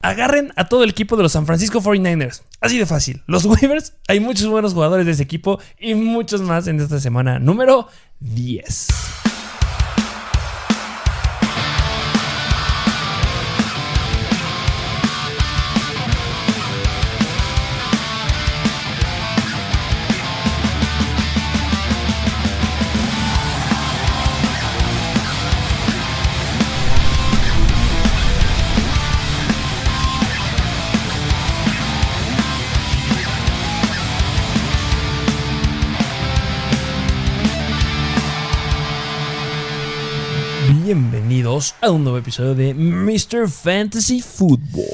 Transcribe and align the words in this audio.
Agarren 0.00 0.52
a 0.54 0.68
todo 0.68 0.84
el 0.84 0.90
equipo 0.90 1.16
de 1.16 1.24
los 1.24 1.32
San 1.32 1.44
Francisco 1.44 1.80
49ers. 1.80 2.42
Así 2.60 2.78
de 2.78 2.86
fácil. 2.86 3.22
Los 3.26 3.44
waivers, 3.46 3.94
hay 4.06 4.20
muchos 4.20 4.46
buenos 4.46 4.72
jugadores 4.72 5.06
de 5.06 5.12
ese 5.12 5.24
equipo 5.24 5.58
y 5.78 5.94
muchos 5.94 6.40
más 6.40 6.68
en 6.68 6.80
esta 6.80 7.00
semana 7.00 7.40
número 7.40 7.88
10. 8.20 9.27
Bienvenidos 41.58 41.74
a 41.80 41.90
un 41.90 42.04
nuevo 42.04 42.18
episodio 42.18 42.54
de 42.54 42.72
Mr. 42.72 43.48
Fantasy 43.48 44.20
Football. 44.22 44.84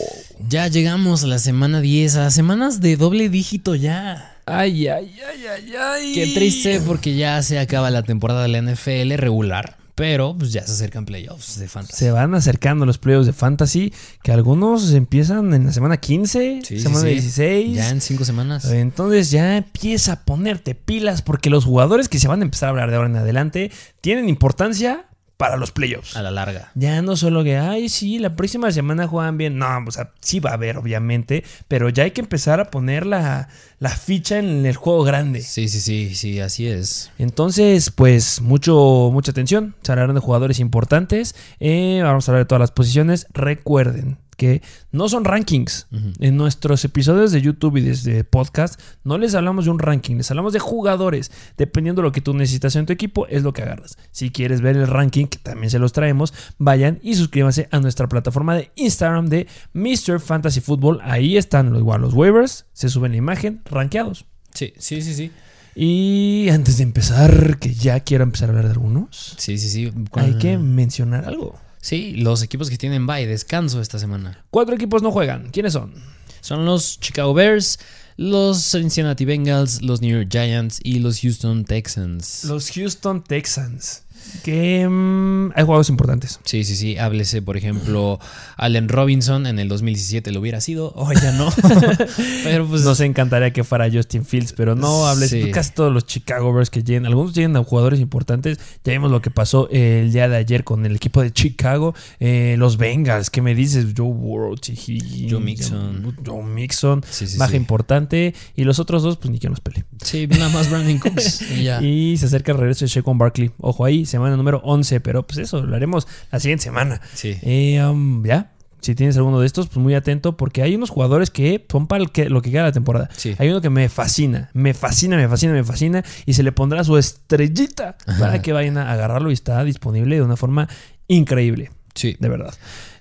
Ya 0.49 0.67
llegamos 0.69 1.23
a 1.23 1.27
la 1.27 1.39
semana 1.39 1.83
10, 1.83 2.17
a 2.17 2.31
semanas 2.31 2.81
de 2.81 2.97
doble 2.97 3.29
dígito 3.29 3.75
ya. 3.75 4.39
Ay, 4.47 4.89
ay, 4.89 5.15
ay, 5.29 5.45
ay, 5.47 5.75
ay. 5.79 6.15
Qué 6.15 6.33
triste 6.33 6.81
porque 6.81 7.17
ya 7.17 7.43
se 7.43 7.59
acaba 7.59 7.91
la 7.91 8.03
temporada 8.03 8.45
de 8.45 8.49
la 8.49 8.63
NFL 8.63 9.13
regular. 9.19 9.77
Pero 9.95 10.35
pues 10.39 10.55
ya 10.55 10.67
se 10.67 10.73
acercan 10.73 11.05
playoffs 11.05 11.59
de 11.59 11.69
fantasy. 11.69 11.99
Se 11.99 12.11
van 12.11 12.35
acercando 12.35 12.87
los 12.87 12.97
playoffs 12.97 13.27
de 13.27 13.35
fantasy, 13.35 13.93
que 14.23 14.33
algunos 14.33 14.91
empiezan 14.95 15.53
en 15.53 15.67
la 15.67 15.73
semana 15.73 15.99
15, 15.99 16.61
Sí, 16.63 16.79
sí, 16.79 16.81
semana 16.81 17.03
sí. 17.03 17.09
16. 17.11 17.77
Ya 17.77 17.91
en 17.91 18.01
cinco 18.01 18.25
semanas. 18.25 18.65
Entonces 18.71 19.31
ya 19.31 19.59
empieza 19.59 20.13
a 20.13 20.25
ponerte 20.25 20.75
pilas 20.75 21.21
porque 21.21 21.51
los 21.51 21.67
jugadores 21.67 22.09
que 22.09 22.19
se 22.19 22.27
van 22.27 22.41
a 22.41 22.45
empezar 22.45 22.69
a 22.69 22.71
hablar 22.71 22.89
de 22.89 22.97
ahora 22.97 23.11
en 23.11 23.17
adelante 23.17 23.71
tienen 24.01 24.31
importancia 24.31 25.05
para 25.37 25.57
los 25.57 25.73
playoffs. 25.73 26.17
A 26.17 26.23
la 26.23 26.31
larga. 26.31 26.71
Ya 26.75 27.03
no 27.03 27.17
solo 27.17 27.43
que, 27.45 27.57
ay, 27.57 27.89
sí, 27.89 28.19
la 28.19 28.37
próxima 28.37 28.71
semana 28.73 29.07
juegan 29.07 29.37
bien. 29.37 29.59
No, 29.59 29.67
o 29.87 29.91
sea, 29.91 30.11
sí 30.21 30.41
va 30.41 30.51
a 30.51 30.55
haber, 30.55 30.79
obviamente, 30.79 31.45
pero 31.69 31.89
ya 31.89 32.05
hay 32.05 32.13
que 32.13 32.21
empezar 32.21 32.61
a 32.61 32.71
poner 32.71 33.07
la, 33.07 33.49
la 33.79 33.91
ficha 33.91 34.39
en 34.39 34.65
el 34.67 34.77
juego 34.77 35.03
grande. 35.05 35.43
Sí, 35.43 35.69
sí, 35.69 35.81
sí, 35.81 36.15
sí, 36.15 36.41
así 36.41 36.67
es. 36.67 37.11
Entonces, 37.19 37.91
pues, 37.91 38.41
mucho, 38.41 39.11
mucha 39.13 39.33
atención. 39.33 39.75
Se 39.83 39.93
hablarán 39.93 40.15
de 40.15 40.21
jugadores 40.21 40.61
importantes. 40.61 41.35
Eh, 41.61 42.01
vamos 42.03 42.29
a 42.29 42.33
hablar 42.33 42.45
de 42.45 42.49
todas 42.49 42.61
las 42.61 42.71
posiciones. 42.71 43.27
Recuerden 43.33 44.19
que 44.35 44.63
no 44.93 45.09
son 45.09 45.25
rankings. 45.25 45.87
En 46.19 46.37
nuestros 46.37 46.85
episodios 46.85 47.33
de 47.33 47.41
YouTube 47.41 47.77
y 47.77 47.81
desde 47.81 48.25
podcast, 48.25 48.81
no 49.05 49.19
les 49.19 49.35
hablamos 49.35 49.65
de 49.65 49.71
un 49.71 49.79
ranking, 49.79 50.17
les 50.17 50.31
hablamos 50.31 50.53
de 50.53 50.59
jugadores. 50.59 51.31
Dependiendo 51.57 52.03
de 52.03 52.09
lo 52.09 52.13
que 52.13 52.21
tú 52.21 52.35
necesitas 52.35 52.77
en 52.77 52.87
tu 52.87 52.93
equipo, 52.93 53.27
es 53.29 53.43
lo 53.43 53.53
que 53.53 53.63
agarras. 53.63 53.97
Si 54.11 54.31
quieres 54.31 54.61
ver 54.61 54.77
el 54.77 54.87
ranking, 54.87 55.27
que 55.27 55.39
también 55.39 55.71
se 55.71 55.79
los 55.79 55.93
traemos, 55.93 56.35
vayan 56.59 56.99
y 57.03 57.15
suscríbanse 57.15 57.69
a 57.71 57.81
nuestra 57.81 58.09
plataforma 58.09 58.55
de 58.57 58.71
Instagram 58.77 59.27
de 59.29 59.47
Mr. 59.73 60.21
Fantasy 60.21 60.61
Football. 60.61 61.01
Ahí 61.03 61.37
están 61.37 61.73
lo 61.73 61.79
igual 61.79 62.01
los 62.01 62.15
waivers, 62.15 62.67
se 62.73 62.89
suben 62.89 63.13
la 63.13 63.19
imagen, 63.19 63.63
rankeados. 63.65 64.27
Sí, 64.53 64.73
sí, 64.79 65.03
sí, 65.03 65.15
sí. 65.15 65.31
Y 65.77 66.49
antes 66.51 66.77
de 66.77 66.85
empezar, 66.85 67.59
que 67.59 67.75
ya 67.75 67.99
quiero 68.01 68.23
empezar 68.23 68.49
a 68.49 68.51
hablar 68.51 68.67
de 68.67 68.73
algunos, 68.73 69.35
Sí, 69.39 69.59
sí, 69.59 69.69
sí. 69.69 69.93
hay 70.13 70.35
que 70.39 70.57
mencionar 70.57 71.25
algo. 71.25 71.59
Sí, 71.85 72.15
los 72.15 72.43
equipos 72.43 72.71
que 72.71 72.79
tienen 72.79 73.07
bye, 73.07 73.27
descanso 73.27 73.79
esta 73.83 73.99
semana. 73.99 74.43
Cuatro 74.49 74.75
equipos 74.75 75.03
no 75.03 75.13
juegan. 75.13 75.51
¿Quiénes 75.51 75.75
son? 75.75 75.93
Son 76.41 76.65
los 76.65 76.99
Chicago 76.99 77.35
Bears, 77.35 77.79
los 78.17 78.71
Cincinnati 78.71 79.27
Bengals, 79.27 79.83
los 79.83 80.01
New 80.01 80.17
York 80.17 80.31
Giants 80.31 80.81
y 80.83 81.01
los 81.01 81.21
Houston 81.21 81.67
Texans. 81.67 82.45
Los 82.45 82.71
Houston 82.71 83.23
Texans. 83.23 84.04
Que 84.43 84.87
mm, 84.89 85.53
hay 85.55 85.65
jugadores 85.65 85.89
importantes. 85.89 86.41
Sí, 86.45 86.65
sí, 86.65 86.77
sí. 86.77 86.99
Háblese, 86.99 87.43
por 87.43 87.57
ejemplo, 87.57 88.19
Allen 88.57 88.89
Robinson 88.89 89.47
en 89.47 89.59
el 89.59 89.69
2017 89.69 90.33
lo 90.33 90.41
hubiera 90.41 90.61
sido. 90.61 90.93
Hoy 90.97 91.17
ya 91.23 91.33
no. 91.33 91.53
Pero 92.45 92.67
pues. 92.67 92.83
Nos 92.85 93.01
encantaría 93.01 93.53
que 93.53 93.65
fuera 93.65 93.91
Justin 93.91 94.25
Fields, 94.25 94.53
pero 94.53 94.75
no 94.75 95.07
hables. 95.07 95.31
Sí. 95.31 95.51
Casi 95.51 95.73
todos 95.73 95.93
los 95.93 96.07
Chicago 96.07 96.53
Bears 96.53 96.71
que 96.71 96.83
lleguen, 96.83 97.07
algunos 97.07 97.35
llegan 97.35 97.57
a 97.57 97.65
jugadores 97.65 98.01
importantes. 98.01 98.59
Ya 98.85 98.93
vimos 98.93 99.11
lo 99.11 99.23
que 99.23 99.31
pasó 99.31 99.69
el 99.71 100.13
día 100.13 100.29
de 100.29 100.37
ayer 100.37 100.65
con 100.65 100.85
el 100.85 100.97
equipo 100.97 101.23
de 101.23 101.33
Chicago. 101.33 101.95
Eh, 102.21 102.57
los 102.59 102.77
Bengals, 102.77 103.31
¿qué 103.31 103.41
me 103.41 103.55
dices? 103.55 103.87
Joe 103.97 104.13
Burrow, 104.13 104.55
Joe 104.57 105.41
Mixon. 105.41 106.17
Joe 106.25 106.43
Mixon, 106.43 107.03
Sí, 107.11 107.27
sí, 107.27 107.39
baja 107.39 107.57
importante. 107.57 108.35
Y 108.55 108.65
los 108.65 108.79
otros 108.79 109.03
dos, 109.03 109.17
pues 109.17 109.31
ni 109.31 109.39
que 109.39 109.49
nos 109.49 109.61
pele. 109.61 109.85
Sí, 110.03 110.27
nada 110.27 110.49
más 110.51 110.71
Brandon 110.71 110.99
Cooks. 110.99 111.43
Y 111.55 111.65
ya. 111.65 111.81
Y 111.83 112.17
se 112.17 112.27
acerca 112.27 112.53
el 112.53 112.59
regreso 112.59 112.85
de 112.85 112.91
Shaquan 112.91 113.19
Barkley. 113.19 113.51
Ojo 113.59 113.85
ahí, 113.85 114.07
semana 114.15 114.37
número 114.37 114.61
11, 114.65 115.01
pero 115.01 115.23
pues 115.27 115.39
eso, 115.39 115.63
lo 115.63 115.75
haremos 115.77 116.07
la 116.33 116.41
siguiente 116.41 116.65
semana. 116.65 117.01
Sí. 117.15 117.37
Eh, 117.43 117.83
um, 117.85 118.25
ya, 118.25 118.53
si 118.81 118.95
tienes 118.95 119.17
alguno 119.17 119.41
de 119.41 119.47
estos, 119.47 119.69
pues 119.69 119.79
muy 119.79 119.95
atento, 119.95 120.37
porque 120.37 120.63
hay 120.63 120.75
unos 120.75 120.91
jugadores 120.91 121.31
que 121.31 121.65
son 121.71 121.87
para 121.87 122.05
que, 122.07 122.29
lo 122.29 122.43
que 122.43 122.51
queda 122.51 122.63
de 122.63 122.69
la 122.69 122.73
temporada. 122.73 123.09
Sí. 123.17 123.35
Hay 123.39 123.49
uno 123.49 123.61
que 123.61 123.71
me 123.71 123.89
fascina, 123.89 124.51
me 124.53 124.75
fascina, 124.75 125.17
me 125.17 125.27
fascina, 125.29 125.53
me 125.55 125.65
fascina, 125.65 126.05
y 126.27 126.35
se 126.35 126.43
le 126.43 126.53
pondrá 126.53 126.85
su 126.85 126.97
estrellita 126.99 127.97
para 128.19 128.43
que 128.43 128.53
vayan 128.53 128.77
a 128.79 128.93
agarrarlo 128.93 129.31
y 129.31 129.35
está 129.35 129.65
disponible 129.65 130.17
de 130.17 130.23
una 130.23 130.37
forma 130.37 130.69
increíble, 131.09 131.71
Sí. 131.95 132.17
de 132.19 132.29
verdad. 132.29 132.53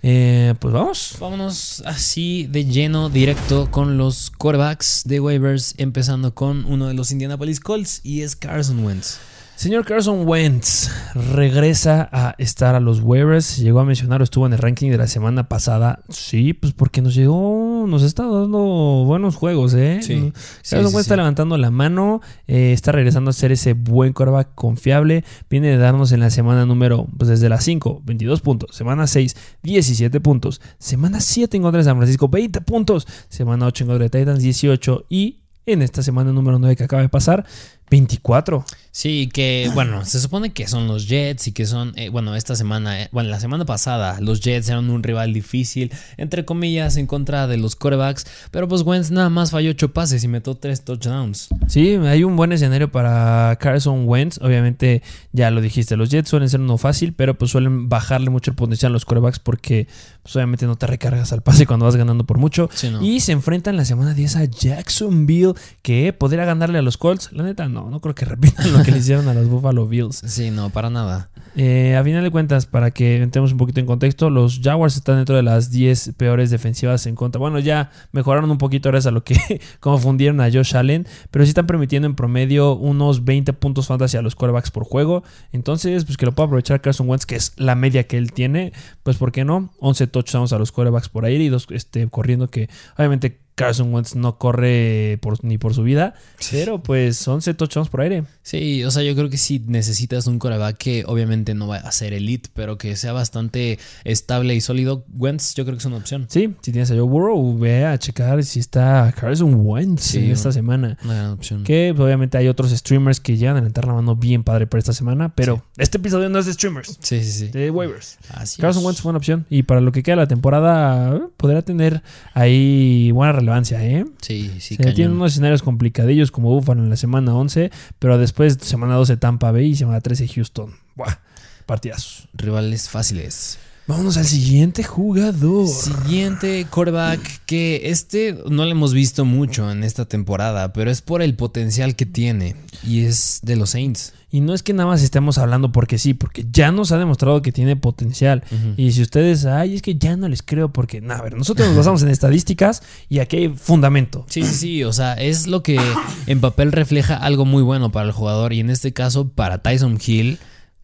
Eh, 0.04 0.54
pues 0.60 0.74
vamos. 0.74 1.16
Vámonos 1.20 1.82
así 1.86 2.48
de 2.50 2.66
lleno, 2.66 3.10
directo 3.10 3.70
con 3.72 3.98
los 3.98 4.32
quarterbacks 4.32 5.04
de 5.06 5.20
waivers, 5.20 5.76
empezando 5.78 6.34
con 6.36 6.66
uno 6.66 6.88
de 6.88 6.94
los 6.94 7.12
Indianapolis 7.12 7.60
Colts 7.60 8.02
y 8.04 8.22
es 8.22 8.36
Carson 8.36 8.86
Wentz. 8.86 9.18
Señor 9.64 9.86
Carson 9.86 10.28
Wentz 10.28 10.92
regresa 11.16 12.10
a 12.12 12.36
estar 12.38 12.76
a 12.76 12.82
los 12.82 13.00
waivers. 13.00 13.56
Llegó 13.56 13.80
a 13.80 13.86
mencionar, 13.86 14.22
estuvo 14.22 14.46
en 14.46 14.52
el 14.52 14.60
ranking 14.60 14.92
de 14.92 14.98
la 14.98 15.08
semana 15.08 15.48
pasada. 15.48 16.04
Sí, 16.10 16.52
pues 16.52 16.74
porque 16.74 17.02
nos 17.02 17.16
llegó, 17.16 17.86
nos 17.88 18.04
está 18.04 18.24
dando 18.24 18.60
buenos 19.06 19.38
juegos, 19.38 19.74
¿eh? 19.74 20.00
Sí, 20.02 20.34
Carson 20.34 20.62
sí, 20.64 20.76
Wentz 20.76 20.92
sí, 20.92 20.98
está 20.98 21.16
levantando 21.16 21.58
la 21.58 21.72
mano, 21.72 22.20
eh, 22.46 22.74
está 22.74 22.92
regresando 22.92 23.30
a 23.30 23.34
ser 23.34 23.54
ese 23.54 23.72
buen 23.72 24.12
quarterback 24.12 24.54
confiable. 24.54 25.24
Viene 25.50 25.70
de 25.70 25.78
darnos 25.78 26.12
en 26.12 26.20
la 26.20 26.30
semana 26.30 26.66
número, 26.66 27.08
pues 27.18 27.30
desde 27.30 27.48
las 27.48 27.64
5, 27.64 28.02
22 28.04 28.42
puntos. 28.42 28.76
Semana 28.76 29.08
6, 29.08 29.34
17 29.64 30.20
puntos. 30.20 30.60
Semana 30.78 31.22
7 31.22 31.56
en 31.56 31.64
contra 31.64 31.78
de 31.78 31.86
San 31.86 31.96
Francisco, 31.96 32.28
20 32.28 32.60
puntos. 32.60 33.08
Semana 33.30 33.68
8 33.68 33.86
en 33.86 33.88
contra 33.88 34.10
de 34.10 34.10
Titans, 34.10 34.42
18. 34.44 35.06
Y 35.08 35.40
en 35.66 35.82
esta 35.82 36.04
semana 36.04 36.34
número 36.34 36.60
9 36.60 36.76
que 36.76 36.84
acaba 36.84 37.02
de 37.02 37.08
pasar, 37.08 37.46
24. 37.90 38.66
Sí, 38.96 39.28
que 39.34 39.72
bueno, 39.74 40.06
se 40.06 40.20
supone 40.20 40.54
que 40.54 40.68
son 40.68 40.88
los 40.88 41.08
Jets 41.08 41.48
y 41.48 41.52
que 41.52 41.66
son, 41.66 41.94
eh, 41.96 42.10
bueno, 42.10 42.36
esta 42.36 42.56
semana, 42.56 43.02
eh, 43.02 43.10
bueno, 43.12 43.32
la 43.32 43.40
semana 43.40 43.66
pasada 43.66 44.22
los 44.22 44.40
Jets 44.40 44.70
eran 44.70 44.88
un 44.92 45.02
rival 45.02 45.34
difícil, 45.34 45.92
entre 46.18 46.46
comillas, 46.46 46.96
en 46.98 47.08
contra 47.08 47.48
de 47.48 47.58
los 47.58 47.76
quarterbacks, 47.76 48.28
pero 48.52 48.68
pues 48.68 48.84
Wentz 48.84 49.10
nada 49.10 49.32
más 49.32 49.50
falló 49.50 49.72
ocho 49.72 49.92
pases 49.92 50.24
y 50.24 50.28
metió 50.28 50.54
tres 50.54 50.86
touchdowns. 50.86 51.48
Sí, 51.68 51.96
hay 51.96 52.24
un 52.24 52.36
buen 52.36 52.52
escenario 52.52 52.92
para 52.92 53.58
Carson 53.60 54.08
Wentz. 54.08 54.38
Obviamente, 54.44 55.02
ya 55.32 55.50
lo 55.50 55.60
dijiste, 55.60 55.98
los 55.98 56.12
Jets 56.12 56.30
suelen 56.30 56.48
ser 56.48 56.60
uno 56.60 56.78
fácil, 56.78 57.14
pero 57.14 57.36
pues 57.36 57.50
suelen 57.50 57.90
bajarle 57.90 58.30
mucho 58.30 58.52
el 58.52 58.56
potencial 58.56 58.92
a 58.92 58.94
los 58.94 59.06
corebacks 59.06 59.40
porque 59.40 59.88
pues, 60.22 60.36
obviamente 60.36 60.68
no 60.68 60.76
te 60.76 60.86
recargas 60.86 61.34
al 61.34 61.42
pase 61.42 61.66
cuando 61.66 61.86
vas 61.86 61.96
ganando 61.96 62.26
por 62.26 62.38
mucho. 62.38 62.70
Sí, 62.72 62.92
no. 62.92 63.02
Y 63.02 63.22
se 63.22 63.32
enfrentan 63.32 63.76
la 63.76 63.86
semana 63.86 64.14
10 64.14 64.36
a 64.36 64.46
Jacksonville, 64.46 65.54
que 65.82 66.14
podría 66.14 66.46
ganarle 66.46 66.78
a 66.78 66.84
los 66.84 66.98
Colts. 66.98 67.32
La 67.32 67.42
neta, 67.42 67.68
no, 67.68 67.90
no 67.90 68.00
creo 68.00 68.14
que 68.14 68.26
repitan 68.34 68.83
que 68.84 68.92
le 68.92 68.98
hicieron 69.00 69.28
a 69.28 69.34
los 69.34 69.48
Buffalo 69.48 69.88
Bills. 69.88 70.22
Sí, 70.26 70.52
no, 70.52 70.70
para 70.70 70.90
nada. 70.90 71.30
Eh, 71.56 71.96
a 71.96 72.04
final 72.04 72.24
de 72.24 72.32
cuentas, 72.32 72.66
para 72.66 72.92
que 72.92 73.22
entremos 73.22 73.52
un 73.52 73.58
poquito 73.58 73.80
en 73.80 73.86
contexto, 73.86 74.30
los 74.30 74.60
Jaguars 74.64 74.96
están 74.96 75.18
dentro 75.18 75.36
de 75.36 75.44
las 75.44 75.70
10 75.70 76.14
peores 76.18 76.50
defensivas 76.50 77.06
en 77.06 77.16
contra. 77.16 77.40
Bueno, 77.40 77.60
ya 77.60 77.92
mejoraron 78.12 78.50
un 78.50 78.58
poquito 78.58 78.90
gracias 78.90 79.10
a 79.10 79.12
lo 79.12 79.24
que 79.24 79.36
confundieron 79.80 80.42
a 80.42 80.52
Josh 80.52 80.76
Allen, 80.76 81.06
pero 81.30 81.46
sí 81.46 81.50
están 81.50 81.68
permitiendo 81.68 82.08
en 82.08 82.16
promedio 82.16 82.76
unos 82.76 83.24
20 83.24 83.54
puntos 83.54 83.88
fantasy 83.88 84.18
a 84.18 84.22
los 84.24 84.36
quarterbacks 84.36 84.72
por 84.72 84.84
juego. 84.84 85.24
Entonces, 85.52 86.06
pues 86.06 86.18
que 86.18 86.26
lo 86.26 86.32
pueda 86.34 86.48
aprovechar 86.48 86.82
Carson 86.82 87.08
Wentz, 87.08 87.26
que 87.26 87.36
es 87.36 87.54
la 87.58 87.76
media 87.76 88.08
que 88.08 88.18
él 88.18 88.32
tiene, 88.32 88.74
pues 89.04 89.18
¿por 89.18 89.32
qué 89.32 89.46
no? 89.46 89.72
11 89.80 90.08
touchdowns 90.08 90.54
a 90.54 90.58
los 90.58 90.72
quarterbacks 90.72 91.10
por 91.10 91.26
aire 91.26 91.44
y 91.44 91.50
dos 91.50 91.68
este, 91.70 92.08
corriendo 92.08 92.48
que 92.48 92.70
obviamente 92.98 93.40
Carson 93.56 93.94
Wentz 93.94 94.16
no 94.16 94.38
corre 94.38 95.18
por, 95.22 95.44
ni 95.44 95.58
por 95.58 95.74
su 95.74 95.84
vida, 95.84 96.16
pero 96.52 96.82
pues 96.82 97.28
11 97.28 97.54
touchdowns 97.54 97.90
por 97.90 98.02
aire. 98.02 98.24
Sí, 98.42 98.84
o 98.84 98.92
sea, 98.92 99.04
yo 99.04 99.16
creo 99.16 99.30
que 99.30 99.38
si 99.38 99.60
necesitas 99.60 100.28
un 100.28 100.40
coreback 100.40 100.78
que 100.78 101.04
obviamente 101.08 101.54
no 101.54 101.68
va 101.68 101.78
a 101.78 101.92
ser 101.92 102.14
elite, 102.14 102.50
pero 102.54 102.78
que 102.78 102.96
sea 102.96 103.14
bastante 103.14 103.80
estable 104.04 104.56
y 104.56 104.62
sólido, 104.62 105.06
Wentz 105.16 105.54
yo 105.56 105.66
creo 105.66 105.76
que 105.76 105.80
es 105.80 105.86
una 105.86 105.98
opción. 105.98 106.26
Sí, 106.30 106.54
si 106.62 106.72
tienes 106.72 106.90
a 106.92 106.96
Joe 106.96 107.04
Burrow, 107.04 107.58
ve 107.58 107.86
a 107.86 107.98
checar 107.98 108.44
si 108.44 108.60
está 108.60 109.14
Carson 109.20 109.54
Wentz 109.56 110.04
Sí, 110.04 110.18
en 110.20 110.32
esta 110.32 110.52
semana. 110.52 110.98
Una 111.04 111.14
gran 111.16 111.30
opción. 111.32 111.64
Que 111.64 111.94
pues, 111.96 112.06
obviamente 112.06 112.38
hay 112.38 112.48
otros 112.48 112.72
streamers 112.72 113.20
que 113.20 113.38
llegan 113.38 113.56
a 113.56 113.60
levantar 113.60 113.86
la 113.86 113.94
mano 113.94 114.16
bien 114.16 114.44
padre 114.44 114.68
para 114.68 114.80
esta 114.80 114.94
semana, 114.94 115.34
pero 115.36 115.64
este 115.78 115.98
episodio 115.98 116.30
no 116.30 116.40
es 116.40 116.46
de 116.46 116.54
streamers, 116.54 116.98
Sí, 117.02 117.24
sí, 117.24 117.32
sí. 117.32 117.48
de 117.50 117.70
waivers. 117.70 118.18
Así 118.34 118.62
Carson 118.62 118.82
es. 118.82 118.86
Wentz 118.88 119.02
fue 119.02 119.10
una 119.12 119.18
opción 119.18 119.46
y 119.50 119.64
para 119.64 119.82
lo 119.82 119.92
que 119.92 120.02
queda 120.04 120.16
la 120.18 120.28
temporada 120.28 121.16
eh, 121.16 121.22
podrá 121.38 121.62
tener 121.62 122.02
ahí 122.34 123.12
buena 123.12 123.34
relevancia, 123.44 123.84
¿eh? 123.86 124.06
Sí, 124.22 124.52
sí, 124.60 124.76
Se 124.76 124.94
tienen 124.94 125.16
unos 125.16 125.34
escenarios 125.34 125.62
complicadillos 125.62 126.32
como 126.32 126.50
Buffalo 126.50 126.82
en 126.82 126.90
la 126.90 126.96
semana 126.96 127.36
11, 127.36 127.72
pero 128.00 128.18
después 128.18 128.58
semana 128.62 128.96
12 128.96 129.18
Tampa 129.18 129.52
Bay 129.52 129.68
y 129.68 129.76
semana 129.76 130.02
13 130.02 130.28
Houston. 130.30 130.74
Buah, 130.96 131.20
partidazos. 131.66 132.28
Rivales 132.34 132.90
fáciles. 132.90 133.60
Vámonos 133.86 134.16
al 134.16 134.26
siguiente 134.26 134.84
jugador. 134.84 135.68
Siguiente 135.68 136.66
quarterback 136.70 137.20
que 137.46 137.82
este 137.90 138.34
no 138.50 138.64
lo 138.64 138.72
hemos 138.72 138.94
visto 138.94 139.26
mucho 139.26 139.70
en 139.70 139.84
esta 139.84 140.06
temporada, 140.06 140.72
pero 140.72 140.90
es 140.90 141.02
por 141.02 141.22
el 141.22 141.36
potencial 141.36 141.96
que 141.98 142.06
tiene 142.06 142.56
y 142.82 143.02
es 143.04 143.40
de 143.44 143.58
los 143.58 143.72
Saints. 143.72 144.14
Y 144.32 144.40
no 144.40 144.54
es 144.56 144.64
que 144.64 144.74
nada 144.74 144.88
más 144.90 145.04
estemos 145.04 145.38
hablando 145.38 145.72
porque 145.72 145.98
sí, 146.00 146.14
porque 146.16 146.46
ya 146.52 146.72
nos 146.72 146.92
ha 146.92 146.98
demostrado 146.98 147.42
que 147.44 147.52
tiene 147.52 147.76
potencial. 147.76 148.42
Y 148.78 148.94
si 148.94 149.02
ustedes, 149.04 149.46
ay, 149.46 149.76
es 149.76 149.82
que 149.84 149.96
ya 149.96 150.16
no 150.16 150.28
les 150.28 150.42
creo 150.42 150.74
porque, 150.74 151.02
nada, 151.02 151.20
a 151.20 151.24
ver, 151.24 151.36
nosotros 151.36 151.68
nos 151.68 151.78
basamos 151.78 152.02
en 152.02 152.10
estadísticas 152.10 152.82
y 153.10 153.20
aquí 153.20 153.36
hay 153.38 153.50
fundamento. 153.50 154.26
Sí, 154.30 154.42
sí, 154.44 154.56
sí, 154.56 154.84
o 154.86 154.94
sea, 154.94 155.14
es 155.16 155.46
lo 155.46 155.62
que 155.62 155.78
en 156.26 156.40
papel 156.42 156.72
refleja 156.72 157.16
algo 157.18 157.46
muy 157.46 157.62
bueno 157.62 157.92
para 157.92 158.08
el 158.08 158.12
jugador 158.14 158.54
y 158.54 158.62
en 158.62 158.72
este 158.72 158.92
caso 158.92 159.28
para 159.28 159.62
Tyson 159.62 160.00
Hill 160.04 160.40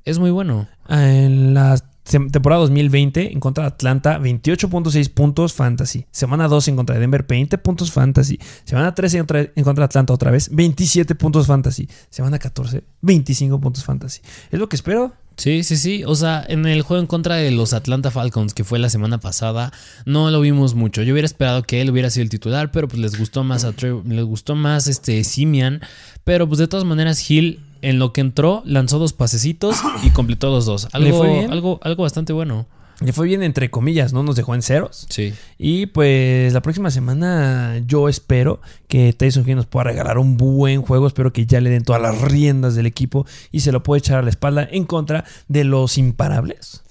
es 0.06 0.20
muy 0.20 0.30
bueno. 0.30 0.68
En 0.88 1.54
la 1.56 1.76
tem- 1.78 1.89
temporada 2.10 2.62
2020 2.62 3.32
en 3.34 3.40
contra 3.40 3.64
de 3.64 3.68
Atlanta, 3.70 4.20
28.6 4.20 5.10
puntos 5.14 5.54
fantasy. 5.54 6.06
Semana 6.12 6.48
2 6.48 6.68
en 6.70 6.76
contra 6.76 6.96
de 6.96 7.02
Denver, 7.02 7.26
20 7.28 7.58
puntos 7.60 7.92
fantasy. 7.92 8.40
Semana 8.64 8.96
13 8.96 9.18
en 9.18 9.22
contra, 9.22 9.40
en 9.56 9.64
contra 9.64 9.84
de 9.84 9.86
Atlanta 9.86 10.14
otra 10.14 10.32
vez, 10.32 10.50
27 10.52 11.16
puntos 11.16 11.48
fantasy. 11.48 11.88
Semana 12.10 12.40
14, 12.40 12.84
25 13.02 13.60
puntos 13.60 13.84
fantasy. 13.84 14.22
Es 14.52 14.60
lo 14.60 14.68
que 14.68 14.76
espero. 14.76 15.14
Sí, 15.40 15.64
sí, 15.64 15.78
sí. 15.78 16.04
O 16.06 16.16
sea, 16.16 16.44
en 16.46 16.66
el 16.66 16.82
juego 16.82 17.00
en 17.00 17.08
contra 17.08 17.36
de 17.36 17.50
los 17.52 17.72
Atlanta 17.72 18.12
Falcons, 18.12 18.54
que 18.54 18.66
fue 18.66 18.78
la 18.78 18.90
semana 18.90 19.22
pasada, 19.22 19.72
no 20.06 20.30
lo 20.32 20.42
vimos 20.42 20.76
mucho. 20.76 21.02
Yo 21.02 21.14
hubiera 21.14 21.26
esperado 21.26 21.64
que 21.64 21.80
él 21.80 21.90
hubiera 21.90 22.10
sido 22.10 22.24
el 22.24 22.30
titular, 22.30 22.72
pero 22.72 22.90
pues 22.90 23.00
les 23.00 23.18
gustó 23.18 23.46
más 23.46 23.64
a 23.64 23.74
les 24.06 24.26
gustó 24.26 24.56
más 24.56 24.88
este 24.88 25.24
Simian. 25.24 25.80
Pero 26.26 26.46
pues 26.46 26.60
de 26.60 26.68
todas 26.68 26.86
maneras, 26.86 27.32
Hill, 27.32 27.62
en 27.82 28.00
lo 28.00 28.14
que 28.14 28.22
entró, 28.22 28.62
lanzó 28.66 29.00
dos 29.00 29.14
pasecitos 29.14 29.78
y 30.04 30.10
completó 30.14 30.50
los 30.50 30.66
dos. 30.66 30.88
Le 30.94 31.08
Algo, 31.08 31.18
fue 31.18 31.30
bien. 31.30 31.52
algo, 31.52 31.80
algo 31.84 32.04
bastante 32.04 32.34
bueno. 32.34 32.66
Le 33.02 33.14
fue 33.14 33.28
bien 33.28 33.44
entre 33.44 33.72
comillas, 33.72 34.12
¿no? 34.12 34.24
Nos 34.24 34.36
dejó 34.36 34.56
en 34.56 34.62
ceros. 34.62 35.08
Sí. 35.10 35.34
Y 35.58 35.86
pues 35.86 36.52
la 36.52 36.62
próxima 36.62 36.92
semana 36.92 37.82
yo 37.88 38.10
espero 38.10 38.60
que 38.90 39.14
Tyson 39.14 39.48
Hill 39.48 39.56
nos 39.56 39.68
pueda 39.68 39.86
regalar 39.86 40.18
un 40.18 40.36
buen 40.36 40.82
juego. 40.82 41.08
Espero 41.08 41.32
que 41.32 41.46
ya 41.46 41.62
le 41.62 41.70
den 41.70 41.84
todas 41.84 42.02
las 42.02 42.20
riendas 42.22 42.76
del 42.76 42.86
equipo 42.86 43.26
y 43.52 43.62
se 43.62 43.72
lo 43.72 43.84
pueda 43.84 44.00
echar 44.00 44.20
a 44.20 44.22
la 44.22 44.30
espalda 44.30 44.68
en 44.70 44.84
contra 44.84 45.24
de 45.48 45.64
los 45.64 45.98
imparables 45.98 46.84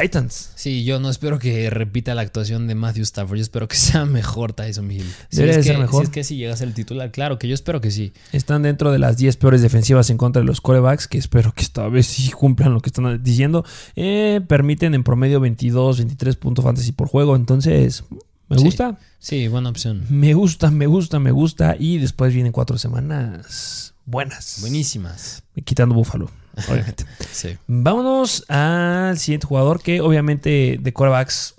Titans. 0.00 0.50
Sí, 0.54 0.84
yo 0.84 1.00
no 1.00 1.10
espero 1.10 1.38
que 1.38 1.70
repita 1.70 2.14
la 2.14 2.22
actuación 2.22 2.66
de 2.66 2.74
Matthew 2.74 3.02
Stafford. 3.04 3.36
Yo 3.36 3.42
espero 3.42 3.68
que 3.68 3.76
sea 3.76 4.04
mejor 4.04 4.52
Tyson 4.52 4.90
Hill. 4.90 5.04
Si 5.30 5.42
es 5.42 5.48
de 5.48 5.56
que, 5.56 5.62
ser 5.62 5.78
mejor. 5.78 6.02
Si 6.02 6.04
es 6.04 6.10
que 6.12 6.24
si 6.24 6.36
llega 6.36 6.54
a 6.54 6.56
ser 6.56 6.68
el 6.68 6.74
titular, 6.74 7.10
claro 7.10 7.38
que 7.38 7.48
yo 7.48 7.54
espero 7.54 7.80
que 7.80 7.90
sí. 7.90 8.12
Están 8.32 8.62
dentro 8.62 8.92
de 8.92 8.98
las 8.98 9.16
10 9.16 9.36
peores 9.36 9.62
defensivas 9.62 10.10
en 10.10 10.18
contra 10.18 10.40
de 10.42 10.46
los 10.46 10.60
corebacks, 10.60 11.08
que 11.08 11.18
espero 11.18 11.52
que 11.52 11.62
esta 11.62 11.88
vez 11.88 12.06
sí 12.06 12.30
cumplan 12.30 12.74
lo 12.74 12.80
que 12.80 12.88
están 12.90 13.22
diciendo. 13.22 13.64
Eh, 13.94 14.40
permiten 14.46 14.94
en 14.94 15.02
promedio 15.04 15.40
22, 15.40 15.98
23 15.98 16.36
puntos 16.36 16.64
fantasy 16.64 16.92
por 16.92 17.08
juego. 17.08 17.36
Entonces, 17.36 18.04
me 18.48 18.58
Sí. 18.58 18.64
gusta. 18.64 18.98
Sí, 19.18 19.48
buena 19.48 19.70
opción. 19.70 20.04
Me 20.08 20.34
gusta, 20.34 20.70
me 20.70 20.86
gusta, 20.86 21.18
me 21.18 21.30
gusta. 21.32 21.74
Y 21.78 21.98
después 21.98 22.32
vienen 22.32 22.52
cuatro 22.52 22.78
semanas 22.78 23.94
buenas. 24.04 24.58
Buenísimas. 24.60 25.42
Quitando 25.64 25.94
Búfalo, 25.94 26.30
obviamente. 26.68 27.04
Sí. 27.36 27.58
Vámonos 27.66 28.48
al 28.48 29.18
siguiente 29.18 29.46
jugador 29.46 29.82
que 29.82 30.00
obviamente 30.00 30.78
de 30.80 30.92
corebacks 30.94 31.56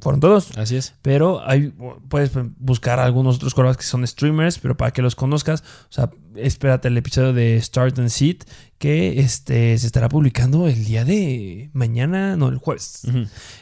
fueron 0.00 0.20
todos. 0.20 0.56
Así 0.56 0.76
es. 0.76 0.94
Pero 1.02 1.46
hay, 1.46 1.72
puedes 2.08 2.30
buscar 2.58 3.00
algunos 3.00 3.36
otros 3.36 3.54
corebacks 3.54 3.78
que 3.78 3.84
son 3.84 4.06
streamers, 4.06 4.58
pero 4.58 4.76
para 4.76 4.92
que 4.92 5.02
los 5.02 5.14
conozcas, 5.14 5.62
o 5.62 5.92
sea, 5.92 6.10
espérate 6.36 6.88
el 6.88 6.96
episodio 6.96 7.32
de 7.32 7.60
Start 7.60 7.98
and 7.98 8.08
Seat 8.08 8.44
que 8.78 9.20
este, 9.20 9.76
se 9.76 9.86
estará 9.86 10.08
publicando 10.08 10.68
el 10.68 10.84
día 10.84 11.04
de 11.04 11.70
mañana, 11.72 12.36
no, 12.36 12.48
el 12.48 12.58
jueves. 12.58 13.02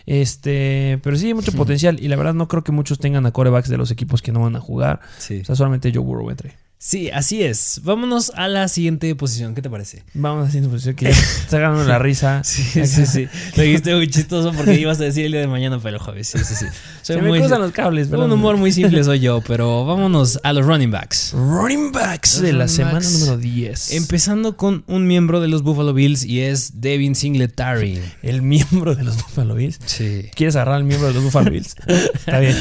Este, 0.04 1.00
pero 1.02 1.16
sí 1.16 1.28
hay 1.28 1.34
mucho 1.34 1.52
potencial 1.52 1.98
y 2.00 2.08
la 2.08 2.16
verdad 2.16 2.34
no 2.34 2.48
creo 2.48 2.62
que 2.62 2.72
muchos 2.72 2.98
tengan 2.98 3.24
a 3.24 3.32
corebacks 3.32 3.70
de 3.70 3.78
los 3.78 3.90
equipos 3.90 4.20
que 4.20 4.32
no 4.32 4.40
van 4.40 4.56
a 4.56 4.60
jugar. 4.60 5.00
Sí. 5.18 5.40
O 5.40 5.44
sea, 5.44 5.56
solamente 5.56 5.90
Joe 5.92 6.04
Burrow 6.04 6.30
entre. 6.30 6.65
Sí, 6.88 7.10
así 7.10 7.42
es. 7.42 7.80
Vámonos 7.82 8.30
a 8.36 8.46
la 8.46 8.68
siguiente 8.68 9.12
posición. 9.16 9.56
¿Qué 9.56 9.60
te 9.60 9.68
parece? 9.68 10.04
Vamos 10.14 10.46
haciendo 10.46 10.70
posición 10.70 10.94
que 10.94 11.08
está 11.10 11.58
ganando 11.58 11.82
la 11.82 11.98
risa. 11.98 12.42
Sí, 12.44 12.86
sí, 12.86 13.06
sí. 13.06 13.26
Lo 13.56 13.64
dijiste 13.64 13.92
muy 13.96 14.08
chistoso 14.08 14.52
porque 14.52 14.74
ibas 14.78 15.00
a 15.00 15.02
decir 15.02 15.26
el 15.26 15.32
día 15.32 15.40
de 15.40 15.48
mañana, 15.48 15.80
pero 15.82 15.98
jueves. 15.98 16.28
Sí, 16.28 16.38
sí, 16.44 16.54
sí. 16.54 16.66
Se 17.02 17.14
Soy 17.14 17.22
me 17.22 17.28
muy, 17.28 17.40
cruzan 17.40 17.60
los 17.60 17.72
cables, 17.72 18.04
un 18.06 18.10
perdón. 18.12 18.30
humor 18.30 18.56
muy 18.56 18.70
simple 18.70 19.02
soy 19.02 19.18
yo, 19.18 19.42
pero 19.44 19.84
vámonos 19.84 20.38
a 20.44 20.52
los 20.52 20.64
running 20.64 20.92
backs. 20.92 21.32
Running 21.32 21.90
backs 21.90 22.34
Los 22.34 22.42
de 22.42 22.52
la 22.52 22.68
semana 22.68 22.94
backs. 23.00 23.18
número 23.18 23.36
10. 23.36 23.90
Empezando 23.94 24.56
con 24.56 24.84
un 24.86 25.08
miembro 25.08 25.40
de 25.40 25.48
los 25.48 25.62
Buffalo 25.64 25.92
Bills 25.92 26.24
y 26.24 26.42
es 26.42 26.80
Devin 26.80 27.16
Singletary. 27.16 28.00
el 28.22 28.42
miembro 28.42 28.94
de 28.94 29.02
los 29.02 29.16
Buffalo 29.16 29.56
Bills. 29.56 29.80
Sí. 29.86 30.30
¿Quieres 30.36 30.54
agarrar 30.54 30.76
al 30.76 30.84
miembro 30.84 31.08
de 31.08 31.14
los 31.14 31.24
Buffalo 31.24 31.50
Bills? 31.50 31.74
está 32.14 32.38
bien. 32.38 32.54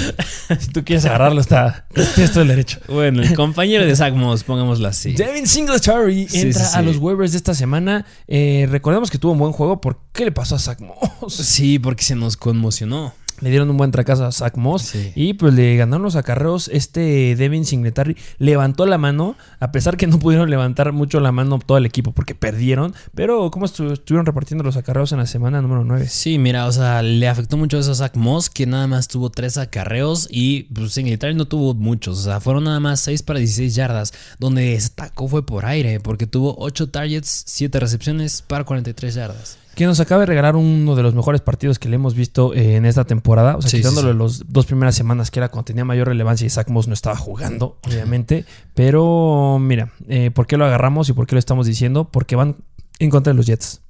Si 0.60 0.69
tú 0.69 0.83
quieres 0.83 1.06
agarrarlo, 1.06 1.42
está. 1.42 1.86
Tienes 2.16 2.31
todo 2.31 2.42
el 2.42 2.48
derecho. 2.48 2.80
Bueno, 2.88 3.21
el 3.21 3.36
compañero 3.36 3.86
de 3.86 3.95
Zach 3.95 4.14
Moss, 4.15 4.44
pongámoslo 4.44 4.88
así. 4.88 5.13
Devin 5.13 5.47
Singletary 5.47 6.27
Sí, 6.27 6.41
entra 6.41 6.65
sí, 6.65 6.71
sí. 6.71 6.77
a 6.77 6.81
los 6.81 6.97
waivers 6.97 7.31
de 7.33 7.38
esta 7.38 7.53
semana. 7.53 8.06
Eh, 8.27 8.67
recordemos 8.69 9.12
que 9.12 9.17
tuvo 9.17 9.33
un 9.33 9.39
buen 9.39 9.51
juego. 9.51 9.81
¿Por 9.81 10.00
qué 10.13 10.25
le 10.25 10.31
pasó 10.31 10.56
a 10.56 10.59
Zach 10.59 10.79
Moss? 10.81 11.33
Sí, 11.33 11.79
porque 11.79 12.03
se 12.03 12.15
nos 12.15 12.38
conmocionó. 12.38 13.13
Le 13.41 13.49
dieron 13.49 13.69
un 13.69 13.77
buen 13.77 13.91
tracazo 13.91 14.25
a 14.25 14.31
Zach 14.31 14.55
Moss. 14.55 14.83
Sí. 14.83 15.11
Y 15.15 15.33
pues 15.33 15.53
le 15.53 15.75
ganaron 15.75 16.03
los 16.03 16.15
acarreos. 16.15 16.69
Este 16.69 17.35
Devin 17.35 17.65
Singletary 17.65 18.15
levantó 18.37 18.85
la 18.85 18.97
mano. 18.97 19.35
A 19.59 19.71
pesar 19.71 19.97
que 19.97 20.07
no 20.07 20.19
pudieron 20.19 20.49
levantar 20.49 20.91
mucho 20.93 21.19
la 21.19 21.31
mano 21.31 21.59
todo 21.59 21.77
el 21.77 21.85
equipo 21.85 22.11
porque 22.13 22.35
perdieron. 22.35 22.93
Pero 23.13 23.51
¿cómo 23.51 23.65
estu- 23.65 23.91
estuvieron 23.93 24.25
repartiendo 24.25 24.63
los 24.63 24.77
acarreos 24.77 25.11
en 25.11 25.17
la 25.19 25.25
semana 25.25 25.61
número 25.61 25.83
9? 25.83 26.07
Sí, 26.07 26.37
mira, 26.37 26.65
o 26.65 26.71
sea, 26.71 27.01
le 27.01 27.27
afectó 27.27 27.57
mucho 27.57 27.77
eso 27.77 27.91
a 27.91 27.95
Zach 27.95 28.15
Moss, 28.15 28.49
que 28.49 28.65
nada 28.65 28.87
más 28.87 29.07
tuvo 29.07 29.29
tres 29.29 29.57
acarreos 29.57 30.27
y 30.31 30.63
pues 30.73 30.93
Singletary 30.93 31.35
no 31.35 31.45
tuvo 31.45 31.73
muchos, 31.73 32.19
o 32.19 32.23
sea, 32.23 32.39
fueron 32.39 32.63
nada 32.65 32.79
más 32.79 32.99
6 33.01 33.23
para 33.23 33.39
16 33.39 33.75
yardas, 33.75 34.13
donde 34.39 34.61
destacó 34.71 35.27
fue 35.27 35.45
por 35.45 35.65
aire, 35.65 35.99
porque 35.99 36.27
tuvo 36.27 36.55
8 36.59 36.89
targets, 36.89 37.43
7 37.47 37.79
recepciones 37.79 38.41
para 38.41 38.63
43 38.63 39.13
yardas. 39.15 39.57
Que 39.75 39.86
nos 39.86 40.00
acaba 40.00 40.22
de 40.22 40.25
regalar 40.27 40.56
uno 40.56 40.95
de 40.95 41.04
los 41.04 41.13
mejores 41.13 41.42
partidos 41.42 41.80
que 41.80 41.89
le 41.89 41.95
hemos 41.95 42.16
visto 42.16 42.54
eh, 42.54 42.75
en 42.77 42.86
esta 42.86 43.04
temporada. 43.04 43.57
O 43.57 43.62
sea, 43.62 43.69
Sí, 43.69 43.81
sí. 43.83 44.13
los 44.13 44.44
dos 44.48 44.66
primeras 44.66 44.95
semanas 44.95 45.31
que 45.31 45.39
era 45.39 45.50
cuando 45.50 45.66
tenía 45.66 45.83
mayor 45.83 46.07
relevancia 46.07 46.48
y 46.48 46.50
Zach 46.50 46.69
Moss 46.69 46.88
no 46.88 46.94
estaba 46.94 47.16
jugando, 47.18 47.78
obviamente. 47.85 48.45
Pero 48.73 49.57
mira, 49.59 49.92
eh, 50.07 50.31
¿por 50.31 50.47
qué 50.47 50.57
lo 50.57 50.66
agarramos 50.66 51.09
y 51.09 51.14
por 51.14 51.28
qué 51.28 51.35
lo 51.35 51.40
estamos 51.40 51.68
diciendo? 51.68 52.09
Porque 52.09 52.35
van 52.35 52.56
en 52.99 53.09
contra 53.09 53.33
de 53.33 53.38
los 53.38 53.45
Jets. 53.45 53.81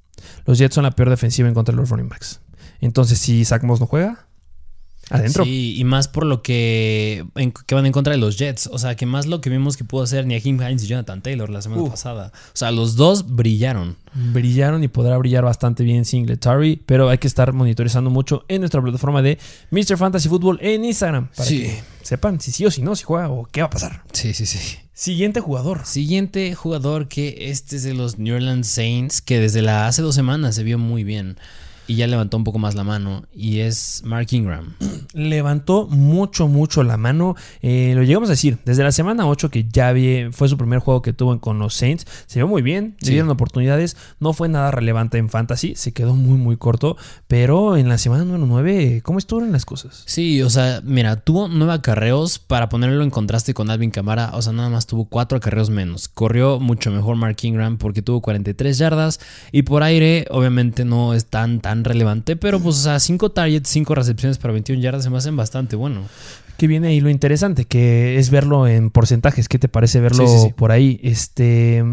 Los 0.44 0.58
Jets 0.58 0.74
son 0.74 0.84
la 0.84 0.90
peor 0.90 1.10
defensiva 1.10 1.46
en 1.48 1.54
contra 1.54 1.72
de 1.72 1.80
los 1.80 1.90
running 1.90 2.08
backs. 2.08 2.40
Entonces, 2.80 3.18
si 3.18 3.44
Zach 3.44 3.62
Moss 3.62 3.80
no 3.80 3.86
juega, 3.86 4.26
adentro. 5.10 5.44
Sí, 5.44 5.76
y 5.78 5.84
más 5.84 6.08
por 6.08 6.26
lo 6.26 6.42
que, 6.42 7.24
en- 7.36 7.52
que 7.52 7.74
van 7.74 7.86
en 7.86 7.92
contra 7.92 8.12
de 8.12 8.18
los 8.18 8.36
Jets, 8.38 8.68
o 8.72 8.78
sea, 8.78 8.96
que 8.96 9.06
más 9.06 9.26
lo 9.26 9.40
que 9.40 9.50
vimos 9.50 9.76
que 9.76 9.84
pudo 9.84 10.02
hacer 10.02 10.26
Niahim 10.26 10.60
Hines 10.60 10.82
y 10.84 10.86
Jonathan 10.86 11.22
Taylor 11.22 11.48
la 11.50 11.62
semana 11.62 11.88
pasada. 11.88 12.32
O 12.34 12.56
sea, 12.56 12.70
los 12.70 12.96
dos 12.96 13.34
brillaron. 13.34 13.96
Brillaron 14.32 14.82
y 14.82 14.88
podrá 14.88 15.16
brillar 15.18 15.44
bastante 15.44 15.84
bien 15.84 16.04
Singletary, 16.04 16.82
pero 16.86 17.08
hay 17.08 17.18
que 17.18 17.26
estar 17.26 17.52
monitorizando 17.52 18.10
mucho 18.10 18.44
en 18.48 18.60
nuestra 18.62 18.80
plataforma 18.82 19.22
de 19.22 19.38
Mr. 19.70 19.96
Fantasy 19.98 20.28
Football 20.28 20.58
en 20.62 20.84
Instagram 20.84 21.28
para 21.36 21.48
Sí. 21.48 21.62
que 21.62 21.82
sepan 22.02 22.40
si 22.40 22.50
sí 22.52 22.64
o 22.64 22.70
si 22.70 22.82
no, 22.82 22.96
si 22.96 23.04
juega 23.04 23.28
o 23.28 23.44
qué 23.50 23.60
va 23.60 23.66
a 23.66 23.70
pasar. 23.70 24.02
Sí, 24.12 24.32
sí, 24.34 24.46
sí. 24.46 24.58
Siguiente 24.94 25.40
jugador. 25.40 25.84
Siguiente 25.84 26.54
jugador 26.54 27.08
que 27.08 27.50
este 27.50 27.76
es 27.76 27.82
de 27.82 27.92
los 27.92 28.18
New 28.18 28.34
Orleans 28.34 28.66
Saints, 28.66 29.20
que 29.20 29.38
desde 29.38 29.60
la 29.60 29.86
hace 29.86 30.00
dos 30.00 30.14
semanas 30.14 30.54
se 30.54 30.62
vio 30.62 30.78
muy 30.78 31.04
bien. 31.04 31.36
Y 31.86 31.96
ya 31.96 32.06
levantó 32.06 32.36
un 32.36 32.44
poco 32.44 32.58
más 32.58 32.74
la 32.74 32.84
mano 32.84 33.24
y 33.34 33.60
es 33.60 34.02
Mark 34.04 34.28
Ingram. 34.30 34.74
Levantó 35.14 35.86
mucho, 35.86 36.48
mucho 36.48 36.82
la 36.82 36.96
mano. 36.96 37.36
Eh, 37.62 37.92
lo 37.94 38.02
llegamos 38.02 38.28
a 38.28 38.32
decir, 38.32 38.58
desde 38.64 38.82
la 38.82 38.92
semana 38.92 39.26
8 39.26 39.50
que 39.50 39.66
ya 39.70 39.92
vi, 39.92 40.28
fue 40.32 40.48
su 40.48 40.58
primer 40.58 40.80
juego 40.80 41.02
que 41.02 41.12
tuvo 41.12 41.40
con 41.40 41.58
los 41.58 41.74
Saints, 41.74 42.06
se 42.26 42.38
vio 42.38 42.48
muy 42.48 42.62
bien, 42.62 42.96
le 43.00 43.10
dieron 43.10 43.30
oportunidades, 43.30 43.96
no 44.20 44.32
fue 44.32 44.48
nada 44.48 44.70
relevante 44.70 45.18
en 45.18 45.28
fantasy, 45.28 45.74
se 45.74 45.92
quedó 45.92 46.14
muy, 46.14 46.38
muy 46.38 46.56
corto, 46.56 46.96
pero 47.28 47.76
en 47.76 47.88
la 47.88 47.98
semana 47.98 48.24
número 48.24 48.46
9, 48.46 49.00
¿cómo 49.02 49.18
estuvieron 49.18 49.52
las 49.52 49.64
cosas? 49.64 50.02
Sí, 50.06 50.42
o 50.42 50.50
sea, 50.50 50.80
mira, 50.84 51.16
tuvo 51.16 51.48
nueve 51.48 51.74
acarreos 51.74 52.38
para 52.38 52.68
ponerlo 52.68 53.02
en 53.02 53.10
contraste 53.10 53.54
con 53.54 53.70
Alvin 53.70 53.90
Camara, 53.90 54.30
o 54.34 54.42
sea, 54.42 54.52
nada 54.52 54.70
más 54.70 54.86
tuvo 54.86 55.06
cuatro 55.06 55.38
acarreos 55.38 55.70
menos. 55.70 56.08
Corrió 56.08 56.60
mucho 56.60 56.90
mejor 56.90 57.16
Mark 57.16 57.36
Ingram 57.42 57.78
porque 57.78 58.02
tuvo 58.02 58.20
43 58.20 58.78
yardas 58.78 59.20
y 59.52 59.62
por 59.62 59.82
aire, 59.82 60.26
obviamente 60.30 60.84
no 60.84 61.14
es 61.14 61.26
tan, 61.26 61.60
tan 61.60 61.75
relevante, 61.84 62.36
pero 62.36 62.60
pues, 62.60 62.76
o 62.76 62.82
sea, 62.82 63.00
5 63.00 63.32
targets, 63.32 63.68
5 63.70 63.94
recepciones 63.94 64.38
para 64.38 64.52
21 64.52 64.82
yardas 64.82 65.04
se 65.04 65.10
me 65.10 65.18
hacen 65.18 65.36
bastante 65.36 65.76
bueno. 65.76 66.02
Que 66.56 66.66
viene 66.66 66.88
ahí 66.88 67.00
lo 67.00 67.10
interesante, 67.10 67.66
que 67.66 68.18
es 68.18 68.30
verlo 68.30 68.66
en 68.66 68.90
porcentajes. 68.90 69.48
¿Qué 69.48 69.58
te 69.58 69.68
parece 69.68 70.00
verlo 70.00 70.26
por 70.56 70.72
ahí? 70.72 70.98
Este. 71.02 71.84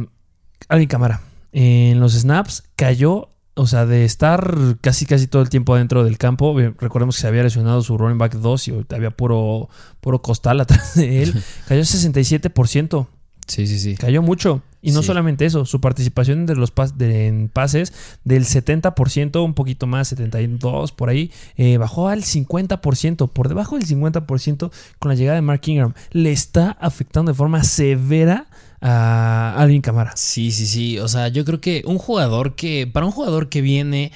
Alvin 0.70 0.88
Cámara. 0.88 1.22
En 1.52 2.00
los 2.00 2.14
snaps 2.14 2.64
cayó 2.76 3.34
o 3.56 3.68
sea, 3.68 3.86
de 3.86 4.04
estar 4.04 4.56
casi 4.82 5.06
casi 5.06 5.28
todo 5.28 5.42
el 5.42 5.50
tiempo 5.50 5.76
dentro 5.76 6.04
del 6.04 6.18
campo, 6.18 6.58
recordemos 6.80 7.16
que 7.16 7.22
se 7.22 7.28
había 7.28 7.44
lesionado 7.44 7.82
su 7.82 7.98
running 7.98 8.18
back 8.18 8.34
2 8.34 8.68
y 8.68 8.86
había 8.90 9.12
puro, 9.12 9.70
puro 10.02 10.22
costal 10.22 10.60
atrás 10.60 10.96
de 10.96 11.24
él, 11.24 11.34
cayó 11.68 11.82
67%. 11.82 13.08
Sí, 13.48 13.68
sí, 13.68 13.80
sí. 13.80 13.96
Cayó 13.96 14.22
mucho. 14.22 14.62
Y 14.82 14.92
no 14.92 15.02
solamente 15.02 15.46
eso, 15.46 15.64
su 15.64 15.80
participación 15.80 16.46
de 16.46 16.56
los 16.56 16.74
en 17.00 17.48
pases 17.48 17.94
del 18.26 18.44
70%, 18.44 19.44
un 19.44 19.54
poquito 19.54 19.88
más, 19.88 20.10
72 20.10 20.92
por 20.92 21.08
ahí, 21.08 21.32
eh, 21.56 21.78
bajó 21.78 22.10
al 22.10 22.24
50%, 22.24 23.32
por 23.32 23.48
debajo 23.48 23.78
del 23.78 23.88
50% 23.88 24.72
con 25.00 25.10
la 25.10 25.16
llegada 25.16 25.36
de 25.36 25.42
Mark 25.42 25.62
Ingram. 25.68 25.94
Le 26.12 26.34
está 26.34 26.72
afectando 26.72 27.32
de 27.32 27.38
forma 27.38 27.64
severa 27.64 28.48
a 28.82 29.56
Alvin 29.58 29.82
Camara. 29.82 30.12
Sí, 30.18 30.52
sí, 30.52 30.66
sí. 30.66 31.00
O 31.00 31.08
sea, 31.08 31.30
yo 31.30 31.46
creo 31.46 31.62
que 31.62 31.84
un 31.86 31.98
jugador 31.98 32.56
que, 32.56 32.86
para 32.86 33.06
un 33.06 33.14
jugador 33.14 33.48
que 33.48 33.62
viene 33.62 34.12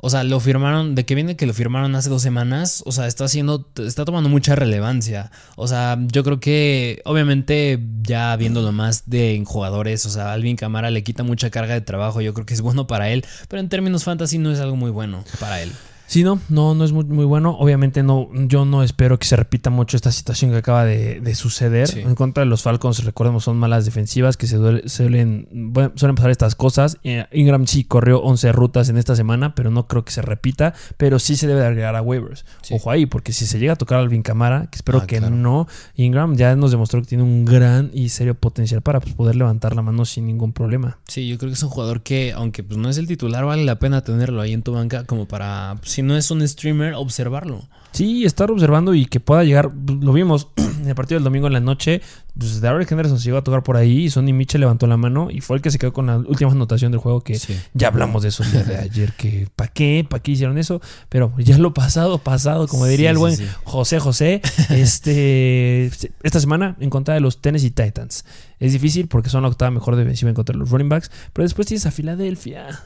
o 0.00 0.10
sea, 0.10 0.22
lo 0.24 0.38
firmaron, 0.40 0.94
de 0.94 1.04
que 1.04 1.14
viene 1.14 1.36
que 1.36 1.46
lo 1.46 1.54
firmaron 1.54 1.94
hace 1.94 2.08
dos 2.08 2.22
semanas, 2.22 2.82
o 2.86 2.92
sea, 2.92 3.06
está 3.06 3.24
haciendo, 3.24 3.68
está 3.76 4.04
tomando 4.04 4.28
mucha 4.28 4.54
relevancia. 4.54 5.30
O 5.56 5.66
sea, 5.66 5.98
yo 6.12 6.22
creo 6.22 6.40
que, 6.40 7.02
obviamente, 7.04 7.82
ya 8.02 8.34
viéndolo 8.36 8.72
más 8.72 9.10
de 9.10 9.42
jugadores, 9.44 10.06
o 10.06 10.10
sea, 10.10 10.32
Alvin 10.32 10.56
Camara 10.56 10.90
le 10.90 11.02
quita 11.02 11.24
mucha 11.24 11.50
carga 11.50 11.74
de 11.74 11.80
trabajo, 11.80 12.20
yo 12.20 12.32
creo 12.34 12.46
que 12.46 12.54
es 12.54 12.60
bueno 12.60 12.86
para 12.86 13.10
él, 13.10 13.24
pero 13.48 13.60
en 13.60 13.68
términos 13.68 14.04
fantasy 14.04 14.38
no 14.38 14.52
es 14.52 14.60
algo 14.60 14.76
muy 14.76 14.90
bueno 14.90 15.24
para 15.40 15.62
él. 15.62 15.72
Sí, 16.08 16.24
no, 16.24 16.40
no, 16.48 16.74
no 16.74 16.84
es 16.84 16.92
muy, 16.92 17.04
muy, 17.04 17.26
bueno. 17.26 17.54
Obviamente 17.58 18.02
no, 18.02 18.30
yo 18.32 18.64
no 18.64 18.82
espero 18.82 19.18
que 19.18 19.26
se 19.26 19.36
repita 19.36 19.68
mucho 19.68 19.94
esta 19.94 20.10
situación 20.10 20.50
que 20.50 20.56
acaba 20.56 20.86
de, 20.86 21.34
suceder. 21.34 21.90
En 21.98 22.14
contra 22.14 22.42
de 22.42 22.48
los 22.48 22.62
Falcons, 22.62 23.04
recordemos, 23.04 23.44
son 23.44 23.58
malas 23.58 23.84
defensivas 23.84 24.38
que 24.38 24.46
se 24.46 24.56
suelen, 24.88 25.46
suelen 25.94 26.14
pasar 26.16 26.30
estas 26.30 26.54
cosas. 26.54 26.96
Eh, 27.04 27.26
Ingram 27.32 27.66
sí 27.66 27.84
corrió 27.84 28.22
11 28.22 28.52
rutas 28.52 28.88
en 28.88 28.96
esta 28.96 29.14
semana, 29.14 29.54
pero 29.54 29.70
no 29.70 29.86
creo 29.86 30.02
que 30.02 30.10
se 30.10 30.22
repita. 30.22 30.72
Pero 30.96 31.18
sí 31.18 31.36
se 31.36 31.46
debe 31.46 31.64
agregar 31.66 31.94
a 31.94 32.00
waivers. 32.00 32.46
Ojo 32.70 32.90
ahí, 32.90 33.04
porque 33.04 33.34
si 33.34 33.46
se 33.46 33.58
llega 33.58 33.74
a 33.74 33.76
tocar 33.76 33.98
a 33.98 34.00
Alvin 34.00 34.22
Camara, 34.22 34.68
que 34.70 34.76
espero 34.76 35.00
ah, 35.02 35.06
que 35.06 35.20
no, 35.20 35.68
Ingram 35.94 36.36
ya 36.36 36.56
nos 36.56 36.70
demostró 36.70 37.02
que 37.02 37.08
tiene 37.08 37.22
un 37.22 37.44
gran 37.44 37.90
y 37.92 38.08
serio 38.08 38.34
potencial 38.34 38.80
para 38.80 39.00
pues, 39.00 39.14
poder 39.14 39.36
levantar 39.36 39.76
la 39.76 39.82
mano 39.82 40.06
sin 40.06 40.26
ningún 40.26 40.54
problema. 40.54 40.98
Sí, 41.06 41.28
yo 41.28 41.36
creo 41.36 41.50
que 41.50 41.54
es 41.54 41.62
un 41.62 41.68
jugador 41.68 42.02
que, 42.02 42.32
aunque 42.32 42.62
pues, 42.62 42.78
no 42.78 42.88
es 42.88 42.96
el 42.96 43.06
titular, 43.06 43.44
vale 43.44 43.66
la 43.66 43.78
pena 43.78 44.02
tenerlo 44.02 44.40
ahí 44.40 44.54
en 44.54 44.62
tu 44.62 44.72
banca 44.72 45.04
como 45.04 45.28
para... 45.28 45.76
Pues, 45.80 45.97
si 45.98 46.02
no 46.04 46.16
es 46.16 46.30
un 46.30 46.46
streamer, 46.46 46.94
observarlo. 46.94 47.64
Sí, 47.90 48.24
estar 48.24 48.52
observando 48.52 48.94
y 48.94 49.06
que 49.06 49.18
pueda 49.18 49.42
llegar. 49.42 49.72
Lo 49.74 50.12
vimos 50.12 50.46
en 50.56 50.86
el 50.86 50.94
partido 50.94 51.18
del 51.18 51.24
domingo 51.24 51.48
en 51.48 51.54
la 51.54 51.60
noche. 51.60 52.02
Pues 52.38 52.60
Darrell 52.60 52.86
Henderson 52.88 53.18
se 53.18 53.24
llegó 53.24 53.38
a 53.38 53.42
tocar 53.42 53.64
por 53.64 53.76
ahí 53.76 54.04
y 54.04 54.10
Sonny 54.10 54.32
Mitchell 54.32 54.60
levantó 54.60 54.86
la 54.86 54.96
mano 54.96 55.28
y 55.28 55.40
fue 55.40 55.56
el 55.56 55.62
que 55.62 55.72
se 55.72 55.78
quedó 55.80 55.92
con 55.92 56.06
la 56.06 56.18
última 56.18 56.52
anotación 56.52 56.92
del 56.92 57.00
juego. 57.00 57.22
Que 57.22 57.36
ya 57.74 57.88
hablamos 57.88 58.22
de 58.22 58.28
eso 58.28 58.44
el 58.44 58.52
día 58.52 58.62
de 58.62 58.76
ayer. 58.76 59.12
Que 59.14 59.48
¿para 59.56 59.72
qué? 59.72 60.06
¿Para 60.08 60.22
qué 60.22 60.30
hicieron 60.30 60.56
eso? 60.56 60.80
Pero 61.08 61.32
ya 61.38 61.58
lo 61.58 61.74
pasado, 61.74 62.18
pasado, 62.18 62.68
como 62.68 62.86
diría 62.86 63.10
el 63.10 63.18
buen 63.18 63.36
José 63.64 63.98
José. 63.98 64.40
este 64.70 65.90
Esta 66.22 66.38
semana 66.38 66.76
en 66.78 66.90
contra 66.90 67.14
de 67.14 67.20
los 67.20 67.40
Tennessee 67.40 67.72
Titans. 67.72 68.24
Es 68.60 68.72
difícil 68.72 69.08
porque 69.08 69.30
son 69.30 69.42
la 69.42 69.48
octava 69.48 69.72
mejor 69.72 69.96
defensiva 69.96 70.28
en 70.28 70.36
contra 70.36 70.52
de 70.52 70.60
los 70.60 70.70
running 70.70 70.90
backs. 70.90 71.10
Pero 71.32 71.42
después 71.42 71.66
tienes 71.66 71.86
a 71.86 71.90
Filadelfia. 71.90 72.84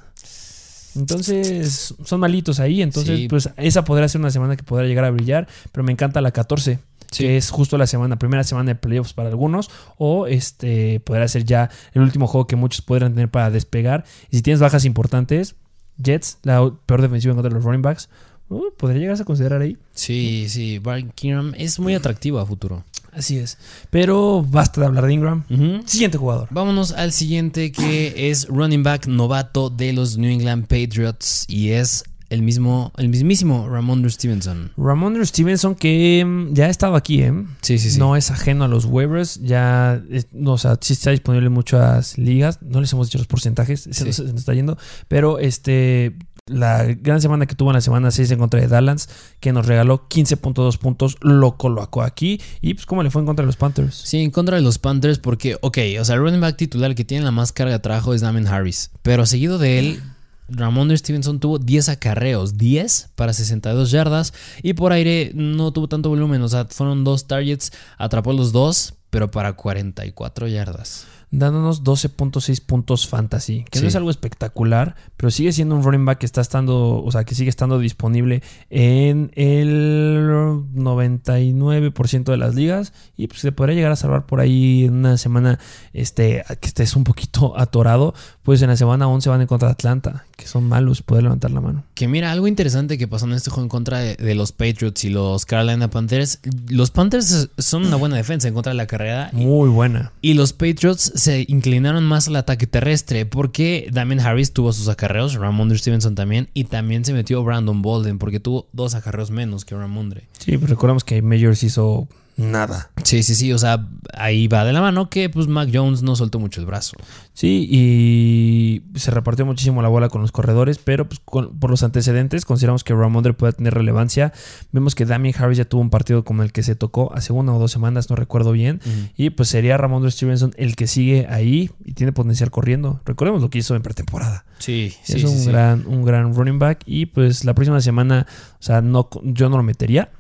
Entonces, 0.97 1.95
son 2.05 2.21
malitos 2.21 2.61
ahí. 2.61 2.83
Entonces, 2.83 3.27
pues 3.29 3.51
esa 3.57 3.85
podría 3.85 4.09
ser 4.09 4.21
una 4.21 4.31
semana 4.31 4.57
que 4.57 4.63
podrá 4.63 4.87
llegar 4.87 5.05
a 5.05 5.11
brillar. 5.11 5.49
Pero 5.71 5.85
me 5.85 5.93
encanta 5.93 6.21
la 6.21 6.31
14. 6.31 6.79
que 7.17 7.37
es 7.37 7.51
justo 7.51 7.77
la 7.79 7.87
semana, 7.87 8.19
primera 8.19 8.45
semana 8.45 8.71
de 8.71 8.75
playoffs 8.75 9.13
para 9.13 9.29
algunos, 9.29 9.71
o 9.99 10.27
este 10.27 11.01
podrá 11.01 11.29
ser 11.29 11.45
ya 11.45 11.69
el 11.93 12.01
último 12.03 12.27
juego 12.27 12.47
que 12.47 12.57
muchos 12.57 12.81
podrán 12.83 13.13
tener 13.13 13.31
para 13.31 13.51
despegar. 13.51 14.05
Y 14.31 14.37
si 14.37 14.43
tienes 14.43 14.61
bajas 14.61 14.85
importantes, 14.85 15.57
Jets, 16.03 16.39
la 16.43 16.73
peor 16.87 17.03
defensiva 17.03 17.35
contra 17.35 17.53
los 17.53 17.65
running 17.65 17.83
backs, 17.83 18.09
uh, 18.49 18.73
podría 18.77 19.01
llegarse 19.01 19.23
a 19.23 19.27
considerar 19.27 19.61
ahí. 19.61 19.77
Sí, 19.93 20.47
sí, 20.49 20.79
Brian 20.79 21.11
Keenum 21.11 21.53
es 21.57 21.79
muy 21.79 21.95
atractivo 21.95 22.39
a 22.39 22.47
futuro. 22.47 22.85
Así 23.13 23.37
es. 23.39 23.59
Pero 23.91 24.43
basta 24.43 24.81
de 24.81 24.87
hablar 24.87 25.07
de 25.07 25.13
Ingram. 25.13 25.45
Siguiente 25.85 26.19
jugador. 26.19 26.49
Vámonos 26.51 26.93
al 26.93 27.13
siguiente 27.13 27.71
que 27.71 28.31
es 28.31 28.49
running 28.49 28.83
back 28.83 29.07
novato 29.07 29.69
de 29.69 29.93
los 29.93 30.17
New 30.17 30.31
England 30.31 30.67
Patriots 30.67 31.45
y 31.47 31.71
es 31.71 32.05
el 32.33 32.41
mismo, 32.41 32.93
el 32.97 33.11
mismísimo 33.11 33.69
Ramondre 33.69 34.11
Stevenson. 34.11 34.73
Ramondre 34.79 35.27
Stevenson 35.27 35.75
que 35.75 36.25
mm, 36.25 36.55
ya 36.55 36.67
ha 36.67 36.71
estado 36.71 36.97
aquí, 36.97 37.23
¿eh? 37.23 37.35
Sí, 37.61 37.79
sí, 37.79 37.91
sí. 37.91 37.99
No 37.99 38.17
es 38.17 38.31
ajeno 38.31 38.65
a 38.65 38.69
los 38.69 38.87
waivers, 38.87 39.41
ya, 39.43 40.03
no, 40.33 40.53
o 40.53 40.59
sea, 40.59 40.79
sí 40.81 40.95
está 40.95 41.11
disponible 41.11 41.49
en 41.49 41.53
muchas 41.53 42.17
ligas. 42.17 42.59
No 42.63 42.81
les 42.81 42.91
hemos 42.95 43.09
dicho 43.09 43.19
los 43.19 43.27
porcentajes, 43.27 43.87
se, 43.91 44.05
nos, 44.07 44.19
está 44.19 44.55
yendo, 44.55 44.79
pero 45.09 45.39
este 45.39 46.17
la 46.47 46.85
gran 46.85 47.21
semana 47.21 47.47
que 47.47 47.55
tuvo 47.55 47.71
en 47.71 47.75
la 47.75 47.81
semana 47.81 48.11
6 48.11 48.33
en 48.33 48.39
contra 48.39 48.61
de 48.61 48.67
Dallas, 48.67 49.09
que 49.39 49.53
nos 49.53 49.67
regaló 49.67 50.09
15.2 50.09 50.77
puntos, 50.79 51.17
lo 51.21 51.57
colocó 51.57 52.03
aquí. 52.03 52.41
Y 52.61 52.75
pues, 52.75 52.87
¿cómo 52.87 53.03
le 53.03 53.11
fue 53.11 53.21
en 53.21 53.27
contra 53.27 53.45
de 53.45 53.47
los 53.47 53.57
Panthers? 53.57 53.95
Sí, 53.95 54.19
en 54.19 54.31
contra 54.31 54.57
de 54.57 54.63
los 54.63 54.79
Panthers, 54.79 55.19
porque, 55.19 55.57
ok, 55.61 55.79
o 56.01 56.05
sea, 56.05 56.17
el 56.17 56.21
running 56.21 56.41
back 56.41 56.57
titular 56.57 56.95
que 56.95 57.05
tiene 57.05 57.25
la 57.25 57.31
más 57.31 57.53
carga 57.53 57.75
de 57.75 57.79
trabajo 57.79 58.13
es 58.13 58.23
Damien 58.23 58.49
Harris, 58.49 58.91
pero 59.03 59.25
seguido 59.27 59.59
de 59.59 59.79
él. 59.79 60.03
Ramón 60.49 60.95
Stevenson 60.95 61.41
tuvo 61.41 61.59
10 61.59 61.89
acarreos, 61.89 62.59
10 62.59 63.13
para 63.15 63.33
62 63.33 63.91
yardas 63.91 64.35
y 64.63 64.75
por 64.75 64.93
aire 64.93 65.31
no 65.35 65.73
tuvo 65.73 65.89
tanto 65.89 66.11
volumen, 66.11 66.43
o 66.43 66.49
sea, 66.49 66.67
fueron 66.67 67.05
dos 67.05 67.27
targets, 67.27 67.73
atrapó 67.97 68.35
los 68.35 68.53
dos, 68.53 68.95
pero 69.09 69.31
para 69.31 69.55
44 69.55 70.49
yardas 70.49 71.07
dándonos 71.33 71.83
12.6 71.83 72.65
puntos 72.65 73.09
fantasy, 73.09 73.65
que 73.71 73.81
no 73.81 73.89
es 73.89 73.97
algo 73.97 74.11
espectacular, 74.11 74.95
pero 75.17 75.31
sigue 75.31 75.51
siendo 75.53 75.75
un 75.75 75.83
running 75.83 76.05
back 76.05 76.19
que 76.19 76.27
está 76.27 76.43
estando, 76.43 77.03
o 77.03 77.11
sea, 77.11 77.25
que 77.25 77.35
sigue 77.35 77.49
estando 77.49 77.79
disponible 77.79 78.43
en 78.69 79.33
el 79.35 80.29
99% 80.75 82.25
de 82.25 82.37
las 82.37 82.55
ligas 82.55 82.93
y 83.17 83.29
pues 83.29 83.41
se 83.41 83.51
podría 83.51 83.75
llegar 83.75 83.93
a 83.93 83.97
salvar 83.97 84.27
por 84.27 84.41
ahí 84.41 84.85
en 84.85 84.93
una 84.95 85.17
semana 85.17 85.59
este 85.95 86.45
que 86.61 86.69
estés 86.69 86.95
un 86.97 87.05
poquito 87.05 87.59
atorado, 87.59 88.15
pues 88.43 88.61
en 88.61 88.69
la 88.69 88.77
semana 88.77 89.09
11 89.09 89.31
van 89.31 89.41
en 89.41 89.47
contra 89.47 89.69
de 89.69 89.73
Atlanta, 89.73 90.27
que 90.43 90.49
son 90.49 90.69
malos, 90.69 91.03
poder 91.03 91.25
levantar 91.25 91.51
la 91.51 91.61
mano. 91.61 91.85
Que 91.95 92.09
mira, 92.09 92.33
algo 92.33 92.47
interesante 92.47 92.99
que 92.99 93.09
pasó 93.09 93.27
en 93.27 93.33
este 93.33 93.51
juego 93.51 93.65
en 93.65 93.69
contra 93.69 93.99
de, 94.01 94.35
los 94.35 94.53
Patriots 94.53 95.05
y 95.05 95.11
los 95.11 95.47
Carolina 95.47 95.89
Panthers, 95.89 96.41
los 96.69 96.91
Panthers 96.91 97.51
son 97.59 97.87
una 97.87 97.97
buena 97.97 98.17
defensa 98.17 98.49
en 98.49 98.55
contra 98.55 98.73
de 98.73 98.77
la 98.77 98.87
carrera. 98.87 99.31
Muy 99.33 99.69
buena. 99.69 100.13
Y 100.21 100.35
los 100.35 100.53
Patriots 100.53 101.13
se 101.15 101.45
inclinaron 101.49 102.05
más 102.05 102.29
al 102.29 102.37
ataque 102.37 102.67
terrestre 102.67 103.27
porque 103.27 103.89
Damien 103.93 104.21
Harris 104.21 104.53
tuvo 104.53 104.73
sus 104.73 104.89
acarreos, 104.89 105.35
Ramondre 105.35 105.79
Stevenson 105.79 106.15
también, 106.15 106.49
y 106.55 106.65
también 106.65 107.05
se 107.05 107.13
metió 107.13 107.43
Brandon 107.45 107.83
Bolden 107.83 108.19
porque 108.19 108.41
tuvo 108.41 108.67
dos 108.73 108.95
acarreos 108.95 109.31
menos 109.31 109.65
que 109.65 109.75
Ramondre. 109.75 110.25
Sí, 110.39 110.59
pero 110.59 110.69
recordemos 110.69 111.05
que 111.05 111.23
Majors 111.23 111.63
hizo 111.63 112.09
nada. 112.37 112.91
Sí, 113.05 113.23
sí, 113.23 113.35
sí. 113.35 113.53
O 113.53 113.59
sea, 113.59 113.89
ahí 114.15 114.49
va 114.49 114.65
de 114.65 114.73
la 114.73 114.81
mano 114.81 115.11
que 115.11 115.29
pues 115.29 115.47
Mac 115.49 115.71
Jones 115.73 116.03
no 116.03 116.17
soltó 116.17 116.39
mucho 116.39 116.61
el 116.61 116.67
brazo. 116.67 116.97
Sí, 117.35 117.67
y 117.71 118.83
se 118.99 119.11
repartió 119.11 119.47
muchísimo 119.47 119.81
la 119.83 119.89
bola 119.89 120.09
con 120.09 120.21
los 120.21 120.33
corredores, 120.33 120.79
pero 120.79 121.09
pues, 121.09 121.21
por 121.21 121.71
los 121.71 121.83
antecedentes 121.83 122.45
consideramos 122.45 122.85
que 122.85 122.95
Ramondre 122.95 123.33
puede 123.33 123.55
tener 123.55 123.75
relevancia. 123.75 124.33
Vemos 124.71 124.95
que 124.95 125.07
Damien 125.07 125.35
Harris 125.39 125.59
ya 125.59 125.65
tuvo 125.65 125.81
un 125.81 125.91
partido 125.91 126.25
como 126.25 126.43
el 126.43 126.53
que 126.53 126.63
se 126.63 126.75
tocó 126.75 127.13
hace 127.15 127.33
una 127.33 127.55
o 127.55 127.59
dos 127.59 127.73
semanas, 127.73 128.11
no 128.11 128.17
recuerdo 128.17 128.53
bien. 128.53 128.81
Y 129.17 129.31
pues 129.31 129.49
sería 129.49 129.77
Ramondre 129.77 130.11
Stevenson 130.11 130.53
el 130.57 130.77
que 130.77 130.87
sigue 130.87 131.27
ahí 131.29 131.71
y 131.85 131.93
tiene 131.93 132.13
potencial 132.13 132.51
corriendo. 132.51 133.01
Recordemos 133.05 133.41
lo 133.41 133.51
que 133.51 133.59
hizo 133.59 133.75
en 133.75 133.83
pretemporada. 133.83 134.45
Sí, 134.59 134.95
es 135.09 135.25
un, 135.25 135.45
Gran, 135.47 135.87
un 135.87 136.05
gran 136.05 136.35
running 136.35 136.59
back. 136.59 136.83
Y 136.87 137.07
pues 137.07 137.45
la 137.45 137.55
próxima 137.55 137.81
semana, 137.81 138.27
o 138.61 138.63
sea, 138.63 138.81
no, 138.81 139.09
yo 139.23 139.49
no 139.49 139.57
lo 139.57 139.63
metería 139.63 140.11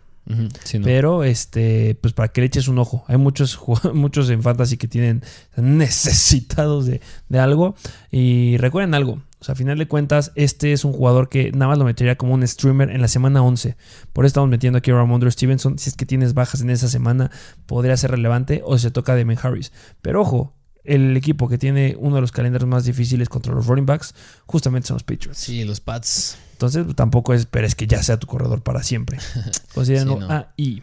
pero, 0.82 1.24
este, 1.24 1.96
pues 2.00 2.14
para 2.14 2.28
que 2.28 2.40
le 2.40 2.46
eches 2.46 2.68
un 2.68 2.78
ojo. 2.78 3.04
Hay 3.08 3.16
muchos, 3.16 3.58
muchos 3.94 4.30
en 4.30 4.42
fantasy 4.42 4.76
que 4.76 4.88
tienen 4.88 5.22
necesitados 5.56 6.86
de, 6.86 7.00
algo. 7.38 7.74
Y 8.10 8.56
recuerden 8.58 8.94
algo. 8.94 9.22
O 9.40 9.44
sea, 9.44 9.54
a 9.54 9.56
final 9.56 9.76
de 9.76 9.88
cuentas, 9.88 10.30
este 10.36 10.72
es 10.72 10.84
un 10.84 10.92
jugador 10.92 11.28
que 11.28 11.50
nada 11.50 11.68
más 11.68 11.78
lo 11.78 11.84
metería 11.84 12.16
como 12.16 12.34
un 12.34 12.46
streamer 12.46 12.90
en 12.90 13.00
la 13.00 13.08
semana 13.08 13.42
11. 13.42 13.76
Por 14.12 14.24
eso 14.24 14.28
estamos 14.28 14.48
metiendo 14.48 14.78
aquí 14.78 14.92
a 14.92 14.94
Ramondre 14.94 15.30
Stevenson. 15.30 15.78
Si 15.78 15.90
es 15.90 15.96
que 15.96 16.06
tienes 16.06 16.34
bajas 16.34 16.60
en 16.60 16.70
esa 16.70 16.88
semana, 16.88 17.30
podría 17.66 17.96
ser 17.96 18.12
relevante 18.12 18.62
o 18.64 18.78
se 18.78 18.92
toca 18.92 19.14
a 19.14 19.16
Demen 19.16 19.38
Harris. 19.42 19.72
Pero 20.00 20.20
ojo, 20.20 20.54
el 20.84 21.16
equipo 21.16 21.48
que 21.48 21.58
tiene 21.58 21.96
uno 21.98 22.16
de 22.16 22.20
los 22.20 22.32
calendarios 22.32 22.68
más 22.68 22.84
difíciles 22.84 23.28
contra 23.28 23.54
los 23.54 23.66
running 23.66 23.86
backs, 23.86 24.14
justamente 24.46 24.88
son 24.88 24.96
los 24.96 25.04
Patriots. 25.04 25.38
Sí, 25.38 25.64
los 25.64 25.80
Pats. 25.80 26.36
Entonces, 26.64 26.94
tampoco 26.94 27.34
esperes 27.34 27.74
que 27.74 27.86
ya 27.86 28.02
sea 28.02 28.18
tu 28.18 28.26
corredor 28.28 28.62
para 28.62 28.82
siempre. 28.82 29.18
Considérenlo 29.74 30.14
Sí, 30.14 30.20
no. 30.20 30.28
ahí. 30.30 30.82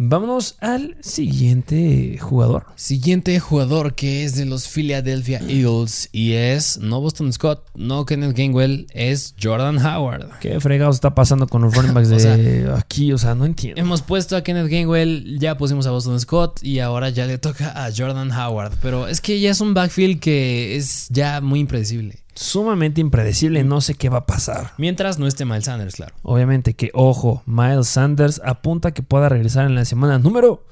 Vámonos 0.00 0.58
al 0.60 0.96
siguiente 1.00 2.18
jugador. 2.20 2.66
Siguiente 2.76 3.40
jugador 3.40 3.96
que 3.96 4.22
es 4.22 4.36
de 4.36 4.44
los 4.46 4.68
Philadelphia 4.68 5.40
Eagles 5.48 6.08
y 6.12 6.34
es 6.34 6.78
no 6.78 7.00
Boston 7.00 7.32
Scott, 7.32 7.68
no 7.74 8.06
Kenneth 8.06 8.36
Gainwell, 8.36 8.86
es 8.94 9.34
Jordan 9.42 9.84
Howard. 9.84 10.38
¿Qué 10.38 10.60
fregados 10.60 10.94
está 10.94 11.16
pasando 11.16 11.48
con 11.48 11.62
los 11.62 11.74
running 11.74 11.94
backs 11.94 12.10
O 12.12 12.14
de 12.16 12.72
aquí? 12.78 13.12
O 13.12 13.18
sea, 13.18 13.34
no 13.34 13.44
entiendo. 13.44 13.80
Hemos 13.80 14.02
puesto 14.02 14.36
a 14.36 14.44
Kenneth 14.44 14.68
Gainwell, 14.70 15.40
ya 15.40 15.58
pusimos 15.58 15.84
a 15.88 15.90
Boston 15.90 16.20
Scott 16.20 16.62
y 16.62 16.78
ahora 16.78 17.08
ya 17.10 17.26
le 17.26 17.38
toca 17.38 17.84
a 17.84 17.90
Jordan 17.90 18.30
Howard. 18.30 18.74
Pero 18.80 19.08
es 19.08 19.20
que 19.20 19.40
ya 19.40 19.50
es 19.50 19.60
un 19.60 19.74
backfield 19.74 20.20
que 20.20 20.76
es 20.76 21.08
ya 21.10 21.40
muy 21.40 21.58
impredecible. 21.58 22.20
Sumamente 22.38 23.00
impredecible, 23.00 23.64
no 23.64 23.80
sé 23.80 23.94
qué 23.94 24.08
va 24.08 24.18
a 24.18 24.26
pasar. 24.26 24.72
Mientras 24.78 25.18
no 25.18 25.26
esté 25.26 25.44
Miles 25.44 25.64
Sanders, 25.64 25.96
claro. 25.96 26.14
Obviamente 26.22 26.74
que, 26.74 26.92
ojo, 26.94 27.42
Miles 27.46 27.88
Sanders 27.88 28.40
apunta 28.44 28.92
que 28.92 29.02
pueda 29.02 29.28
regresar 29.28 29.66
en 29.66 29.74
la 29.74 29.84
semana 29.84 30.20
número 30.20 30.64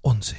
11. 0.00 0.36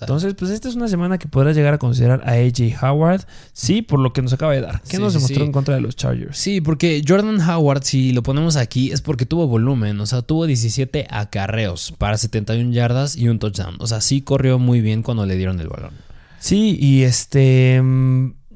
Entonces, 0.00 0.34
pues 0.34 0.52
esta 0.52 0.68
es 0.68 0.76
una 0.76 0.86
semana 0.86 1.18
que 1.18 1.26
podrás 1.26 1.56
llegar 1.56 1.74
a 1.74 1.78
considerar 1.78 2.22
a 2.28 2.34
AJ 2.34 2.80
Howard, 2.80 3.26
sí, 3.52 3.82
por 3.82 3.98
lo 3.98 4.12
que 4.12 4.22
nos 4.22 4.32
acaba 4.32 4.52
de 4.52 4.60
dar. 4.60 4.82
¿Qué 4.82 4.98
Sí, 4.98 5.02
nos 5.02 5.14
demostró 5.14 5.40
sí. 5.40 5.42
en 5.46 5.52
contra 5.52 5.74
de 5.74 5.80
los 5.80 5.96
Chargers? 5.96 6.38
Sí, 6.38 6.60
porque 6.60 7.02
Jordan 7.04 7.40
Howard, 7.40 7.82
si 7.82 8.12
lo 8.12 8.22
ponemos 8.22 8.54
aquí, 8.54 8.92
es 8.92 9.00
porque 9.00 9.26
tuvo 9.26 9.48
volumen. 9.48 9.98
O 9.98 10.06
sea, 10.06 10.22
tuvo 10.22 10.46
17 10.46 11.08
acarreos 11.10 11.92
para 11.98 12.18
71 12.18 12.72
yardas 12.72 13.16
y 13.16 13.28
un 13.28 13.40
touchdown. 13.40 13.76
O 13.80 13.88
sea, 13.88 14.00
sí 14.00 14.22
corrió 14.22 14.60
muy 14.60 14.80
bien 14.80 15.02
cuando 15.02 15.26
le 15.26 15.34
dieron 15.36 15.58
el 15.58 15.68
balón. 15.68 15.92
Sí, 16.38 16.76
y 16.80 17.02
este. 17.02 17.82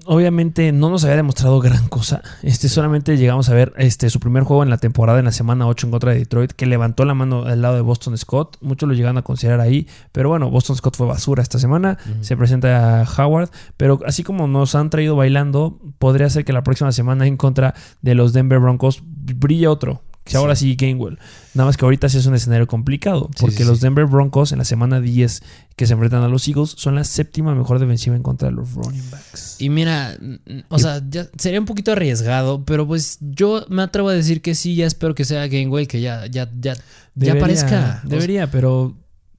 Obviamente 0.07 0.73
no 0.73 0.91
nos 0.91 1.05
había 1.05 1.17
demostrado 1.17 1.61
gran 1.61 1.89
cosa. 1.89 2.23
Este 2.43 2.69
solamente 2.69 3.17
llegamos 3.17 3.49
a 3.49 3.55
ver 3.55 3.73
este 3.77 4.09
su 4.11 4.19
primer 4.19 4.45
juego 4.45 4.63
en 4.63 4.71
la 4.71 4.79
temporada 4.79 5.19
en 5.19 5.27
la 5.27 5.33
semana 5.33 5.67
8 5.67 5.87
en 5.87 5.91
contra 5.91 6.13
de 6.13 6.19
Detroit, 6.19 6.53
que 6.53 6.67
levantó 6.67 7.05
la 7.05 7.15
mano 7.15 7.45
al 7.45 7.63
lado 7.63 7.75
de 7.77 7.83
Boston 7.83 8.17
Scott. 8.17 8.57
Muchos 8.61 8.89
lo 8.89 8.95
llegan 8.95 9.19
a 9.19 9.23
considerar 9.23 9.61
ahí, 9.61 9.87
pero 10.13 10.29
bueno, 10.29 10.51
Boston 10.51 10.77
Scott 10.77 10.97
fue 10.97 11.07
basura 11.07 11.43
esta 11.43 11.59
semana. 11.59 11.99
Se 12.23 12.37
presenta 12.37 13.03
a 13.03 13.05
Howard, 13.05 13.51
pero 13.77 14.01
así 14.07 14.23
como 14.23 14.47
nos 14.47 14.75
han 14.75 14.91
traído 14.91 15.17
bailando, 15.17 15.79
podría 15.99 16.31
ser 16.31 16.45
que 16.45 16.53
la 16.53 16.63
próxima 16.63 16.93
semana 16.93 17.27
en 17.27 17.37
contra 17.37 17.75
de 18.03 18.15
los 18.15 18.33
Denver 18.33 18.59
Broncos 18.59 19.03
brille 19.05 19.69
otro. 19.69 20.03
Que 20.31 20.37
ahora 20.37 20.55
sí, 20.55 20.77
Gainwell. 20.77 21.19
Nada 21.55 21.67
más 21.67 21.77
que 21.77 21.85
ahorita 21.85 22.09
sí 22.09 22.19
es 22.19 22.27
un 22.27 22.35
escenario 22.37 22.67
complicado. 22.69 23.29
Sí, 23.35 23.41
Porque 23.41 23.57
sí, 23.59 23.65
los 23.65 23.79
sí. 23.79 23.83
Denver 23.83 24.07
Broncos 24.07 24.53
en 24.53 24.59
la 24.59 24.65
semana 24.65 25.01
10 25.01 25.43
que 25.77 25.87
se 25.87 25.95
enfrentan 25.95 26.23
a 26.23 26.29
los 26.29 26.47
Eagles 26.47 26.75
son 26.77 26.95
la 26.95 27.05
séptima 27.05 27.55
mejor 27.55 27.79
defensiva 27.81 28.15
en 28.15 28.23
contra 28.23 28.49
de 28.49 28.55
los 28.55 28.73
running 28.75 29.11
backs. 29.11 29.57
Y 29.59 29.69
mira, 29.71 30.17
o 30.69 30.79
sea, 30.79 31.03
ya 31.11 31.27
sería 31.39 31.59
un 31.59 31.67
poquito 31.67 31.93
arriesgado, 31.93 32.65
pero 32.65 32.87
pues 32.87 33.19
yo 33.21 33.65
me 33.69 33.83
atrevo 33.83 34.09
a 34.11 34.15
decir 34.15 34.41
que 34.41 34.55
sí, 34.55 34.77
ya 34.77 34.87
espero 34.87 35.15
que 35.15 35.25
sea 35.25 35.47
Gainwell, 35.49 35.89
que 35.89 36.01
ya, 36.01 36.27
ya, 36.27 36.49
ya, 36.61 36.75
ya 36.75 36.77
Debería- 37.15 37.33
aparezca. 37.43 38.01
Debería, 38.05 38.51
pero 38.51 38.95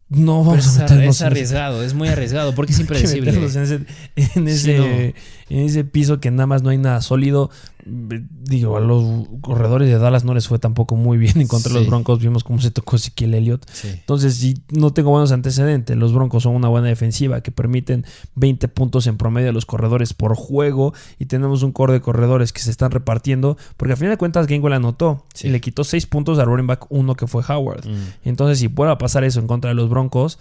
no 0.10 0.44
vamos 0.44 0.78
pero 0.90 1.00
a 1.00 1.06
es, 1.06 1.22
arriesgado, 1.22 1.84
es 1.86 1.94
muy 1.94 2.10
arriesgado, 2.10 2.54
porque 2.54 2.74
es 2.74 2.80
impredecible. 2.82 3.32
en 3.32 3.44
ese, 3.46 3.76
en, 4.18 4.50
Sí, 4.50 4.72
ese, 4.72 4.78
no. 4.78 4.86
en 4.86 5.14
ese 5.66 5.86
piso 5.86 6.20
que 6.20 6.30
nada 6.32 6.48
más 6.48 6.64
no 6.64 6.70
hay 6.70 6.78
nada 6.78 7.02
sólido. 7.02 7.50
Digo, 7.86 8.78
a 8.78 8.80
los 8.80 9.28
corredores 9.42 9.88
de 9.90 9.98
Dallas 9.98 10.24
no 10.24 10.34
les 10.34 10.48
fue 10.48 10.60
tampoco 10.60 10.96
muy 10.96 11.18
bien 11.18 11.40
en 11.42 11.48
contra 11.48 11.74
de 11.74 11.80
los. 11.80 11.88
Broncos. 11.88 12.20
Vimos 12.20 12.44
cómo 12.44 12.60
se 12.62 12.72
tocó 12.72 12.96
Ezequiel 12.96 13.34
Elliott. 13.34 13.66
Sí. 13.72 13.88
Entonces, 13.90 14.36
si 14.36 14.62
no 14.70 14.92
tengo 14.94 15.10
buenos 15.12 15.32
antecedentes, 15.32 15.96
los 15.98 16.14
Broncos 16.14 16.44
son 16.44 16.56
una 16.56 16.68
buena 16.68 16.88
defensiva 16.88 17.42
que 17.42 17.52
permiten 17.52 18.06
20 18.36 18.68
puntos 18.68 19.08
en 19.08 19.18
promedio 19.18 19.50
a 19.50 19.54
los 19.54 19.66
corredores 19.66 20.14
por 20.14 20.36
juego 20.36 20.94
y 21.20 21.26
tenemos 21.26 21.64
un 21.64 21.72
core 21.72 21.94
de 21.94 22.02
corredores 22.02 22.54
que 22.54 22.62
se 22.62 22.72
están 22.72 22.92
repartiendo, 22.92 23.58
porque 23.78 23.94
al 23.94 23.98
final 23.98 24.14
de 24.14 24.18
cuentas 24.18 24.48
Gainwell 24.48 24.74
anotó 24.74 25.26
Sí. 25.34 25.48
y 25.48 25.52
le 25.52 25.62
quitó 25.62 25.84
6 25.84 26.06
puntos 26.08 26.40
al 26.40 26.46
running 26.48 26.68
back 26.68 26.86
1 26.90 27.16
que 27.16 27.28
fue 27.28 27.44
Howard. 27.48 27.88
Mm. 27.88 27.96
Entonces, 28.24 28.60
si 28.60 28.68
pueda 28.68 28.98
pasar 28.98 29.24
eso 29.24 29.40
en 29.40 29.48
contra 29.48 29.70
de 29.70 29.76
los 29.76 29.90
Broncos, 29.90 30.40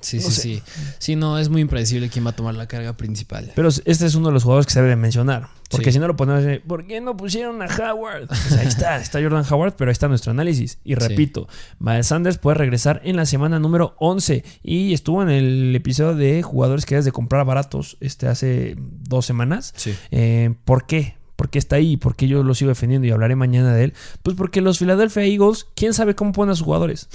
Sí, 0.00 0.16
No 0.18 0.22
sí, 0.24 0.30
sé. 0.30 0.40
sí. 0.42 0.62
Sí, 0.98 1.16
no, 1.16 1.38
es 1.38 1.48
muy 1.48 1.60
impredecible 1.60 2.08
quién 2.08 2.24
va 2.26 2.30
a 2.30 2.36
tomar 2.36 2.54
la 2.54 2.66
carga 2.68 2.96
principal. 2.96 3.52
pero 3.54 3.68
este 3.68 4.06
es 4.06 4.14
uno 4.14 4.28
de 4.28 4.34
los 4.34 4.42
jugadores 4.44 4.66
que 4.66 4.72
se 4.72 4.78
debe 4.80 4.90
de 4.90 4.96
mencionar, 4.96 5.48
porque 5.70 5.86
Sí. 5.86 5.92
si 5.92 5.98
no 5.98 6.08
lo 6.08 6.16
ponemos, 6.16 6.44
¿por 6.66 6.86
qué 6.86 7.00
no 7.00 7.16
pusieron 7.16 7.62
a 7.62 7.66
Howard? 7.66 8.26
Pues 8.28 8.52
ahí 8.52 8.66
está, 8.66 8.96
está 8.98 9.20
Jordan 9.22 9.44
Howard, 9.50 9.74
pero 9.76 9.90
ahí 9.90 9.92
está 9.92 10.08
nuestro 10.08 10.30
análisis. 10.32 10.78
Y 10.84 10.94
repito, 10.94 11.48
Miles 11.78 12.06
Sanders 12.08 12.38
puede 12.38 12.56
regresar 12.58 13.00
en 13.04 13.16
la 13.16 13.26
semana 13.26 13.58
número 13.58 13.94
11 13.98 14.44
y 14.62 14.92
estuvo 14.94 15.22
en 15.22 15.30
el 15.30 15.74
episodio 15.76 16.14
de 16.14 16.42
jugadores 16.42 16.86
que 16.86 16.94
debes 16.94 17.04
de 17.04 17.12
comprar 17.12 17.44
baratos 17.44 17.96
este, 18.00 18.26
hace 18.28 18.74
dos 18.78 19.26
semanas. 19.26 19.72
Sí. 19.76 19.94
Eh, 20.10 20.54
¿Por 20.64 20.86
qué? 20.86 21.16
¿Por 21.36 21.48
qué 21.48 21.58
está 21.58 21.76
ahí? 21.76 21.96
¿Por 21.96 22.16
qué 22.16 22.28
yo 22.28 22.42
lo 22.42 22.54
sigo 22.54 22.68
defendiendo 22.68 23.06
y 23.06 23.10
hablaré 23.12 23.34
mañana 23.34 23.72
de 23.74 23.84
él? 23.84 23.94
Pues 24.22 24.36
porque 24.36 24.60
los 24.60 24.78
Philadelphia 24.78 25.24
Eagles, 25.24 25.66
quién 25.74 25.94
sabe 25.94 26.14
cómo 26.14 26.32
ponen 26.32 26.52
a 26.52 26.54
sus 26.54 26.64
jugadores. 26.66 27.08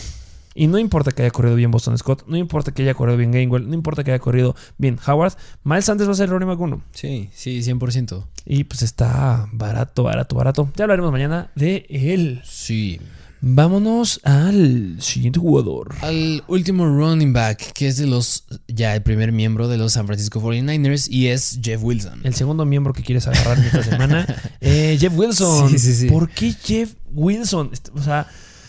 Y 0.58 0.68
no 0.68 0.80
importa 0.80 1.12
que 1.12 1.22
haya 1.22 1.32
corrido 1.32 1.56
bien 1.56 1.70
Boston 1.70 1.98
Scott, 1.98 2.24
no 2.28 2.38
importa 2.38 2.72
que 2.72 2.84
haya 2.84 2.94
corrido 2.94 3.18
bien 3.18 3.34
Gainwell, 3.34 3.68
no 3.68 3.74
importa 3.74 4.06
que 4.06 4.12
haya 4.12 4.20
corrido 4.20 4.56
bien 4.78 4.98
Howard, 5.06 5.34
Miles 5.66 5.84
Sanders 5.84 6.08
va 6.08 6.14
a 6.14 6.16
ser 6.16 6.26
el 6.26 6.32
running 6.32 6.48
back 6.48 6.60
uno. 6.62 6.82
Sí, 6.94 7.30
sí, 7.34 7.60
100%. 7.60 8.24
Y 8.46 8.64
pues 8.64 8.82
está 8.82 9.50
barato, 9.52 10.04
barato, 10.04 10.36
barato. 10.38 10.72
Ya 10.78 10.86
hablaremos 10.86 11.12
mañana 11.12 11.52
de 11.56 11.86
él. 11.90 12.42
Sí. 12.46 13.02
Vámonos 13.42 14.22
al 14.24 14.96
siguiente 15.02 15.40
jugador. 15.40 15.94
Al 16.02 16.42
último 16.48 16.86
running 16.86 17.34
back, 17.34 17.74
que 17.74 17.88
es 17.88 17.98
de 17.98 18.08
los, 18.08 18.46
ya 18.68 18.96
el 18.96 19.04
primer 19.04 19.32
miembro 19.32 19.68
de 19.68 19.78
los 19.78 19.94
San 19.94 20.08
Francisco 20.08 20.42
49ers, 20.42 21.10
y 21.12 21.28
es 21.28 21.60
Jeff 21.62 21.84
Wilson. 21.84 22.22
El 22.24 22.34
segundo 22.34 22.66
miembro 22.66 22.94
que 22.94 23.04
quieres 23.04 23.28
agarrar 23.28 23.60
esta 23.60 23.84
semana, 23.84 24.26
eh, 24.62 24.98
Jeff 25.00 25.14
Wilson. 25.16 25.70
Sí, 25.70 25.80
sí, 25.80 25.94
sí. 25.94 26.08
¿Por 26.08 26.30
qué 26.30 26.54
Jeff 26.54 26.94
Wilson? 27.14 27.72
O 27.94 28.02
sea, 28.02 28.26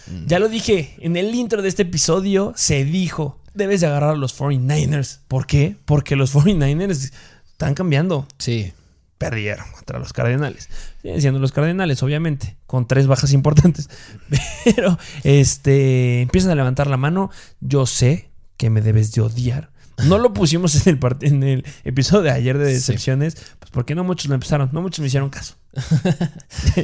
Mm. 0.08 0.26
ya 0.26 0.38
lo 0.38 0.48
dije, 0.48 0.94
en 1.00 1.16
el 1.16 1.34
intro 1.34 1.62
de 1.62 1.68
este 1.68 1.82
episodio 1.82 2.52
se 2.56 2.84
dijo, 2.84 3.38
debes 3.54 3.80
de 3.80 3.88
agarrar 3.88 4.10
a 4.10 4.16
los 4.16 4.38
49ers. 4.38 5.20
¿Por 5.28 5.46
qué? 5.46 5.76
Porque 5.84 6.16
los 6.16 6.34
49ers 6.34 7.12
están 7.50 7.74
cambiando. 7.74 8.26
Sí. 8.38 8.72
Perdieron 9.18 9.70
contra 9.72 9.98
los 9.98 10.12
Cardenales. 10.12 10.68
Siguen 11.00 11.20
siendo 11.22 11.40
los 11.40 11.52
Cardenales, 11.52 12.02
obviamente, 12.02 12.56
con 12.66 12.86
tres 12.86 13.06
bajas 13.06 13.32
importantes. 13.32 13.88
Pero 14.64 14.98
este 15.24 16.20
empiezan 16.22 16.50
a 16.50 16.54
levantar 16.54 16.86
la 16.86 16.98
mano. 16.98 17.30
Yo 17.60 17.86
sé 17.86 18.28
que 18.58 18.68
me 18.68 18.82
debes 18.82 19.12
de 19.12 19.22
odiar. 19.22 19.70
No 20.04 20.18
lo 20.18 20.34
pusimos 20.34 20.74
en 20.86 20.92
el, 20.94 21.00
part- 21.00 21.22
en 21.26 21.42
el 21.42 21.64
episodio 21.84 22.24
de 22.24 22.30
ayer 22.32 22.58
de 22.58 22.66
Sí. 22.66 22.72
decepciones, 22.74 23.36
pues 23.58 23.70
porque 23.70 23.94
no 23.94 24.04
muchos 24.04 24.28
lo 24.28 24.34
empezaron, 24.34 24.68
no 24.72 24.82
muchos 24.82 25.00
me 25.00 25.06
hicieron 25.06 25.30
caso. 25.30 25.54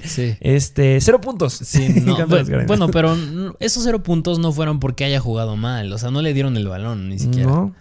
Sí. 0.05 0.37
Este, 0.41 1.01
cero 1.01 1.21
puntos. 1.21 1.53
Sí, 1.55 1.89
no, 2.05 2.19
los 2.27 2.49
bueno, 2.67 2.89
pero 2.89 3.17
esos 3.61 3.85
cero 3.85 4.03
puntos 4.03 4.39
no 4.39 4.53
fueron 4.53 4.81
porque 4.81 5.05
haya 5.05 5.21
jugado 5.21 5.57
mal. 5.57 5.93
O 5.93 5.99
sea, 5.99 6.11
no 6.11 6.23
le 6.23 6.33
dieron 6.35 6.57
el 6.57 6.69
balón 6.69 7.09
ni 7.09 7.19
siquiera. 7.19 7.49
No, 7.51 7.75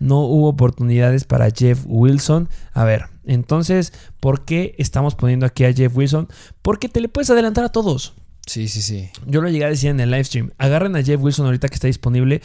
no 0.00 0.20
hubo 0.20 0.48
oportunidades 0.48 1.24
para 1.24 1.50
Jeff 1.50 1.80
Wilson. 1.86 2.48
A 2.72 2.84
ver, 2.84 3.06
entonces, 3.24 3.92
¿por 4.20 4.44
qué 4.44 4.74
estamos 4.78 5.14
poniendo 5.14 5.46
aquí 5.46 5.64
a 5.64 5.72
Jeff 5.72 5.96
Wilson? 5.96 6.28
Porque 6.62 6.88
te 6.88 7.00
le 7.00 7.08
puedes 7.08 7.30
adelantar 7.30 7.64
a 7.64 7.68
todos. 7.70 8.14
Sí, 8.46 8.68
sí, 8.68 8.82
sí. 8.82 9.08
Yo 9.26 9.40
lo 9.40 9.48
llegué 9.48 9.64
a 9.64 9.68
decir 9.70 9.90
en 9.90 10.00
el 10.00 10.10
live 10.10 10.24
stream. 10.24 10.50
Agarren 10.58 10.94
a 10.96 11.02
Jeff 11.02 11.20
Wilson 11.20 11.46
ahorita 11.46 11.68
que 11.68 11.74
está 11.76 11.86
disponible. 11.86 12.42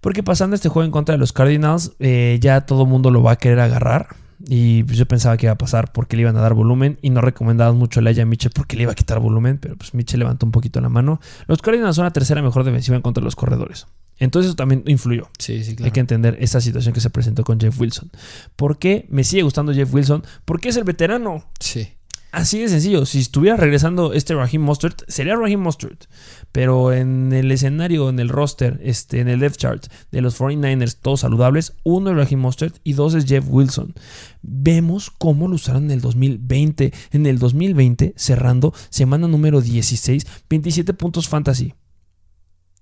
Porque 0.00 0.22
pasando 0.22 0.54
este 0.54 0.68
juego 0.68 0.84
en 0.84 0.90
contra 0.92 1.14
de 1.14 1.18
los 1.18 1.32
Cardinals, 1.32 1.92
eh, 1.98 2.38
ya 2.40 2.62
todo 2.62 2.82
el 2.82 2.88
mundo 2.88 3.10
lo 3.10 3.22
va 3.22 3.32
a 3.32 3.36
querer 3.36 3.60
agarrar. 3.60 4.16
Y 4.46 4.84
pues 4.84 4.96
yo 4.96 5.06
pensaba 5.06 5.36
que 5.36 5.46
iba 5.46 5.52
a 5.52 5.58
pasar 5.58 5.92
porque 5.92 6.14
le 6.16 6.22
iban 6.22 6.36
a 6.36 6.40
dar 6.40 6.54
volumen. 6.54 6.98
Y 7.02 7.10
no 7.10 7.20
recomendaban 7.20 7.76
mucho 7.76 7.98
a 7.98 8.02
Elijah 8.02 8.24
Mitchell 8.24 8.52
porque 8.54 8.76
le 8.76 8.84
iba 8.84 8.92
a 8.92 8.94
quitar 8.94 9.18
volumen. 9.18 9.58
Pero 9.58 9.76
pues 9.76 9.94
Mitchell 9.94 10.20
levantó 10.20 10.46
un 10.46 10.52
poquito 10.52 10.80
la 10.80 10.88
mano. 10.88 11.20
Los 11.46 11.60
Cardinals 11.60 11.96
son 11.96 12.04
la 12.04 12.12
tercera 12.12 12.42
mejor 12.42 12.64
defensiva 12.64 12.96
en 12.96 13.02
contra 13.02 13.20
de 13.20 13.24
los 13.24 13.36
corredores. 13.36 13.86
Entonces 14.18 14.48
eso 14.48 14.56
también 14.56 14.82
influyó. 14.86 15.28
Sí, 15.38 15.62
sí, 15.64 15.76
claro. 15.76 15.86
Hay 15.86 15.92
que 15.92 16.00
entender 16.00 16.36
esta 16.40 16.60
situación 16.60 16.92
que 16.92 17.00
se 17.00 17.10
presentó 17.10 17.44
con 17.44 17.60
Jeff 17.60 17.78
Wilson. 17.78 18.10
¿Por 18.56 18.78
qué 18.78 19.06
me 19.10 19.24
sigue 19.24 19.42
gustando 19.42 19.72
Jeff 19.72 19.92
Wilson? 19.92 20.24
Porque 20.44 20.68
es 20.68 20.76
el 20.76 20.84
veterano. 20.84 21.44
Sí. 21.60 21.88
Así 22.30 22.58
de 22.58 22.68
sencillo. 22.68 23.06
Si 23.06 23.20
estuviera 23.20 23.56
regresando 23.56 24.12
este 24.12 24.34
Raheem 24.34 24.62
Mostert, 24.62 25.02
sería 25.08 25.34
Raheem 25.34 25.60
Mostert. 25.60 26.04
Pero 26.52 26.92
en 26.92 27.32
el 27.32 27.50
escenario, 27.50 28.08
en 28.10 28.18
el 28.18 28.28
roster, 28.28 28.78
este, 28.82 29.20
en 29.20 29.28
el 29.28 29.40
depth 29.40 29.56
chart 29.56 29.86
de 30.12 30.20
los 30.20 30.38
49ers, 30.38 30.98
todos 31.00 31.20
saludables, 31.20 31.74
uno 31.84 32.10
es 32.10 32.16
Raheem 32.16 32.40
Mostert 32.40 32.76
y 32.84 32.92
dos 32.92 33.14
es 33.14 33.24
Jeff 33.24 33.46
Wilson. 33.48 33.94
Vemos 34.42 35.10
cómo 35.10 35.48
lo 35.48 35.54
usaron 35.54 35.84
en 35.84 35.92
el 35.92 36.00
2020. 36.00 36.92
En 37.12 37.26
el 37.26 37.38
2020, 37.38 38.12
cerrando 38.16 38.74
semana 38.90 39.26
número 39.26 39.62
16, 39.62 40.26
27 40.50 40.92
puntos 40.94 41.28
fantasy, 41.28 41.74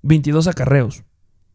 22 0.02 0.48
acarreos, 0.48 1.04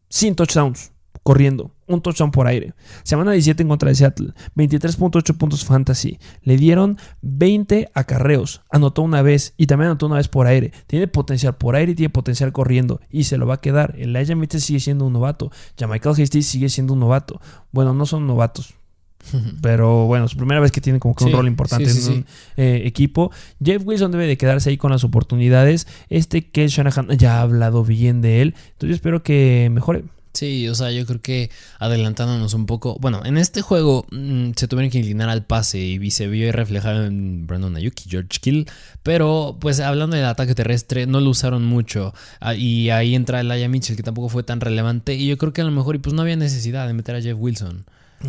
100 0.08 0.36
touchdowns, 0.36 0.92
corriendo, 1.22 1.74
un 1.94 2.02
touchdown 2.02 2.30
por 2.30 2.46
aire. 2.46 2.74
Semana 3.02 3.32
17 3.32 3.62
en 3.62 3.68
contra 3.68 3.88
de 3.88 3.94
Seattle, 3.94 4.34
23.8 4.56 5.36
puntos 5.36 5.64
fantasy. 5.64 6.18
Le 6.42 6.56
dieron 6.56 6.98
20 7.22 7.90
acarreos. 7.94 8.62
Anotó 8.70 9.02
una 9.02 9.22
vez 9.22 9.54
y 9.56 9.66
también 9.66 9.90
anotó 9.90 10.06
una 10.06 10.16
vez 10.16 10.28
por 10.28 10.46
aire. 10.46 10.72
Tiene 10.86 11.08
potencial 11.08 11.56
por 11.56 11.76
aire 11.76 11.92
y 11.92 11.94
tiene 11.94 12.10
potencial 12.10 12.52
corriendo. 12.52 13.00
Y 13.10 13.24
se 13.24 13.38
lo 13.38 13.46
va 13.46 13.54
a 13.54 13.60
quedar. 13.60 13.94
Elijah 13.98 14.34
Mitchell 14.34 14.60
sigue 14.60 14.80
siendo 14.80 15.06
un 15.06 15.12
novato. 15.12 15.50
Michael 15.88 16.20
Hasty 16.20 16.42
sigue 16.42 16.68
siendo 16.68 16.94
un 16.94 17.00
novato. 17.00 17.40
Bueno, 17.70 17.94
no 17.94 18.06
son 18.06 18.26
novatos. 18.26 18.74
Pero 19.62 20.06
bueno, 20.06 20.24
es 20.24 20.34
primera 20.34 20.60
vez 20.60 20.72
que 20.72 20.80
tiene 20.80 20.98
como 20.98 21.14
que 21.14 21.24
un 21.24 21.32
rol 21.32 21.46
importante 21.46 21.88
sí, 21.88 22.00
sí, 22.00 22.12
en 22.12 22.18
un 22.18 22.26
eh, 22.56 22.82
equipo. 22.84 23.30
Jeff 23.62 23.82
Wilson 23.84 24.10
debe 24.10 24.26
de 24.26 24.36
quedarse 24.36 24.70
ahí 24.70 24.76
con 24.76 24.90
las 24.90 25.04
oportunidades. 25.04 25.86
Este 26.08 26.48
que 26.48 26.66
Shanahan 26.68 27.16
ya 27.18 27.38
ha 27.38 27.42
hablado 27.42 27.84
bien 27.84 28.20
de 28.20 28.42
él. 28.42 28.54
Entonces 28.72 28.88
yo 28.88 28.94
espero 28.94 29.22
que 29.22 29.68
mejore. 29.72 30.04
Sí, 30.32 30.66
o 30.68 30.74
sea, 30.74 30.90
yo 30.90 31.04
creo 31.04 31.20
que 31.20 31.50
adelantándonos 31.78 32.54
un 32.54 32.64
poco. 32.64 32.96
Bueno, 33.00 33.20
en 33.24 33.36
este 33.36 33.60
juego 33.60 34.06
mm, 34.10 34.52
se 34.56 34.66
tuvieron 34.66 34.90
que 34.90 34.98
inclinar 34.98 35.28
al 35.28 35.44
pase 35.44 35.78
y 35.78 36.10
se 36.10 36.26
vio 36.26 36.50
reflejado 36.52 37.04
en 37.04 37.46
Brandon 37.46 37.76
Ayuk 37.76 37.94
y 38.06 38.08
George 38.08 38.38
Kill. 38.40 38.70
Pero, 39.02 39.58
pues 39.60 39.80
hablando 39.80 40.16
del 40.16 40.24
ataque 40.24 40.54
terrestre, 40.54 41.06
no 41.06 41.20
lo 41.20 41.30
usaron 41.30 41.64
mucho. 41.64 42.14
Ah, 42.40 42.54
y 42.54 42.88
ahí 42.90 43.14
entra 43.14 43.40
Elijah 43.40 43.68
Mitchell, 43.68 43.96
que 43.96 44.02
tampoco 44.02 44.30
fue 44.30 44.42
tan 44.42 44.60
relevante. 44.60 45.14
Y 45.14 45.26
yo 45.26 45.36
creo 45.36 45.52
que 45.52 45.60
a 45.60 45.64
lo 45.64 45.70
mejor, 45.70 45.96
y 45.96 45.98
pues 45.98 46.14
no 46.14 46.22
había 46.22 46.36
necesidad 46.36 46.86
de 46.86 46.94
meter 46.94 47.14
a 47.16 47.20
Jeff 47.20 47.36
Wilson. 47.38 47.84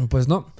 Pues 0.09 0.27
no. 0.27 0.51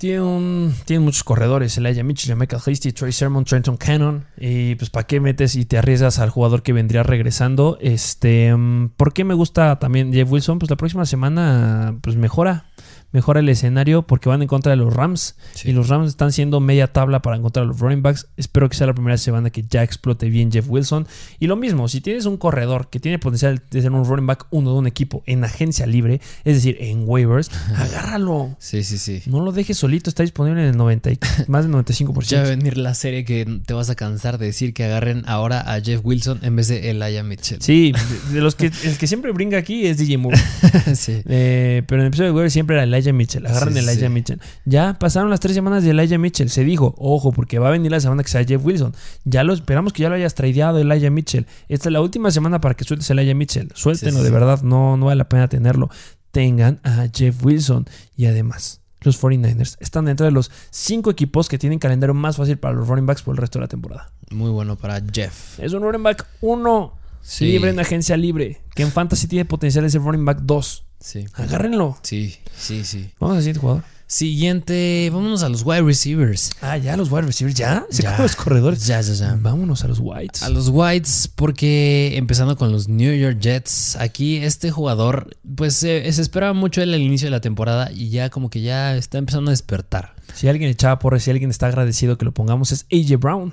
Tiene, 0.00 0.22
un, 0.22 0.74
tiene 0.86 1.04
muchos 1.04 1.22
corredores, 1.24 1.76
Elijah 1.76 2.02
Mitchell, 2.02 2.34
Michael 2.34 2.62
Hasty, 2.64 2.90
Troy 2.92 3.12
Sermon, 3.12 3.44
Trenton 3.44 3.76
Cannon. 3.76 4.24
Y 4.38 4.74
pues 4.76 4.88
¿para 4.88 5.06
qué 5.06 5.20
metes 5.20 5.56
y 5.56 5.66
te 5.66 5.76
arriesgas 5.76 6.18
al 6.18 6.30
jugador 6.30 6.62
que 6.62 6.72
vendría 6.72 7.02
regresando? 7.02 7.76
Este, 7.82 8.56
mm, 8.56 8.92
¿Por 8.96 9.12
qué 9.12 9.24
me 9.24 9.34
gusta 9.34 9.78
también 9.78 10.10
Jeff 10.10 10.32
Wilson? 10.32 10.58
Pues 10.58 10.70
la 10.70 10.76
próxima 10.76 11.04
semana 11.04 11.98
pues 12.00 12.16
mejora. 12.16 12.64
Mejora 13.12 13.40
el 13.40 13.48
escenario 13.48 14.02
porque 14.06 14.28
van 14.28 14.42
en 14.42 14.48
contra 14.48 14.70
de 14.70 14.76
los 14.76 14.92
Rams. 14.94 15.36
Sí. 15.54 15.70
Y 15.70 15.72
los 15.72 15.88
Rams 15.88 16.08
están 16.08 16.32
siendo 16.32 16.60
media 16.60 16.86
tabla 16.92 17.22
para 17.22 17.36
encontrar 17.36 17.64
a 17.64 17.66
los 17.66 17.78
running 17.80 18.02
backs. 18.02 18.28
Espero 18.36 18.68
que 18.68 18.76
sea 18.76 18.86
la 18.86 18.94
primera 18.94 19.18
semana 19.18 19.50
que 19.50 19.62
ya 19.68 19.82
explote 19.82 20.28
bien 20.28 20.52
Jeff 20.52 20.66
Wilson. 20.68 21.06
Y 21.38 21.46
lo 21.46 21.56
mismo, 21.56 21.88
si 21.88 22.00
tienes 22.00 22.26
un 22.26 22.36
corredor 22.36 22.88
que 22.88 23.00
tiene 23.00 23.18
potencial 23.18 23.62
de 23.70 23.82
ser 23.82 23.90
un 23.92 24.04
running 24.04 24.26
back 24.26 24.46
uno 24.50 24.72
de 24.72 24.78
un 24.78 24.86
equipo 24.86 25.22
en 25.26 25.42
agencia 25.44 25.86
libre, 25.86 26.20
es 26.44 26.54
decir, 26.54 26.76
en 26.80 27.02
waivers, 27.06 27.50
agárralo. 27.76 28.56
Sí, 28.58 28.84
sí, 28.84 28.98
sí. 28.98 29.22
No 29.26 29.40
lo 29.40 29.52
dejes 29.52 29.76
solito, 29.78 30.08
está 30.10 30.22
disponible 30.22 30.62
en 30.62 30.68
el 30.68 30.76
90 30.76 31.10
y- 31.12 31.18
más 31.48 31.64
del 31.64 31.72
95%. 31.74 32.22
Ya 32.28 32.40
va 32.42 32.46
a 32.46 32.50
venir 32.50 32.76
la 32.78 32.94
serie 32.94 33.24
que 33.24 33.60
te 33.66 33.74
vas 33.74 33.90
a 33.90 33.94
cansar 33.94 34.38
de 34.38 34.46
decir 34.46 34.72
que 34.74 34.84
agarren 34.84 35.24
ahora 35.26 35.60
a 35.60 35.80
Jeff 35.80 36.00
Wilson 36.04 36.40
en 36.42 36.54
vez 36.56 36.68
de 36.68 36.90
Elijah 36.90 37.22
Mitchell. 37.22 37.60
Sí, 37.60 37.92
de, 38.28 38.34
de 38.34 38.40
los 38.40 38.54
que 38.54 38.66
el 38.66 38.98
que 38.98 39.06
siempre 39.06 39.32
brinca 39.32 39.56
aquí 39.58 39.86
es 39.86 39.98
DJ 39.98 40.18
Moore. 40.18 40.38
sí. 40.94 41.22
Eh, 41.26 41.82
pero 41.86 42.00
en 42.02 42.06
el 42.06 42.08
episodio 42.08 42.30
de 42.30 42.34
Weaver 42.36 42.50
siempre 42.50 42.76
era 42.76 42.84
Elijah 42.84 42.99
Mitchell. 43.12 43.46
Agarran 43.46 43.72
Sí, 43.72 43.78
Elijah 43.80 44.06
sí. 44.06 44.12
Mitchell. 44.12 44.40
Ya 44.64 44.98
pasaron 44.98 45.30
las 45.30 45.40
tres 45.40 45.54
semanas 45.54 45.82
de 45.82 45.90
Elijah 45.90 46.18
Mitchell. 46.18 46.50
Se 46.50 46.64
dijo, 46.64 46.94
ojo, 46.98 47.32
porque 47.32 47.58
va 47.58 47.68
a 47.68 47.70
venir 47.70 47.90
la 47.90 48.00
semana 48.00 48.22
que 48.22 48.28
sea 48.30 48.44
Jeff 48.44 48.64
Wilson. 48.64 48.94
Ya 49.24 49.42
lo 49.44 49.52
esperamos 49.52 49.92
que 49.92 50.02
ya 50.02 50.08
lo 50.08 50.14
hayas 50.14 50.34
tradeado 50.34 50.78
Elijah 50.78 51.10
Mitchell. 51.10 51.46
Esta 51.68 51.88
es 51.88 51.92
la 51.92 52.00
última 52.00 52.30
semana 52.30 52.60
para 52.60 52.74
que 52.74 52.84
sueltes 52.84 53.10
a 53.10 53.14
Elijah 53.14 53.34
Mitchell. 53.34 53.70
Suéltenlo, 53.74 54.18
Sí, 54.20 54.24
de 54.24 54.30
verdad. 54.30 54.62
No, 54.62 54.96
no 54.96 55.06
vale 55.06 55.16
la 55.18 55.28
pena 55.28 55.48
tenerlo. 55.48 55.90
Tengan 56.30 56.80
a 56.84 57.06
Jeff 57.12 57.44
Wilson. 57.44 57.86
Y 58.16 58.26
además, 58.26 58.80
los 59.00 59.20
49ers 59.20 59.76
están 59.80 60.04
dentro 60.04 60.26
de 60.26 60.32
los 60.32 60.50
cinco 60.70 61.10
equipos 61.10 61.48
que 61.48 61.58
tienen 61.58 61.78
calendario 61.78 62.14
más 62.14 62.36
fácil 62.36 62.58
para 62.58 62.74
los 62.74 62.86
running 62.86 63.06
backs 63.06 63.22
por 63.22 63.34
el 63.34 63.38
resto 63.38 63.58
de 63.58 63.64
la 63.64 63.68
temporada. 63.68 64.12
Muy 64.30 64.50
bueno 64.50 64.76
para 64.76 65.00
Jeff. 65.12 65.58
Es 65.58 65.72
un 65.72 65.82
running 65.82 66.02
back 66.02 66.26
1 66.40 66.94
Sí. 67.22 67.44
libre 67.46 67.70
en 67.70 67.78
agencia 67.80 68.16
libre. 68.16 68.60
Que 68.74 68.82
en 68.82 68.90
fantasy 68.92 69.26
tiene 69.26 69.44
potencial 69.44 69.84
de 69.84 69.90
ser 69.90 70.00
running 70.02 70.24
back 70.24 70.38
2. 70.42 70.84
Sí. 71.00 71.24
Agárrenlo. 71.34 71.96
Sí, 72.02 72.36
sí, 72.56 72.84
sí. 72.84 73.10
Vamos 73.18 73.36
al 73.36 73.42
siguiente 73.42 73.60
jugador. 73.60 73.84
Siguiente, 74.06 75.08
vámonos 75.12 75.42
a 75.44 75.48
los 75.48 75.62
wide 75.64 75.82
receivers. 75.82 76.50
Ah, 76.60 76.76
ya, 76.76 76.96
los 76.96 77.10
wide 77.12 77.22
receivers, 77.22 77.56
ya. 77.56 77.86
Se 77.90 78.02
Ya. 78.02 78.18
los 78.18 78.36
corredores. 78.36 78.84
Ya, 78.86 79.00
ya, 79.00 79.14
ya. 79.14 79.38
Vámonos 79.40 79.82
a 79.84 79.88
los 79.88 79.98
whites. 80.00 80.42
A 80.42 80.48
los 80.48 80.68
Whites, 80.68 81.30
porque 81.34 82.16
empezando 82.16 82.56
con 82.56 82.70
los 82.72 82.88
New 82.88 83.14
York 83.14 83.38
Jets, 83.40 83.96
aquí 83.96 84.36
este 84.38 84.70
jugador, 84.70 85.36
pues 85.56 85.74
se 85.74 86.12
se 86.12 86.22
esperaba 86.22 86.52
mucho 86.52 86.82
él 86.82 86.92
al 86.92 87.00
inicio 87.00 87.26
de 87.26 87.30
la 87.30 87.40
temporada 87.40 87.90
y 87.92 88.10
ya 88.10 88.30
como 88.30 88.50
que 88.50 88.60
ya 88.60 88.96
está 88.96 89.18
empezando 89.18 89.50
a 89.50 89.52
despertar. 89.52 90.14
Si 90.34 90.48
alguien 90.48 90.70
echaba 90.70 90.98
por 90.98 91.18
si 91.20 91.30
alguien 91.30 91.50
está 91.50 91.66
agradecido 91.66 92.16
que 92.18 92.24
lo 92.24 92.32
pongamos, 92.32 92.72
es 92.72 92.86
AJ 92.92 93.18
Brown, 93.18 93.52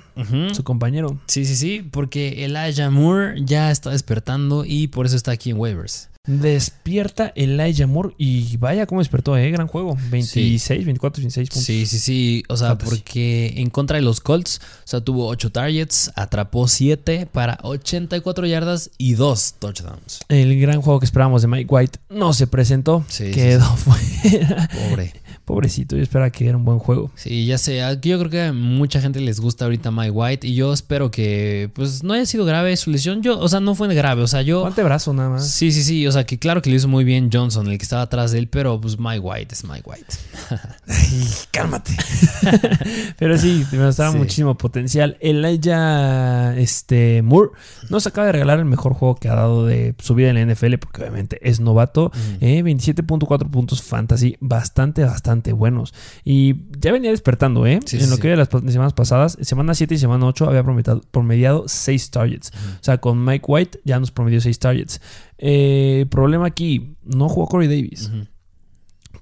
su 0.52 0.64
compañero. 0.64 1.18
Sí, 1.26 1.44
sí, 1.44 1.56
sí, 1.56 1.88
porque 1.90 2.44
Elijah 2.44 2.90
Moore 2.90 3.40
ya 3.44 3.70
está 3.70 3.90
despertando 3.90 4.64
y 4.64 4.88
por 4.88 5.06
eso 5.06 5.16
está 5.16 5.32
aquí 5.32 5.50
en 5.50 5.58
waivers. 5.58 6.08
Despierta 6.26 7.32
Elijah 7.36 7.86
Moore 7.86 8.14
y 8.18 8.56
vaya 8.58 8.84
cómo 8.84 9.00
despertó, 9.00 9.34
eh. 9.38 9.50
Gran 9.50 9.66
juego. 9.66 9.96
26, 10.10 10.84
24, 10.84 11.22
26 11.22 11.48
puntos. 11.48 11.64
Sí, 11.64 11.86
sí, 11.86 11.98
sí. 11.98 12.42
O 12.50 12.56
sea, 12.58 12.68
Fantasy. 12.70 12.90
porque 12.90 13.54
en 13.56 13.70
contra 13.70 13.96
de 13.96 14.02
los 14.02 14.20
Colts, 14.20 14.60
o 14.60 14.86
sea, 14.86 15.00
tuvo 15.00 15.26
8 15.28 15.50
targets, 15.52 16.12
atrapó 16.16 16.68
7 16.68 17.26
para 17.32 17.58
84 17.62 18.46
yardas 18.46 18.90
y 18.98 19.14
2 19.14 19.54
touchdowns. 19.58 20.20
El 20.28 20.60
gran 20.60 20.82
juego 20.82 21.00
que 21.00 21.06
esperábamos 21.06 21.40
de 21.40 21.48
Mike 21.48 21.66
White 21.74 21.98
no 22.10 22.34
se 22.34 22.46
presentó. 22.46 23.06
Sí, 23.08 23.30
quedó 23.30 23.64
fuera. 23.76 24.68
Pobre. 24.90 25.14
Pobrecito, 25.48 25.96
yo 25.96 26.02
esperaba 26.02 26.28
que 26.28 26.46
era 26.46 26.58
un 26.58 26.64
buen 26.66 26.78
juego. 26.78 27.10
Sí, 27.14 27.46
ya 27.46 27.56
sé. 27.56 27.82
Aquí 27.82 28.10
yo 28.10 28.18
creo 28.18 28.30
que 28.30 28.42
a 28.42 28.52
mucha 28.52 29.00
gente 29.00 29.18
les 29.18 29.40
gusta 29.40 29.64
ahorita 29.64 29.90
Mike 29.90 30.10
White 30.10 30.46
y 30.46 30.54
yo 30.54 30.74
espero 30.74 31.10
que 31.10 31.70
pues 31.72 32.02
no 32.04 32.12
haya 32.12 32.26
sido 32.26 32.44
grave 32.44 32.76
su 32.76 32.90
lesión. 32.90 33.22
Yo, 33.22 33.38
o 33.38 33.48
sea, 33.48 33.58
no 33.58 33.74
fue 33.74 33.92
grave. 33.94 34.20
O 34.20 34.26
sea, 34.26 34.42
yo. 34.42 34.60
Guante 34.60 34.82
brazo 34.82 35.14
nada 35.14 35.30
más. 35.30 35.50
Sí, 35.50 35.72
sí, 35.72 35.82
sí. 35.82 36.06
O 36.06 36.12
sea, 36.12 36.26
que 36.26 36.38
claro 36.38 36.60
que 36.60 36.68
lo 36.68 36.76
hizo 36.76 36.86
muy 36.86 37.02
bien 37.04 37.30
Johnson, 37.32 37.66
el 37.68 37.78
que 37.78 37.82
estaba 37.82 38.02
atrás 38.02 38.30
de 38.32 38.40
él, 38.40 38.48
pero 38.48 38.78
pues 38.78 38.98
Mike 38.98 39.20
White 39.20 39.54
es 39.54 39.64
Mike 39.64 39.84
White. 39.86 40.04
Ay, 40.86 41.24
cálmate. 41.50 41.96
Pero 43.18 43.38
sí, 43.38 43.64
me 43.72 43.78
mostraba 43.78 44.12
Sí. 44.12 44.18
muchísimo 44.18 44.56
potencial. 44.56 45.16
Elijah 45.20 46.54
este, 46.58 47.22
Moore 47.22 47.50
nos 47.90 48.06
acaba 48.06 48.26
de 48.26 48.32
regalar 48.32 48.58
el 48.58 48.64
mejor 48.64 48.92
juego 48.94 49.14
que 49.16 49.28
ha 49.28 49.34
dado 49.34 49.64
de 49.66 49.94
su 49.98 50.14
vida 50.14 50.30
en 50.30 50.34
la 50.46 50.54
NFL, 50.54 50.74
porque 50.78 51.00
obviamente 51.02 51.38
es 51.42 51.58
novato. 51.60 52.12
Eh, 52.40 52.62
27.4 52.62 53.50
puntos 53.50 53.82
fantasy, 53.82 54.36
bastante, 54.40 55.04
bastante 55.04 55.37
buenos. 55.52 55.94
Y 56.24 56.56
ya 56.78 56.92
venía 56.92 57.10
despertando, 57.10 57.66
¿eh? 57.66 57.80
Sí, 57.84 57.96
en 57.96 58.04
sí, 58.04 58.10
lo 58.10 58.18
que 58.18 58.28
de 58.28 58.36
las 58.36 58.48
semanas 58.48 58.92
pasadas, 58.92 59.38
semana 59.40 59.74
7 59.74 59.94
y 59.94 59.98
semana 59.98 60.26
8, 60.26 60.48
había 60.48 60.62
promediado, 60.62 61.02
promediado 61.10 61.64
6 61.66 62.10
targets. 62.10 62.52
O 62.80 62.84
sea, 62.84 62.98
con 62.98 63.24
Mike 63.24 63.44
White 63.48 63.80
ya 63.84 63.98
nos 64.00 64.10
promedió 64.10 64.40
6 64.40 64.58
targets. 64.58 65.00
Eh, 65.38 66.06
problema 66.10 66.46
aquí, 66.46 66.96
no 67.04 67.28
jugó 67.28 67.46
Corey 67.48 67.68
Davis. 67.68 68.10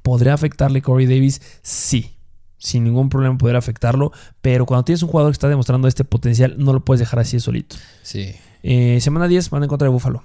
¿Podría 0.02 0.34
afectarle 0.34 0.82
Corey 0.82 1.06
Davis? 1.06 1.40
Sí. 1.62 2.12
Sin 2.58 2.84
ningún 2.84 3.08
problema 3.08 3.36
poder 3.38 3.56
afectarlo. 3.56 4.12
Pero 4.40 4.66
cuando 4.66 4.84
tienes 4.84 5.02
un 5.02 5.08
jugador 5.08 5.30
que 5.30 5.34
está 5.36 5.48
demostrando 5.48 5.88
este 5.88 6.04
potencial, 6.04 6.54
no 6.58 6.72
lo 6.72 6.84
puedes 6.84 7.00
dejar 7.00 7.18
así 7.20 7.38
solito. 7.40 7.76
Sí, 8.02 8.32
Eh, 8.62 8.98
semana 9.00 9.28
10 9.28 9.50
van 9.50 9.62
en 9.62 9.68
contra 9.68 9.86
de 9.86 9.92
Buffalo. 9.92 10.24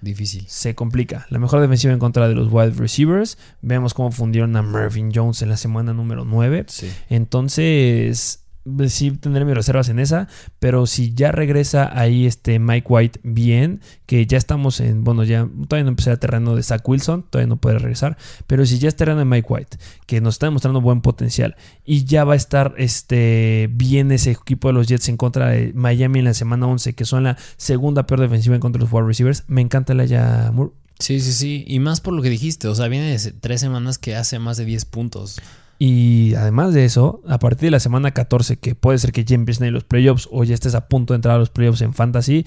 Difícil. 0.00 0.44
Se 0.48 0.74
complica. 0.74 1.26
La 1.30 1.38
mejor 1.38 1.60
defensiva 1.60 1.92
en 1.92 1.98
contra 1.98 2.28
de 2.28 2.34
los 2.34 2.48
wide 2.50 2.72
receivers. 2.72 3.38
Vemos 3.62 3.94
cómo 3.94 4.10
fundieron 4.10 4.56
a 4.56 4.62
Mervyn 4.62 5.12
Jones 5.14 5.42
en 5.42 5.48
la 5.48 5.56
semana 5.56 5.92
número 5.92 6.24
9. 6.24 6.66
Sí. 6.68 6.90
Entonces, 7.08 8.39
sí 8.88 9.10
tendré 9.12 9.44
mis 9.44 9.54
reservas 9.54 9.88
en 9.88 9.98
esa. 9.98 10.28
Pero 10.58 10.86
si 10.86 11.14
ya 11.14 11.32
regresa 11.32 11.90
ahí 11.98 12.26
este 12.26 12.58
Mike 12.58 12.86
White 12.88 13.20
bien, 13.22 13.80
que 14.06 14.26
ya 14.26 14.38
estamos 14.38 14.80
en, 14.80 15.04
bueno, 15.04 15.24
ya 15.24 15.48
todavía 15.68 15.84
no 15.84 15.90
empecé 15.90 16.10
a 16.10 16.16
terreno 16.16 16.56
de 16.56 16.62
Zach 16.62 16.86
Wilson, 16.86 17.24
todavía 17.28 17.48
no 17.48 17.56
puede 17.56 17.78
regresar. 17.78 18.16
Pero 18.46 18.66
si 18.66 18.78
ya 18.78 18.88
es 18.88 18.96
terreno 18.96 19.18
de 19.18 19.24
Mike 19.24 19.46
White, 19.48 19.78
que 20.06 20.20
nos 20.20 20.34
está 20.34 20.46
demostrando 20.46 20.80
buen 20.80 21.00
potencial, 21.00 21.56
y 21.84 22.04
ya 22.04 22.24
va 22.24 22.34
a 22.34 22.36
estar 22.36 22.74
este, 22.78 23.68
bien 23.72 24.12
ese 24.12 24.32
equipo 24.32 24.68
de 24.68 24.74
los 24.74 24.86
Jets 24.86 25.08
en 25.08 25.16
contra 25.16 25.50
de 25.50 25.72
Miami 25.74 26.20
en 26.20 26.26
la 26.26 26.34
semana 26.34 26.66
11, 26.66 26.94
que 26.94 27.04
son 27.04 27.24
la 27.24 27.36
segunda 27.56 28.06
peor 28.06 28.20
defensiva 28.20 28.54
en 28.54 28.60
contra 28.60 28.78
de 28.78 28.84
los 28.84 28.92
wide 28.92 29.06
receivers, 29.06 29.44
me 29.48 29.60
encanta 29.60 29.94
la 29.94 30.04
ya 30.04 30.50
Moore. 30.52 30.72
Sí, 31.00 31.18
sí, 31.20 31.32
sí. 31.32 31.64
Y 31.66 31.80
más 31.80 32.00
por 32.00 32.12
lo 32.12 32.22
que 32.22 32.28
dijiste. 32.28 32.68
O 32.68 32.74
sea, 32.74 32.88
viene 32.88 33.18
de 33.18 33.32
tres 33.32 33.60
semanas 33.60 33.98
que 33.98 34.14
hace 34.14 34.38
más 34.38 34.58
de 34.58 34.66
10 34.66 34.84
puntos. 34.84 35.40
Y 35.82 36.34
además 36.34 36.74
de 36.74 36.84
eso, 36.84 37.22
a 37.26 37.38
partir 37.38 37.68
de 37.68 37.70
la 37.70 37.80
semana 37.80 38.10
14, 38.10 38.58
que 38.58 38.74
puede 38.74 38.98
ser 38.98 39.12
que 39.12 39.24
ya 39.24 39.34
empiecen 39.34 39.64
ahí 39.64 39.70
los 39.70 39.84
playoffs 39.84 40.28
o 40.30 40.44
ya 40.44 40.52
estés 40.52 40.74
a 40.74 40.88
punto 40.88 41.14
de 41.14 41.16
entrar 41.16 41.36
a 41.36 41.38
los 41.38 41.48
playoffs 41.48 41.80
en 41.80 41.94
Fantasy, 41.94 42.44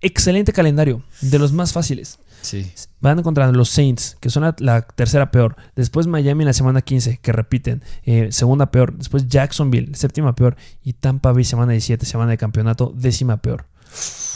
excelente 0.00 0.52
calendario, 0.52 1.04
de 1.20 1.38
los 1.38 1.52
más 1.52 1.72
fáciles. 1.72 2.18
Sí. 2.40 2.72
Van 3.00 3.22
contra 3.22 3.52
los 3.52 3.68
Saints, 3.68 4.16
que 4.18 4.30
son 4.30 4.42
la, 4.42 4.56
la 4.58 4.82
tercera 4.82 5.30
peor. 5.30 5.54
Después 5.76 6.08
Miami 6.08 6.42
en 6.42 6.48
la 6.48 6.54
semana 6.54 6.82
15, 6.82 7.18
que 7.22 7.30
repiten, 7.30 7.84
eh, 8.02 8.32
segunda 8.32 8.72
peor. 8.72 8.98
Después 8.98 9.28
Jacksonville, 9.28 9.94
séptima 9.94 10.34
peor. 10.34 10.56
Y 10.82 10.94
Tampa 10.94 11.30
Bay, 11.30 11.44
semana 11.44 11.70
17, 11.70 12.04
semana 12.04 12.32
de 12.32 12.38
campeonato, 12.38 12.92
décima 12.96 13.36
peor. 13.36 13.66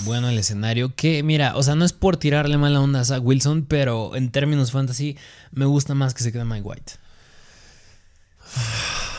Bueno, 0.05 0.29
el 0.29 0.39
escenario 0.39 0.95
que, 0.95 1.25
mira, 1.25 1.57
o 1.57 1.65
sea, 1.65 1.75
no 1.75 1.85
es 1.85 1.93
por 1.93 2.17
tirarle 2.17 2.59
mala 2.59 2.81
onda 2.81 3.01
a 3.01 3.05
Zach 3.05 3.23
Wilson, 3.25 3.65
pero 3.67 4.15
en 4.15 4.31
términos 4.31 4.71
fantasy 4.71 5.17
me 5.51 5.65
gusta 5.65 5.95
más 5.95 6.15
que 6.15 6.23
se 6.23 6.31
quede 6.31 6.45
Mike 6.45 6.63
White. 6.63 6.93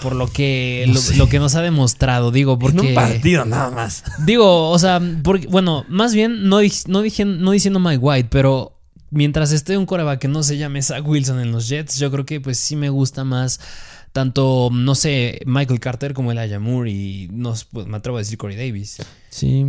Por 0.01 0.15
lo 0.15 0.27
que, 0.27 0.85
No 0.87 0.99
lo, 1.17 1.27
que 1.27 1.39
nos 1.39 1.55
ha 1.55 1.61
demostrado, 1.61 2.31
digo, 2.31 2.59
porque... 2.59 2.93
nada 3.45 3.71
más. 3.71 4.03
Digo, 4.25 4.69
o 4.69 4.79
sea, 4.79 5.01
porque, 5.23 5.47
bueno, 5.47 5.85
más 5.89 6.13
bien 6.13 6.47
no, 6.47 6.59
no, 6.87 7.01
dije, 7.01 7.25
no 7.25 7.51
diciendo 7.51 7.79
Mike 7.79 7.97
White, 7.97 8.29
pero 8.31 8.77
mientras 9.09 9.51
esté 9.51 9.77
un 9.77 9.85
coreback 9.85 10.19
que 10.19 10.27
no 10.27 10.43
se 10.43 10.57
llame 10.57 10.81
Zach 10.81 11.05
Wilson 11.05 11.39
en 11.39 11.51
los 11.51 11.67
Jets, 11.67 11.97
yo 11.97 12.11
creo 12.11 12.25
que 12.25 12.39
pues 12.39 12.59
sí 12.59 12.75
me 12.75 12.89
gusta 12.89 13.23
más 13.23 13.59
tanto, 14.11 14.69
no 14.71 14.95
sé, 14.95 15.41
Michael 15.45 15.79
Carter 15.79 16.13
como 16.13 16.31
el 16.31 16.37
Ayamur 16.37 16.87
y 16.87 17.29
no, 17.31 17.53
pues, 17.71 17.87
me 17.87 17.97
atrevo 17.97 18.17
a 18.17 18.21
decir 18.21 18.37
Corey 18.37 18.57
Davis. 18.57 18.97
Sí, 19.29 19.65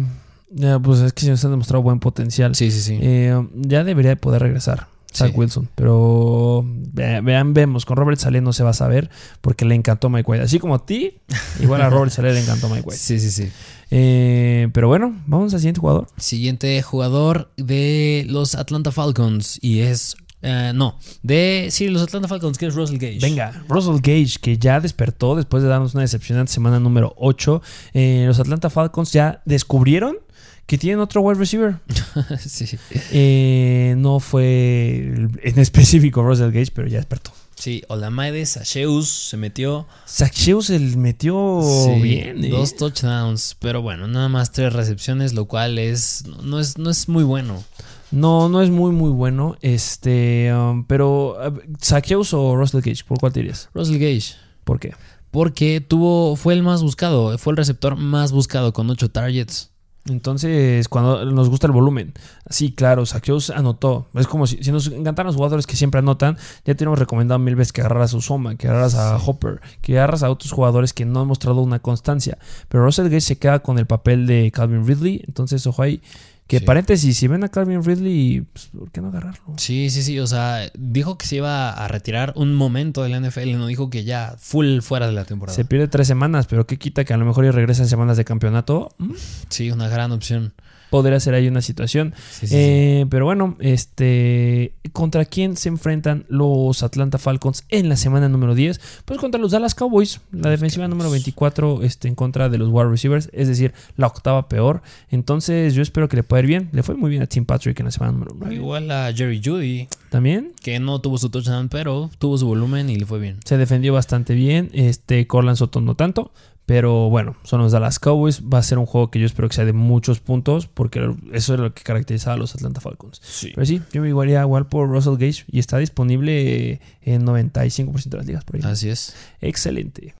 ya, 0.50 0.78
pues 0.78 1.00
es 1.00 1.12
que 1.12 1.22
se 1.22 1.30
nos 1.30 1.44
han 1.44 1.50
demostrado 1.50 1.82
buen 1.82 2.00
potencial. 2.00 2.54
Sí, 2.54 2.70
sí, 2.70 2.80
sí. 2.80 2.98
Eh, 3.00 3.46
ya 3.54 3.84
debería 3.84 4.12
de 4.12 4.16
poder 4.16 4.42
regresar. 4.42 4.88
Zach 5.12 5.30
Sí. 5.32 5.36
Wilson, 5.36 5.68
pero 5.74 6.64
ve- 6.66 7.20
vean, 7.22 7.54
vemos, 7.54 7.84
con 7.86 7.96
Robert 7.96 8.18
Saleh 8.20 8.40
no 8.42 8.52
se 8.52 8.62
va 8.62 8.70
a 8.70 8.74
saber 8.74 9.08
porque 9.40 9.64
le 9.64 9.74
encantó 9.74 10.10
Mike 10.10 10.30
White. 10.30 10.44
Así 10.44 10.58
como 10.58 10.74
a 10.74 10.84
ti, 10.84 11.18
igual 11.60 11.80
a 11.82 11.88
Robert 11.90 12.12
Saleh 12.12 12.34
le 12.34 12.40
encantó 12.40 12.68
Mike 12.68 12.82
White. 12.86 12.98
Sí, 12.98 13.18
sí, 13.18 13.30
sí. 13.30 13.48
Eh, 13.90 14.68
pero 14.74 14.88
bueno, 14.88 15.16
vamos 15.26 15.54
al 15.54 15.60
siguiente 15.60 15.80
jugador. 15.80 16.08
Siguiente 16.18 16.80
jugador 16.82 17.50
de 17.56 18.26
los 18.28 18.54
Atlanta 18.54 18.92
Falcons 18.92 19.58
y 19.62 19.80
es... 19.80 20.14
eh, 20.42 20.72
no, 20.74 20.98
de... 21.22 21.68
Sí, 21.70 21.88
los 21.88 22.02
Atlanta 22.02 22.28
Falcons, 22.28 22.58
que 22.58 22.66
es 22.66 22.74
Russell 22.74 22.98
Gage. 22.98 23.18
Venga, 23.22 23.64
Russell 23.68 23.96
Gage, 24.02 24.36
que 24.42 24.58
ya 24.58 24.78
despertó 24.80 25.36
después 25.36 25.62
de 25.62 25.70
darnos 25.70 25.94
una 25.94 26.02
decepcionante 26.02 26.52
semana 26.52 26.78
número 26.78 27.14
8. 27.16 27.62
Eh, 27.94 28.24
los 28.26 28.38
Atlanta 28.38 28.68
Falcons 28.68 29.10
ya 29.12 29.40
descubrieron 29.46 30.18
que 30.66 30.78
tienen 30.78 31.00
otro 31.00 31.22
wide 31.22 31.38
receiver. 31.38 31.76
sí. 32.40 32.78
Eh, 33.12 33.94
no 33.96 34.20
fue 34.20 35.14
en 35.42 35.58
específico 35.58 36.22
Russell 36.22 36.50
Gage, 36.50 36.72
pero 36.74 36.88
ya 36.88 36.98
despertó. 36.98 37.32
Sí, 37.54 37.82
Olamaide 37.88 38.46
Sasheus 38.46 39.08
se 39.08 39.36
metió 39.36 39.88
Zach 40.06 40.32
se 40.32 40.78
metió 40.78 41.60
Sí, 41.62 42.00
bien. 42.00 42.44
eh. 42.44 42.50
dos 42.50 42.76
touchdowns, 42.76 43.56
pero 43.58 43.82
bueno, 43.82 44.06
nada 44.06 44.28
más 44.28 44.52
tres 44.52 44.72
recepciones, 44.72 45.32
lo 45.34 45.46
cual 45.46 45.78
es 45.78 46.24
no, 46.44 46.60
es 46.60 46.78
no 46.78 46.88
es 46.90 47.08
muy 47.08 47.24
bueno. 47.24 47.64
No, 48.12 48.48
no 48.48 48.62
es 48.62 48.70
muy, 48.70 48.92
muy 48.92 49.10
bueno. 49.10 49.56
Este, 49.60 50.52
um, 50.54 50.84
pero 50.84 51.36
Zach 51.82 52.06
o 52.32 52.56
Russell 52.56 52.80
Gage, 52.80 53.04
¿por 53.06 53.18
cuál 53.18 53.32
te 53.32 53.40
dirías? 53.40 53.68
Russell 53.74 53.98
Gage, 53.98 54.36
¿Por 54.64 54.78
qué? 54.78 54.94
porque 55.30 55.80
tuvo 55.80 56.36
fue 56.36 56.54
el 56.54 56.62
más 56.62 56.82
buscado, 56.82 57.36
fue 57.38 57.52
el 57.52 57.56
receptor 57.56 57.96
más 57.96 58.32
buscado 58.32 58.72
con 58.72 58.88
ocho 58.88 59.10
targets. 59.10 59.70
Entonces, 60.08 60.88
cuando 60.88 61.24
nos 61.24 61.48
gusta 61.48 61.66
el 61.66 61.72
volumen, 61.72 62.12
sí, 62.48 62.72
claro, 62.72 63.06
Saqueos 63.06 63.50
anotó. 63.50 64.08
Es 64.14 64.26
como 64.26 64.46
si, 64.46 64.62
si 64.62 64.72
nos 64.72 64.86
encantan 64.88 65.26
los 65.26 65.36
jugadores 65.36 65.66
que 65.66 65.76
siempre 65.76 65.98
anotan, 65.98 66.36
ya 66.64 66.74
te 66.74 66.84
hemos 66.84 66.98
recomendado 66.98 67.38
mil 67.38 67.56
veces 67.56 67.72
que 67.72 67.80
agarras 67.80 68.14
a 68.14 68.16
Usoma, 68.16 68.56
que 68.56 68.68
agarras 68.68 68.94
a 68.94 69.16
Hopper, 69.16 69.60
que 69.80 69.98
agarras 69.98 70.22
a 70.22 70.30
otros 70.30 70.52
jugadores 70.52 70.92
que 70.92 71.04
no 71.04 71.20
han 71.20 71.26
mostrado 71.26 71.60
una 71.60 71.78
constancia. 71.78 72.38
Pero 72.68 72.84
Russell 72.84 73.08
Gage 73.08 73.20
se 73.20 73.38
queda 73.38 73.60
con 73.60 73.78
el 73.78 73.86
papel 73.86 74.26
de 74.26 74.50
Calvin 74.52 74.86
Ridley, 74.86 75.22
entonces, 75.26 75.66
ojo 75.66 75.82
ahí. 75.82 76.02
Que 76.48 76.58
Sí. 76.60 76.64
paréntesis, 76.64 77.16
si 77.16 77.28
ven 77.28 77.44
a 77.44 77.48
Calvin 77.50 77.84
Ridley, 77.84 78.40
pues, 78.52 78.68
¿por 78.68 78.90
qué 78.90 79.00
no 79.02 79.08
agarrarlo? 79.08 79.44
Sí, 79.58 79.90
sí, 79.90 80.02
sí, 80.02 80.18
o 80.18 80.26
sea, 80.26 80.70
dijo 80.76 81.18
que 81.18 81.26
se 81.26 81.36
iba 81.36 81.70
a 81.70 81.86
retirar 81.88 82.32
un 82.36 82.54
momento 82.54 83.02
de 83.02 83.10
la 83.10 83.18
NFL, 83.18 83.52
no 83.58 83.66
dijo 83.66 83.90
que 83.90 84.02
ya 84.04 84.34
full 84.38 84.80
fuera 84.80 85.06
de 85.06 85.12
la 85.12 85.24
temporada. 85.26 85.54
Se 85.54 85.66
pierde 85.66 85.88
tres 85.88 86.08
semanas, 86.08 86.46
pero 86.46 86.66
qué 86.66 86.78
quita 86.78 87.04
que 87.04 87.12
a 87.12 87.18
lo 87.18 87.26
mejor 87.26 87.44
ya 87.44 87.52
regresa 87.52 87.82
en 87.82 87.88
semanas 87.88 88.16
de 88.16 88.24
campeonato. 88.24 88.88
Mm, 88.98 89.12
Sí, 89.50 89.70
una 89.70 89.88
gran 89.88 90.10
opción. 90.10 90.54
Podría 90.90 91.20
ser 91.20 91.34
ahí 91.34 91.48
una 91.48 91.60
situación. 91.62 92.14
Sí, 92.30 92.40
sí, 92.40 92.46
sí. 92.48 92.54
Eh, 92.56 93.06
Pero 93.10 93.24
bueno, 93.24 93.56
este. 93.60 94.72
¿Contra 94.92 95.24
quién 95.26 95.56
se 95.56 95.68
enfrentan 95.68 96.24
los 96.28 96.82
Atlanta 96.82 97.18
Falcons 97.18 97.64
en 97.68 97.88
la 97.88 97.96
semana 97.96 98.28
número 98.28 98.54
10? 98.54 98.80
Pues 99.04 99.18
contra 99.20 99.40
los 99.40 99.52
Dallas 99.52 99.74
Cowboys. 99.74 100.20
La 100.32 100.48
defensiva 100.50 100.84
Cowboys. 100.84 100.90
número 100.96 101.10
24 101.10 101.82
este, 101.82 102.08
en 102.08 102.14
contra 102.14 102.48
de 102.48 102.56
los 102.58 102.68
wide 102.70 102.88
receivers, 102.88 103.28
es 103.32 103.48
decir, 103.48 103.74
la 103.96 104.06
octava 104.06 104.48
peor. 104.48 104.80
Entonces, 105.10 105.74
yo 105.74 105.82
espero 105.82 106.08
que 106.08 106.16
le 106.16 106.22
pueda 106.22 106.40
ir 106.40 106.46
bien. 106.46 106.68
Le 106.72 106.82
fue 106.82 106.94
muy 106.94 107.10
bien 107.10 107.22
a 107.22 107.26
Tim 107.26 107.44
Patrick 107.44 107.78
en 107.80 107.86
la 107.86 107.92
semana 107.92 108.12
número 108.12 108.34
9. 108.38 108.54
Igual 108.54 108.90
a 108.90 109.12
Jerry 109.12 109.40
Judy, 109.44 109.88
También 110.10 110.52
que 110.62 110.78
no 110.80 111.00
tuvo 111.00 111.18
su 111.18 111.28
touchdown, 111.30 111.68
pero 111.68 112.10
tuvo 112.18 112.38
su 112.38 112.46
volumen 112.46 112.88
y 112.88 112.96
le 112.96 113.04
fue 113.06 113.18
bien. 113.18 113.38
se 113.44 113.56
defendió 113.58 113.92
bastante 113.92 114.34
bien. 114.34 114.70
Este, 114.72 115.26
Corland 115.26 115.58
Soto 115.58 115.80
no 115.80 115.94
tanto. 115.94 116.32
Pero 116.68 117.08
bueno, 117.08 117.34
son 117.44 117.62
los 117.62 117.72
Dallas 117.72 117.98
Cowboys. 117.98 118.42
Va 118.42 118.58
a 118.58 118.62
ser 118.62 118.76
un 118.76 118.84
juego 118.84 119.10
que 119.10 119.18
yo 119.18 119.24
espero 119.24 119.48
que 119.48 119.54
sea 119.54 119.64
de 119.64 119.72
muchos 119.72 120.20
puntos, 120.20 120.66
porque 120.66 121.14
eso 121.32 121.54
es 121.54 121.60
lo 121.60 121.72
que 121.72 121.82
caracterizaba 121.82 122.34
a 122.34 122.36
los 122.36 122.54
Atlanta 122.54 122.82
Falcons. 122.82 123.22
Sí. 123.22 123.52
Pero 123.54 123.64
sí, 123.64 123.80
yo 123.90 124.02
me 124.02 124.08
igualaría 124.10 124.42
igual 124.42 124.66
por 124.66 124.86
Russell 124.86 125.14
Gage 125.14 125.44
y 125.50 125.60
está 125.60 125.78
disponible 125.78 126.82
en 127.00 127.24
95% 127.24 128.10
de 128.10 128.16
las 128.18 128.26
ligas 128.26 128.44
por 128.44 128.56
ahí. 128.56 128.62
Así 128.66 128.90
es. 128.90 129.14
Excelente. 129.40 130.14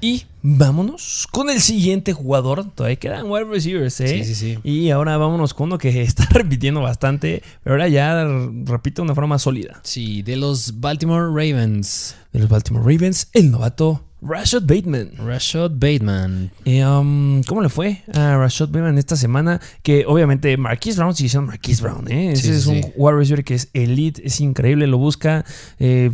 Y 0.00 0.24
vámonos 0.40 1.28
con 1.30 1.50
el 1.50 1.60
siguiente 1.60 2.14
jugador. 2.14 2.64
Todavía 2.70 2.96
quedan 2.96 3.30
wide 3.30 3.44
receivers, 3.44 4.00
¿eh? 4.00 4.24
Sí, 4.24 4.24
sí, 4.24 4.34
sí. 4.34 4.58
Y 4.64 4.88
ahora 4.88 5.18
vámonos 5.18 5.52
con 5.52 5.66
uno 5.66 5.76
que 5.76 5.90
está 6.00 6.24
repitiendo 6.30 6.80
bastante, 6.80 7.42
pero 7.62 7.74
ahora 7.74 7.88
ya 7.88 8.24
repite 8.64 8.96
de 8.96 9.02
una 9.02 9.14
forma 9.14 9.38
sólida. 9.38 9.78
Sí, 9.82 10.22
de 10.22 10.36
los 10.36 10.80
Baltimore 10.80 11.26
Ravens. 11.26 12.16
De 12.32 12.38
los 12.38 12.48
Baltimore 12.48 12.90
Ravens, 12.90 13.28
el 13.34 13.50
novato 13.50 14.06
Rashad 14.22 14.62
Bateman. 14.62 15.12
Rashad 15.16 15.70
Bateman. 15.72 16.50
Eh, 16.64 16.84
um, 16.84 17.42
¿Cómo 17.44 17.62
le 17.62 17.68
fue 17.68 18.02
a 18.12 18.36
Rashad 18.36 18.68
Bateman 18.68 18.98
esta 18.98 19.16
semana? 19.16 19.60
Que 19.82 20.04
obviamente 20.06 20.56
Marquise 20.56 20.98
Brown 20.98 21.14
sigue 21.14 21.28
siendo 21.30 21.46
Marquise 21.48 21.82
Brown. 21.82 22.10
¿eh? 22.10 22.32
Ese 22.32 22.42
Sí, 22.42 22.48
sí, 22.48 22.54
es 22.58 22.66
un 22.66 22.92
wide 22.96 23.16
receiver 23.16 23.44
que 23.44 23.54
es 23.54 23.70
elite, 23.72 24.20
es 24.24 24.40
increíble, 24.40 24.86
lo 24.86 24.98
busca. 24.98 25.44
Eh, 25.78 26.10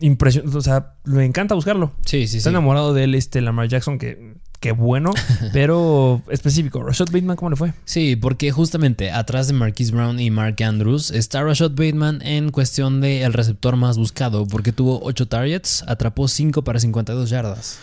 impresión, 0.00 0.54
o 0.54 0.60
sea, 0.60 0.94
le 1.04 1.24
encanta 1.24 1.54
buscarlo. 1.54 1.92
Sí, 2.04 2.26
sí, 2.26 2.36
Está 2.38 2.50
sí. 2.50 2.52
enamorado 2.54 2.92
de 2.92 3.04
él, 3.04 3.14
este 3.14 3.40
Lamar 3.40 3.68
Jackson, 3.68 3.98
que, 3.98 4.34
que 4.62 4.72
bueno, 4.72 5.12
pero 5.52 6.22
específico. 6.30 6.82
Rashad 6.82 7.06
Bateman, 7.12 7.36
¿cómo 7.36 7.50
le 7.50 7.56
fue? 7.56 7.74
Sí, 7.84 8.16
porque 8.16 8.50
justamente 8.52 9.10
atrás 9.10 9.48
de 9.48 9.52
Marquise 9.52 9.92
Brown 9.92 10.18
y 10.20 10.30
Mark 10.30 10.62
Andrews 10.62 11.10
está 11.10 11.42
Rashad 11.42 11.72
Bateman 11.72 12.22
en 12.22 12.50
cuestión 12.50 13.02
de 13.02 13.24
el 13.24 13.34
receptor 13.34 13.76
más 13.76 13.98
buscado, 13.98 14.46
porque 14.46 14.72
tuvo 14.72 15.00
8 15.02 15.28
targets, 15.28 15.84
atrapó 15.86 16.28
5 16.28 16.62
para 16.62 16.80
52 16.80 17.28
yardas. 17.28 17.78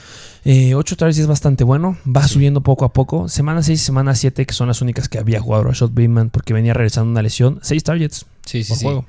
Eh, 0.46 0.74
8 0.74 0.96
targets 0.96 1.20
es 1.20 1.28
bastante 1.28 1.66
bueno, 1.66 1.98
va 2.08 2.24
Sí. 2.26 2.36
subiendo 2.36 2.62
poco 2.62 2.86
a 2.86 2.94
poco. 2.94 3.28
Semana 3.28 3.62
6 3.62 3.82
y 3.82 3.84
semana 3.86 4.16
7, 4.16 4.46
que 4.46 4.54
son 4.54 4.70
las 4.70 4.82
únicas 4.82 5.10
que 5.10 5.20
había 5.20 5.42
jugado 5.42 5.66
Rashad 5.66 5.90
Bateman 5.90 6.30
porque 6.30 6.54
venía 6.54 6.74
regresando 6.74 7.12
una 7.12 7.22
lesión. 7.22 7.60
6 7.62 7.84
targets 7.84 8.26
Sí, 8.46 8.64
sí, 8.64 8.70
por 8.70 8.78
sí. 8.78 8.86
juego. 8.86 9.02
Sí, 9.02 9.08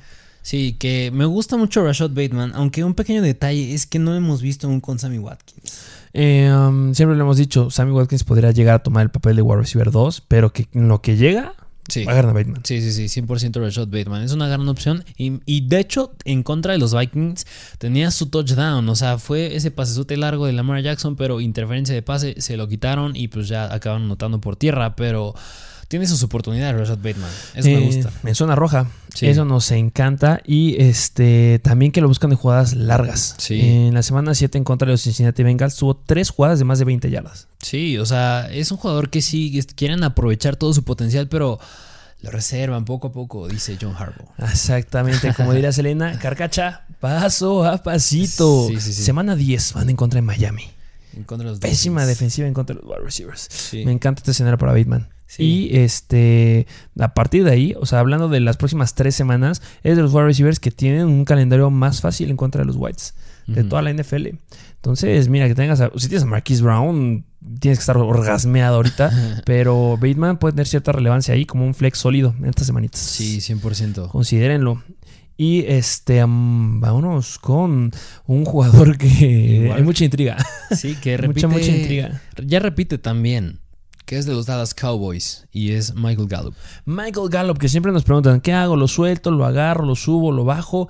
que 0.78 1.10
me 1.12 1.24
gusta 1.24 1.56
mucho 1.56 1.84
Rashad 1.84 2.10
Bateman, 2.10 2.52
aunque 2.54 2.84
un 2.84 2.94
pequeño 2.94 3.22
detalle 3.22 3.74
es 3.74 3.86
que 3.86 3.98
no 3.98 4.14
hemos 4.14 4.42
visto 4.42 4.66
aún 4.66 4.80
con 4.80 4.98
Sammy 4.98 5.18
Watkins. 5.18 5.80
Eh, 6.12 6.52
um, 6.52 6.92
siempre 6.94 7.16
lo 7.16 7.22
hemos 7.24 7.36
dicho, 7.36 7.70
Sammy 7.70 7.92
Watkins 7.92 8.24
podría 8.24 8.50
llegar 8.50 8.76
a 8.76 8.78
tomar 8.82 9.02
el 9.02 9.10
papel 9.10 9.36
de 9.36 9.42
wide 9.42 9.60
receiver 9.60 9.90
2, 9.90 10.22
pero 10.26 10.52
que 10.52 10.66
en 10.72 10.88
lo 10.88 11.00
que 11.02 11.16
llega, 11.16 11.54
Sí. 11.88 12.04
agarran 12.06 12.30
a 12.30 12.34
Bateman. 12.34 12.62
Sí, 12.64 12.80
sí, 12.80 12.92
sí, 13.08 13.08
100% 13.22 13.60
Rashad 13.60 13.88
Bateman. 13.88 14.22
Es 14.22 14.32
una 14.32 14.46
gran 14.46 14.68
opción. 14.68 15.04
Y, 15.16 15.40
y 15.44 15.66
de 15.66 15.80
hecho, 15.80 16.12
en 16.24 16.44
contra 16.44 16.72
de 16.72 16.78
los 16.78 16.96
Vikings, 16.96 17.46
tenía 17.78 18.12
su 18.12 18.26
touchdown. 18.26 18.88
O 18.88 18.94
sea, 18.94 19.18
fue 19.18 19.56
ese 19.56 19.72
pasezote 19.72 20.16
largo 20.16 20.46
de 20.46 20.52
Lamar 20.52 20.82
Jackson, 20.82 21.16
pero 21.16 21.40
interferencia 21.40 21.92
de 21.94 22.02
pase, 22.02 22.40
se 22.40 22.56
lo 22.56 22.68
quitaron 22.68 23.16
y 23.16 23.26
pues 23.26 23.48
ya 23.48 23.72
acabaron 23.74 24.06
notando 24.06 24.40
por 24.40 24.54
tierra. 24.54 24.94
Pero 24.94 25.34
tiene 25.90 26.06
sus 26.06 26.22
oportunidades 26.22 26.76
Rashad 26.78 26.98
Bateman. 26.98 27.28
Eso 27.56 27.68
me 27.68 27.74
Eh, 27.74 27.80
gusta. 27.84 28.10
En 28.22 28.34
zona 28.36 28.54
roja. 28.54 28.86
Sí. 29.12 29.26
Eso 29.26 29.44
nos 29.44 29.70
encanta. 29.72 30.40
Y 30.46 30.80
este 30.80 31.60
también 31.64 31.90
que 31.90 32.00
lo 32.00 32.06
buscan 32.06 32.30
de 32.30 32.36
jugadas 32.36 32.74
largas. 32.74 33.34
Sí. 33.38 33.60
En 33.60 33.94
la 33.94 34.04
semana 34.04 34.32
7 34.34 34.56
en 34.56 34.62
contra 34.62 34.86
de 34.86 34.92
los 34.92 35.02
Cincinnati 35.02 35.42
Bengals 35.42 35.74
tuvo 35.74 35.96
3 35.96 36.30
jugadas 36.30 36.60
de 36.60 36.64
más 36.64 36.78
de 36.78 36.84
20 36.84 37.10
yardas. 37.10 37.48
Sí, 37.60 37.98
o 37.98 38.06
sea, 38.06 38.48
es 38.52 38.70
un 38.70 38.76
jugador 38.78 39.10
que 39.10 39.20
sí 39.20 39.60
quieren 39.74 40.04
aprovechar 40.04 40.54
todo 40.54 40.72
su 40.72 40.84
potencial, 40.84 41.26
pero 41.28 41.58
lo 42.22 42.30
reservan 42.30 42.84
poco 42.84 43.08
a 43.08 43.12
poco, 43.12 43.48
dice 43.48 43.76
John 43.80 43.96
Harbaugh. 43.98 44.28
Exactamente, 44.38 45.34
como 45.34 45.52
diría 45.54 45.72
Selena, 45.72 46.18
carcacha, 46.22 46.84
paso 47.00 47.64
a 47.64 47.82
pasito. 47.82 48.68
Sí, 48.68 48.80
sí, 48.80 48.92
sí. 48.92 49.02
Semana 49.02 49.34
10 49.34 49.72
van 49.72 49.90
en 49.90 49.96
contra 49.96 50.18
de 50.18 50.22
Miami. 50.22 50.64
En 51.16 51.24
contra 51.24 51.46
de 51.46 51.50
los 51.54 51.58
Pésima 51.60 52.06
defensiva 52.06 52.46
en 52.46 52.54
contra 52.54 52.76
de 52.76 52.82
los 52.82 52.88
wide 52.88 53.04
receivers. 53.04 53.48
Sí. 53.50 53.84
Me 53.84 53.90
encanta 53.90 54.20
este 54.20 54.30
escenario 54.30 54.56
para 54.58 54.70
Bateman. 54.70 55.08
Sí. 55.30 55.42
Y 55.70 55.76
este, 55.78 56.66
a 56.98 57.14
partir 57.14 57.44
de 57.44 57.52
ahí, 57.52 57.74
o 57.78 57.86
sea, 57.86 58.00
hablando 58.00 58.28
de 58.28 58.40
las 58.40 58.56
próximas 58.56 58.96
tres 58.96 59.14
semanas, 59.14 59.62
es 59.84 59.94
de 59.96 60.02
los 60.02 60.12
wide 60.12 60.24
receivers 60.24 60.58
que 60.58 60.72
tienen 60.72 61.06
un 61.06 61.24
calendario 61.24 61.70
más 61.70 62.00
fácil 62.00 62.30
en 62.30 62.36
contra 62.36 62.62
de 62.62 62.64
los 62.66 62.74
Whites 62.76 63.14
de 63.46 63.62
toda 63.64 63.82
la 63.82 63.90
NFL. 63.92 64.26
Entonces, 64.76 65.28
mira, 65.28 65.46
que 65.48 65.54
tengas, 65.54 65.80
a- 65.80 65.90
si 65.96 66.08
tienes 66.08 66.22
a 66.24 66.26
Marquise 66.26 66.62
Brown, 66.62 67.24
tienes 67.60 67.78
que 67.78 67.82
estar 67.82 67.96
orgasmeado 67.96 68.76
ahorita, 68.76 69.42
pero 69.46 69.96
Bateman 70.00 70.38
puede 70.38 70.52
tener 70.52 70.66
cierta 70.66 70.92
relevancia 70.92 71.34
ahí 71.34 71.46
como 71.46 71.64
un 71.64 71.74
flex 71.74 71.98
sólido 71.98 72.34
en 72.38 72.46
estas 72.46 72.66
semanitas. 72.66 73.00
Sí, 73.00 73.38
100%. 73.38 74.08
Considérenlo. 74.08 74.82
Y 75.36 75.64
este, 75.68 76.20
vámonos 76.22 77.38
con 77.38 77.92
un 78.26 78.44
jugador 78.44 78.98
que 78.98 79.06
Igual. 79.62 79.78
hay 79.78 79.84
mucha 79.84 80.04
intriga. 80.04 80.36
Sí, 80.76 80.96
que 81.00 81.16
repite. 81.16 81.46
mucha, 81.46 81.58
mucha 81.60 81.76
intriga. 81.76 82.20
Ya 82.44 82.58
repite 82.58 82.98
también. 82.98 83.59
Que 84.10 84.18
es 84.18 84.26
de 84.26 84.32
los 84.32 84.44
Dallas 84.46 84.74
Cowboys. 84.74 85.46
Y 85.52 85.70
es 85.70 85.94
Michael 85.94 86.26
Gallup. 86.26 86.56
Michael 86.84 87.28
Gallup, 87.30 87.58
que 87.58 87.68
siempre 87.68 87.92
nos 87.92 88.02
preguntan, 88.02 88.40
¿qué 88.40 88.52
hago? 88.52 88.74
¿Lo 88.74 88.88
suelto? 88.88 89.30
¿Lo 89.30 89.44
agarro? 89.46 89.86
¿Lo 89.86 89.94
subo? 89.94 90.32
¿Lo 90.32 90.44
bajo? 90.44 90.88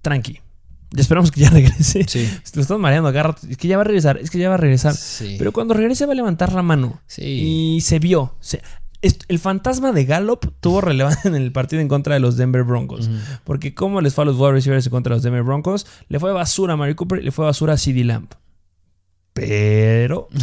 Tranqui. 0.00 0.38
Ya 0.92 1.00
esperamos 1.00 1.32
que 1.32 1.40
ya 1.40 1.50
regrese. 1.50 2.04
Sí. 2.06 2.30
Lo 2.54 2.62
estás 2.62 2.78
mareando, 2.78 3.08
agarra. 3.08 3.34
Es 3.50 3.56
que 3.56 3.66
ya 3.66 3.76
va 3.76 3.80
a 3.80 3.84
regresar. 3.84 4.16
Es 4.18 4.30
que 4.30 4.38
ya 4.38 4.48
va 4.48 4.54
a 4.54 4.58
regresar. 4.58 4.94
Sí. 4.94 5.34
Pero 5.38 5.50
cuando 5.52 5.74
regrese 5.74 6.06
va 6.06 6.12
a 6.12 6.14
levantar 6.14 6.52
la 6.52 6.62
mano. 6.62 7.00
sí. 7.08 7.24
Y 7.76 7.80
se 7.80 7.98
vio. 7.98 8.36
Se- 8.38 8.62
El 9.26 9.40
fantasma 9.40 9.90
de 9.90 10.04
Gallup 10.04 10.52
tuvo 10.60 10.80
relevancia 10.82 11.26
en 11.28 11.34
el 11.34 11.50
partido 11.50 11.82
en 11.82 11.88
contra 11.88 12.14
de 12.14 12.20
los 12.20 12.36
Denver 12.36 12.62
Broncos. 12.62 13.10
Porque 13.42 13.74
como 13.74 14.00
les 14.00 14.14
fue 14.14 14.22
a 14.22 14.26
los 14.26 14.36
wide 14.36 14.52
receivers 14.52 14.86
en 14.86 14.90
contra 14.92 15.10
de 15.10 15.16
los 15.16 15.24
Denver 15.24 15.42
Broncos, 15.42 15.84
le 16.08 16.20
fue 16.20 16.32
basura 16.32 16.74
a 16.74 16.76
Mary 16.76 16.94
Cooper 16.94 17.18
y 17.18 17.24
le 17.24 17.32
fue 17.32 17.44
basura 17.44 17.72
a 17.72 17.76
CD 17.76 18.04
Lamb. 18.04 18.28
Pero 19.32 20.28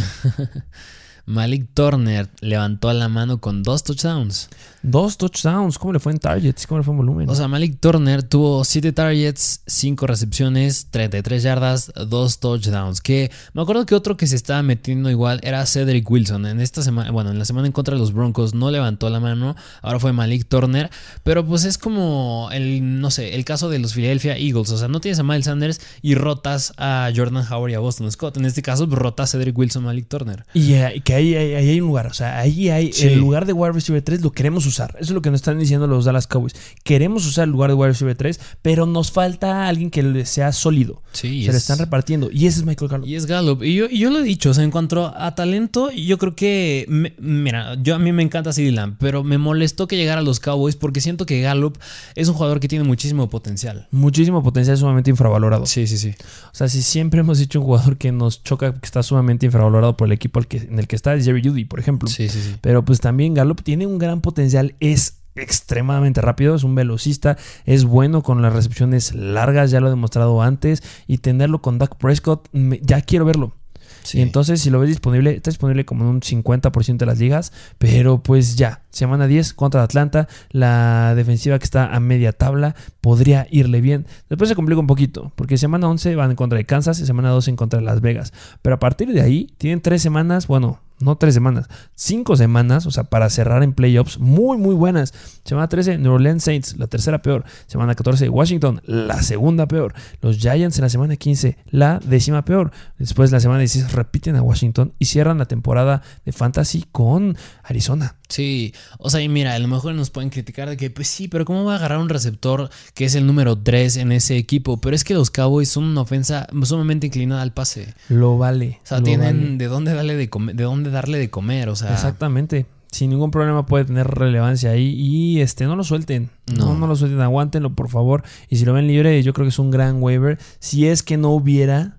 Malik 1.30 1.68
Turner 1.74 2.28
levantó 2.40 2.92
la 2.92 3.08
mano 3.08 3.40
con 3.40 3.62
dos 3.62 3.84
touchdowns. 3.84 4.48
dos 4.82 5.16
touchdowns, 5.16 5.78
¿cómo 5.78 5.92
le 5.92 6.00
fue 6.00 6.10
en 6.10 6.18
targets? 6.18 6.66
¿Cómo 6.66 6.78
le 6.78 6.84
fue 6.84 6.92
en 6.92 6.98
volumen? 6.98 7.30
O 7.30 7.34
sea, 7.36 7.46
Malik 7.46 7.78
Turner 7.78 8.22
tuvo 8.22 8.64
7 8.64 8.92
targets, 8.92 9.62
5 9.66 10.06
recepciones, 10.06 10.88
33 10.90 11.42
yardas, 11.42 11.92
2 11.94 12.40
touchdowns. 12.40 13.00
Que 13.00 13.30
me 13.52 13.62
acuerdo 13.62 13.86
que 13.86 13.94
otro 13.94 14.16
que 14.16 14.26
se 14.26 14.34
estaba 14.34 14.62
metiendo 14.62 15.08
igual 15.08 15.38
era 15.44 15.64
Cedric 15.66 16.10
Wilson. 16.10 16.46
En 16.46 16.60
esta 16.60 16.82
semana, 16.82 17.12
bueno, 17.12 17.30
en 17.30 17.38
la 17.38 17.44
semana 17.44 17.68
en 17.68 17.72
contra 17.72 17.94
de 17.94 18.00
los 18.00 18.12
Broncos 18.12 18.52
no 18.52 18.70
levantó 18.72 19.08
la 19.08 19.20
mano. 19.20 19.54
Ahora 19.82 20.00
fue 20.00 20.12
Malik 20.12 20.48
Turner. 20.48 20.90
Pero 21.22 21.46
pues 21.46 21.64
es 21.64 21.78
como 21.78 22.48
el, 22.52 23.00
no 23.00 23.12
sé, 23.12 23.36
el 23.36 23.44
caso 23.44 23.68
de 23.68 23.78
los 23.78 23.94
Philadelphia 23.94 24.36
Eagles. 24.36 24.70
O 24.70 24.78
sea, 24.78 24.88
no 24.88 25.00
tienes 25.00 25.20
a 25.20 25.22
Miles 25.22 25.44
Sanders 25.44 25.80
y 26.02 26.16
rotas 26.16 26.72
a 26.76 27.10
Jordan 27.14 27.44
Howard 27.48 27.70
y 27.70 27.74
a 27.74 27.78
Boston 27.78 28.10
Scott. 28.10 28.36
En 28.36 28.46
este 28.46 28.62
caso, 28.62 28.86
rotas 28.86 29.34
a 29.34 29.38
Cedric 29.38 29.56
Wilson, 29.56 29.84
Malik 29.84 30.08
Turner. 30.08 30.44
Y 30.54 30.72
eh, 30.74 31.02
que 31.04 31.19
ahí, 31.20 31.34
ahí- 31.34 31.54
ahí 31.54 31.68
hay 31.70 31.80
un 31.80 31.88
lugar. 31.88 32.06
O 32.06 32.14
sea, 32.14 32.38
ahí 32.38 32.68
hay 32.70 32.92
Sí. 32.92 33.06
el 33.06 33.18
lugar 33.18 33.46
de 33.46 33.52
wide 33.52 33.72
receiver 33.72 34.02
3 34.02 34.20
lo 34.22 34.32
queremos 34.32 34.66
usar. 34.66 34.90
Eso 34.96 35.04
es 35.04 35.10
lo 35.10 35.22
que 35.22 35.30
nos 35.30 35.40
están 35.40 35.58
diciendo 35.58 35.86
los 35.86 36.04
Dallas 36.04 36.26
Cowboys. 36.26 36.54
Queremos 36.84 37.26
usar 37.26 37.44
el 37.44 37.50
lugar 37.50 37.70
de 37.70 37.74
wide 37.74 37.88
receiver 37.88 38.16
3, 38.16 38.40
pero 38.62 38.86
nos 38.86 39.12
falta 39.12 39.68
alguien 39.68 39.90
que 39.90 40.24
sea 40.26 40.52
sólido. 40.52 41.02
Sí, 41.12 41.44
Se 41.44 41.50
le 41.50 41.56
es- 41.56 41.62
están 41.62 41.78
repartiendo. 41.78 42.30
Y 42.32 42.46
ese 42.46 42.60
es 42.60 42.64
Michael 42.66 42.90
Gallup. 42.90 43.06
Y 43.08 43.14
es 43.16 43.26
Gallup. 43.26 43.62
Y 43.62 43.74
yo, 43.74 43.86
y 43.90 43.98
yo 43.98 44.10
lo 44.10 44.20
he 44.20 44.22
dicho, 44.22 44.50
o 44.50 44.54
sea, 44.54 44.64
en 44.64 44.70
cuanto 44.70 45.12
a 45.16 45.34
talento, 45.34 45.90
yo 45.90 46.18
creo 46.18 46.34
que. 46.34 46.86
me- 46.88 47.14
mira, 47.18 47.74
yo 47.82 47.94
a 47.94 47.98
mí 47.98 48.12
me 48.12 48.22
encanta 48.22 48.52
CeeDee 48.52 48.72
Lamb, 48.72 48.96
pero 48.98 49.22
me 49.24 49.38
molestó 49.38 49.86
que 49.86 49.96
llegara 49.96 50.20
a 50.20 50.24
los 50.24 50.40
Cowboys 50.40 50.76
porque 50.76 51.00
siento 51.00 51.26
que 51.26 51.40
Gallup 51.40 51.76
es 52.14 52.28
un 52.28 52.34
jugador 52.34 52.60
que 52.60 52.68
tiene 52.68 52.84
muchísimo 52.84 53.28
potencial. 53.28 53.88
Muchísimo 53.90 54.42
potencial 54.42 54.76
sumamente 54.76 55.10
infravalorado. 55.10 55.66
Sí, 55.66 55.86
sí, 55.86 55.98
sí. 55.98 56.14
O 56.52 56.54
sea, 56.54 56.68
si 56.68 56.82
siempre 56.82 57.20
hemos 57.20 57.38
dicho 57.38 57.58
un 57.60 57.66
jugador 57.66 57.96
que 57.98 58.12
nos 58.12 58.42
choca, 58.44 58.72
que 58.74 58.84
está 58.86 59.02
sumamente 59.02 59.46
infravalorado 59.46 59.96
por 59.96 60.06
el 60.08 60.12
equipo 60.12 60.38
al 60.38 60.46
que, 60.46 60.58
en 60.58 60.78
el 60.78 60.86
que 60.86 60.96
está, 61.00 61.14
es 61.14 61.24
Jerry 61.24 61.42
Judy, 61.42 61.64
por 61.64 61.80
ejemplo. 61.80 62.08
Sí, 62.08 62.28
sí, 62.28 62.40
sí. 62.40 62.56
Pero 62.60 62.84
pues 62.84 63.00
también 63.00 63.34
Gallup 63.34 63.62
tiene 63.62 63.86
un 63.86 63.98
gran 63.98 64.20
potencial, 64.20 64.74
es 64.80 65.16
extremadamente 65.36 66.20
rápido, 66.20 66.54
es 66.54 66.64
un 66.64 66.74
velocista, 66.74 67.36
es 67.64 67.84
bueno 67.84 68.22
con 68.22 68.42
las 68.42 68.52
recepciones 68.52 69.14
largas, 69.14 69.70
ya 69.70 69.80
lo 69.80 69.86
he 69.86 69.90
demostrado 69.90 70.42
antes, 70.42 70.82
y 71.06 71.18
tenerlo 71.18 71.62
con 71.62 71.78
Dak 71.78 71.96
Prescott, 71.96 72.48
me- 72.52 72.80
ya 72.82 73.00
quiero 73.00 73.24
verlo. 73.24 73.54
Sí. 74.02 74.18
Y 74.18 74.22
entonces, 74.22 74.62
si 74.62 74.70
lo 74.70 74.80
ves 74.80 74.88
disponible, 74.88 75.34
está 75.36 75.50
disponible 75.50 75.84
como 75.84 76.04
en 76.04 76.10
un 76.10 76.20
50% 76.22 76.96
de 77.04 77.06
las 77.06 77.18
ligas, 77.18 77.52
pero 77.76 78.22
pues 78.22 78.56
ya, 78.56 78.82
semana 78.90 79.26
10 79.26 79.52
contra 79.52 79.82
Atlanta, 79.82 80.26
la 80.50 81.14
defensiva 81.14 81.58
que 81.58 81.64
está 81.64 81.94
a 81.94 82.00
media 82.00 82.32
tabla 82.32 82.74
podría 83.02 83.46
irle 83.50 83.82
bien. 83.82 84.06
Después 84.30 84.48
se 84.48 84.54
complica 84.56 84.80
un 84.80 84.86
poquito, 84.86 85.32
porque 85.36 85.58
semana 85.58 85.86
11 85.88 86.16
van 86.16 86.30
en 86.30 86.36
contra 86.36 86.56
de 86.56 86.64
Kansas 86.64 86.98
y 87.00 87.04
semana 87.06 87.28
12 87.28 87.50
en 87.50 87.56
contra 87.56 87.78
de 87.78 87.84
Las 87.84 88.00
Vegas. 88.00 88.32
Pero 88.62 88.74
a 88.76 88.78
partir 88.78 89.12
de 89.12 89.20
ahí, 89.20 89.52
tienen 89.58 89.82
tres 89.82 90.00
semanas, 90.00 90.46
bueno, 90.46 90.80
no 91.00 91.16
tres 91.16 91.34
semanas, 91.34 91.68
cinco 91.94 92.36
semanas, 92.36 92.86
o 92.86 92.90
sea, 92.90 93.04
para 93.04 93.28
cerrar 93.30 93.62
en 93.62 93.72
playoffs 93.72 94.18
muy, 94.18 94.58
muy 94.58 94.74
buenas. 94.74 95.12
Semana 95.44 95.68
13, 95.68 95.98
New 95.98 96.12
Orleans 96.12 96.44
Saints, 96.44 96.76
la 96.76 96.86
tercera 96.86 97.22
peor. 97.22 97.44
Semana 97.66 97.94
14, 97.94 98.28
Washington, 98.28 98.82
la 98.84 99.22
segunda 99.22 99.66
peor. 99.66 99.94
Los 100.20 100.38
Giants 100.38 100.78
en 100.78 100.82
la 100.82 100.88
semana 100.88 101.16
15, 101.16 101.56
la 101.70 102.00
décima 102.04 102.44
peor. 102.44 102.70
Después, 102.98 103.32
la 103.32 103.40
semana 103.40 103.60
16, 103.60 103.92
repiten 103.92 104.36
a 104.36 104.42
Washington 104.42 104.92
y 104.98 105.06
cierran 105.06 105.38
la 105.38 105.46
temporada 105.46 106.02
de 106.24 106.32
Fantasy 106.32 106.84
con 106.92 107.36
Arizona. 107.62 108.16
Sí, 108.28 108.72
o 108.98 109.10
sea, 109.10 109.20
y 109.20 109.28
mira, 109.28 109.54
a 109.54 109.58
lo 109.58 109.66
mejor 109.66 109.92
nos 109.94 110.10
pueden 110.10 110.30
criticar 110.30 110.68
de 110.68 110.76
que, 110.76 110.88
pues 110.88 111.08
sí, 111.08 111.26
pero 111.26 111.44
¿cómo 111.44 111.64
va 111.64 111.72
a 111.72 111.76
agarrar 111.76 111.98
un 111.98 112.08
receptor 112.08 112.70
que 112.94 113.04
es 113.04 113.16
el 113.16 113.26
número 113.26 113.58
3 113.58 113.96
en 113.96 114.12
ese 114.12 114.36
equipo? 114.36 114.80
Pero 114.80 114.94
es 114.94 115.02
que 115.02 115.14
los 115.14 115.30
Cowboys 115.30 115.68
son 115.68 115.84
una 115.84 116.02
ofensa 116.02 116.46
sumamente 116.62 117.08
inclinada 117.08 117.42
al 117.42 117.52
pase. 117.52 117.92
Lo 118.08 118.38
vale. 118.38 118.78
O 118.84 118.86
sea, 118.86 119.02
tienen 119.02 119.40
vale. 119.40 119.56
de 119.56 119.66
dónde 119.66 119.94
darle 119.94 120.14
de 120.14 120.30
comer, 120.30 120.54
de 120.54 120.62
dónde 120.62 120.89
darle 120.90 121.18
de 121.18 121.30
comer, 121.30 121.68
o 121.68 121.76
sea. 121.76 121.92
Exactamente. 121.92 122.66
Sin 122.90 123.10
ningún 123.10 123.30
problema 123.30 123.66
puede 123.66 123.84
tener 123.84 124.08
relevancia 124.08 124.70
ahí. 124.70 124.94
Y 124.96 125.40
este, 125.40 125.64
no 125.66 125.76
lo 125.76 125.84
suelten. 125.84 126.30
No. 126.46 126.66
No. 126.66 126.74
no, 126.74 126.86
lo 126.86 126.96
suelten. 126.96 127.20
Aguántenlo, 127.20 127.74
por 127.74 127.88
favor. 127.88 128.24
Y 128.48 128.56
si 128.56 128.64
lo 128.64 128.72
ven 128.72 128.86
libre, 128.86 129.22
yo 129.22 129.32
creo 129.32 129.44
que 129.44 129.50
es 129.50 129.58
un 129.58 129.70
gran 129.70 130.02
waiver. 130.02 130.38
Si 130.58 130.86
es 130.88 131.02
que 131.02 131.16
no 131.16 131.30
hubiera 131.30 131.98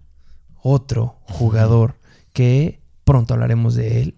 otro 0.62 1.18
jugador 1.24 1.96
que 2.34 2.82
pronto 3.04 3.34
hablaremos 3.34 3.76
de 3.76 4.02
él. 4.02 4.16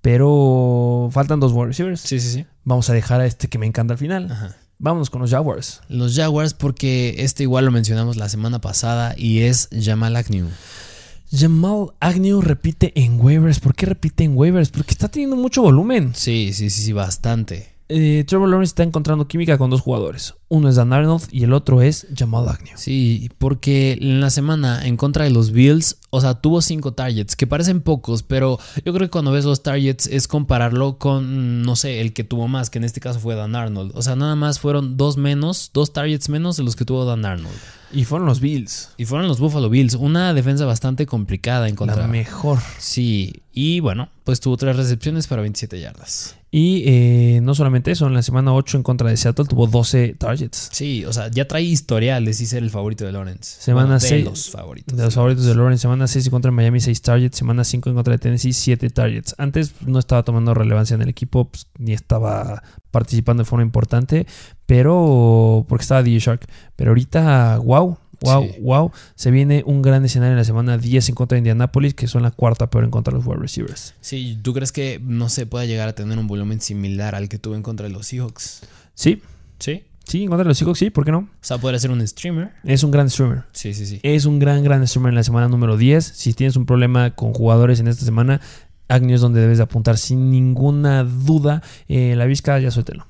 Pero 0.00 1.08
faltan 1.12 1.40
dos 1.40 1.52
wide 1.52 1.68
receivers. 1.68 2.00
Sí, 2.00 2.20
sí, 2.20 2.30
sí. 2.30 2.46
Vamos 2.64 2.90
a 2.90 2.94
dejar 2.94 3.20
a 3.20 3.26
este 3.26 3.48
que 3.48 3.58
me 3.58 3.66
encanta 3.66 3.94
al 3.94 3.98
final. 3.98 4.30
Ajá. 4.30 4.56
Vámonos 4.78 5.08
con 5.08 5.22
los 5.22 5.30
Jaguars. 5.30 5.80
Los 5.88 6.16
Jaguars, 6.16 6.52
porque 6.52 7.14
este 7.18 7.44
igual 7.44 7.64
lo 7.64 7.70
mencionamos 7.70 8.16
la 8.16 8.28
semana 8.28 8.60
pasada 8.60 9.14
y 9.16 9.40
es 9.40 9.68
Jamal 9.72 10.16
Agnew. 10.16 10.48
Jamal 11.30 11.94
Agnew 12.00 12.40
repite 12.40 12.92
en 12.94 13.20
waivers. 13.20 13.60
¿Por 13.60 13.74
qué 13.74 13.86
repite 13.86 14.24
en 14.24 14.36
waivers? 14.36 14.70
Porque 14.70 14.92
está 14.92 15.08
teniendo 15.08 15.36
mucho 15.36 15.62
volumen. 15.62 16.12
Sí, 16.14 16.52
sí, 16.52 16.70
sí, 16.70 16.82
sí, 16.82 16.92
bastante. 16.92 17.73
Eh, 17.88 18.24
Trevor 18.26 18.48
Lawrence 18.48 18.70
está 18.70 18.82
encontrando 18.82 19.28
química 19.28 19.58
con 19.58 19.68
dos 19.68 19.82
jugadores. 19.82 20.34
Uno 20.48 20.68
es 20.68 20.76
Dan 20.76 20.92
Arnold 20.92 21.24
y 21.30 21.44
el 21.44 21.52
otro 21.52 21.82
es 21.82 22.06
Jamal 22.16 22.48
Agnew. 22.48 22.76
Sí, 22.76 23.30
porque 23.38 23.98
en 24.00 24.20
la 24.20 24.30
semana 24.30 24.86
en 24.86 24.96
contra 24.96 25.24
de 25.24 25.30
los 25.30 25.50
Bills, 25.50 25.98
o 26.10 26.20
sea, 26.20 26.34
tuvo 26.34 26.62
cinco 26.62 26.92
targets, 26.92 27.36
que 27.36 27.46
parecen 27.46 27.82
pocos, 27.82 28.22
pero 28.22 28.58
yo 28.84 28.94
creo 28.94 29.06
que 29.06 29.10
cuando 29.10 29.32
ves 29.32 29.44
los 29.44 29.62
targets 29.62 30.06
es 30.06 30.28
compararlo 30.28 30.98
con, 30.98 31.62
no 31.62 31.76
sé, 31.76 32.00
el 32.00 32.12
que 32.12 32.24
tuvo 32.24 32.48
más, 32.48 32.70
que 32.70 32.78
en 32.78 32.84
este 32.84 33.00
caso 33.00 33.20
fue 33.20 33.34
Dan 33.34 33.54
Arnold. 33.54 33.92
O 33.94 34.02
sea, 34.02 34.16
nada 34.16 34.34
más 34.34 34.60
fueron 34.60 34.96
dos 34.96 35.16
menos, 35.16 35.70
dos 35.74 35.92
targets 35.92 36.28
menos 36.28 36.56
de 36.56 36.62
los 36.62 36.76
que 36.76 36.84
tuvo 36.84 37.04
Dan 37.04 37.24
Arnold. 37.26 37.56
Y 37.92 38.04
fueron 38.04 38.26
los 38.26 38.40
Bills. 38.40 38.90
Y 38.96 39.04
fueron 39.04 39.28
los 39.28 39.38
Buffalo 39.38 39.68
Bills, 39.68 39.94
una 39.94 40.34
defensa 40.34 40.64
bastante 40.64 41.06
complicada 41.06 41.68
en 41.68 41.76
contra. 41.76 41.96
La 41.96 42.08
mejor. 42.08 42.58
Sí, 42.78 43.42
y 43.52 43.80
bueno, 43.80 44.08
pues 44.24 44.40
tuvo 44.40 44.56
tres 44.56 44.76
recepciones 44.76 45.26
para 45.26 45.42
27 45.42 45.80
yardas. 45.80 46.36
Y 46.56 46.84
eh, 46.86 47.40
no 47.42 47.52
solamente 47.56 47.90
eso, 47.90 48.06
en 48.06 48.14
la 48.14 48.22
semana 48.22 48.54
8 48.54 48.76
en 48.76 48.84
contra 48.84 49.10
de 49.10 49.16
Seattle 49.16 49.44
tuvo 49.44 49.66
12 49.66 50.14
targets. 50.16 50.68
Sí, 50.70 51.04
o 51.04 51.12
sea, 51.12 51.28
ya 51.28 51.48
trae 51.48 51.64
historial 51.64 52.24
de 52.24 52.32
sí 52.32 52.46
ser 52.46 52.62
el 52.62 52.70
favorito 52.70 53.04
de 53.04 53.10
Lawrence. 53.10 53.60
Semana 53.60 53.98
Bueno, 53.98 54.16
de 54.16 54.22
los 54.22 54.50
favoritos. 54.50 54.96
De 54.96 55.02
los 55.02 55.14
favoritos 55.14 55.46
de 55.46 55.54
Lawrence, 55.56 55.82
semana 55.82 56.06
6 56.06 56.26
en 56.26 56.30
contra 56.30 56.52
de 56.52 56.54
Miami, 56.54 56.78
6 56.78 57.02
targets. 57.02 57.38
Semana 57.38 57.64
5 57.64 57.88
en 57.88 57.96
contra 57.96 58.12
de 58.12 58.18
Tennessee, 58.18 58.52
7 58.52 58.88
targets. 58.90 59.34
Antes 59.36 59.72
no 59.84 59.98
estaba 59.98 60.22
tomando 60.22 60.54
relevancia 60.54 60.94
en 60.94 61.02
el 61.02 61.08
equipo, 61.08 61.46
pues, 61.46 61.66
ni 61.76 61.92
estaba 61.92 62.62
participando 62.92 63.42
de 63.42 63.48
forma 63.48 63.64
importante, 63.64 64.24
pero 64.64 65.66
porque 65.68 65.82
estaba 65.82 66.04
DJ 66.04 66.20
Shark. 66.20 66.46
Pero 66.76 66.92
ahorita, 66.92 67.58
wow, 67.64 67.98
wow, 68.20 68.44
Sí. 68.44 68.60
wow. 68.60 68.92
Se 69.14 69.30
viene 69.30 69.62
un 69.66 69.82
gran 69.82 70.04
escenario 70.04 70.32
en 70.32 70.38
la 70.38 70.44
semana 70.44 70.78
10 70.78 71.08
en 71.08 71.14
contra 71.14 71.36
de 71.36 71.40
Indianapolis, 71.40 71.94
que 71.94 72.06
son 72.06 72.22
la 72.22 72.30
cuarta 72.30 72.70
peor 72.70 72.84
en 72.84 72.90
contra 72.90 73.12
de 73.12 73.18
los 73.18 73.26
wide 73.26 73.40
receivers. 73.40 73.94
Sí, 74.00 74.38
¿tú 74.42 74.52
crees 74.54 74.72
que 74.72 75.00
no 75.02 75.28
se 75.28 75.46
pueda 75.46 75.64
llegar 75.64 75.88
a 75.88 75.94
tener 75.94 76.18
un 76.18 76.26
volumen 76.26 76.60
similar 76.60 77.14
al 77.14 77.28
que 77.28 77.38
tuvo 77.38 77.54
en 77.54 77.62
contra 77.62 77.86
de 77.86 77.92
los 77.92 78.06
Seahawks? 78.06 78.62
Sí, 78.94 79.22
Sí. 79.58 79.84
sí, 80.06 80.22
en 80.24 80.28
contra 80.28 80.44
de 80.44 80.48
los 80.48 80.58
Seahawks, 80.58 80.78
sí, 80.78 80.90
¿por 80.90 81.04
qué 81.04 81.12
no? 81.12 81.18
O 81.18 81.28
sea, 81.40 81.58
podría 81.58 81.78
ser 81.78 81.90
un 81.90 82.06
streamer. 82.06 82.50
Es 82.64 82.82
un 82.84 82.90
gran 82.90 83.08
streamer. 83.08 83.44
Sí, 83.52 83.72
sí, 83.74 83.86
sí. 83.86 84.00
Es 84.02 84.24
un 84.26 84.38
gran, 84.38 84.62
gran 84.64 84.86
streamer 84.86 85.10
en 85.10 85.14
la 85.16 85.22
semana 85.24 85.48
número 85.48 85.76
10. 85.76 86.04
Si 86.04 86.34
tienes 86.34 86.56
un 86.56 86.66
problema 86.66 87.14
con 87.14 87.32
jugadores 87.32 87.80
en 87.80 87.88
esta 87.88 88.04
semana, 88.04 88.40
Agnew 88.88 89.14
es 89.14 89.20
donde 89.22 89.40
debes 89.40 89.56
de 89.58 89.64
apuntar 89.64 89.96
sin 89.96 90.30
ninguna 90.30 91.04
duda. 91.04 91.62
Eh, 91.88 92.14
la 92.16 92.26
Vizca, 92.26 92.58
ya 92.58 92.70
suéltelo. 92.70 93.06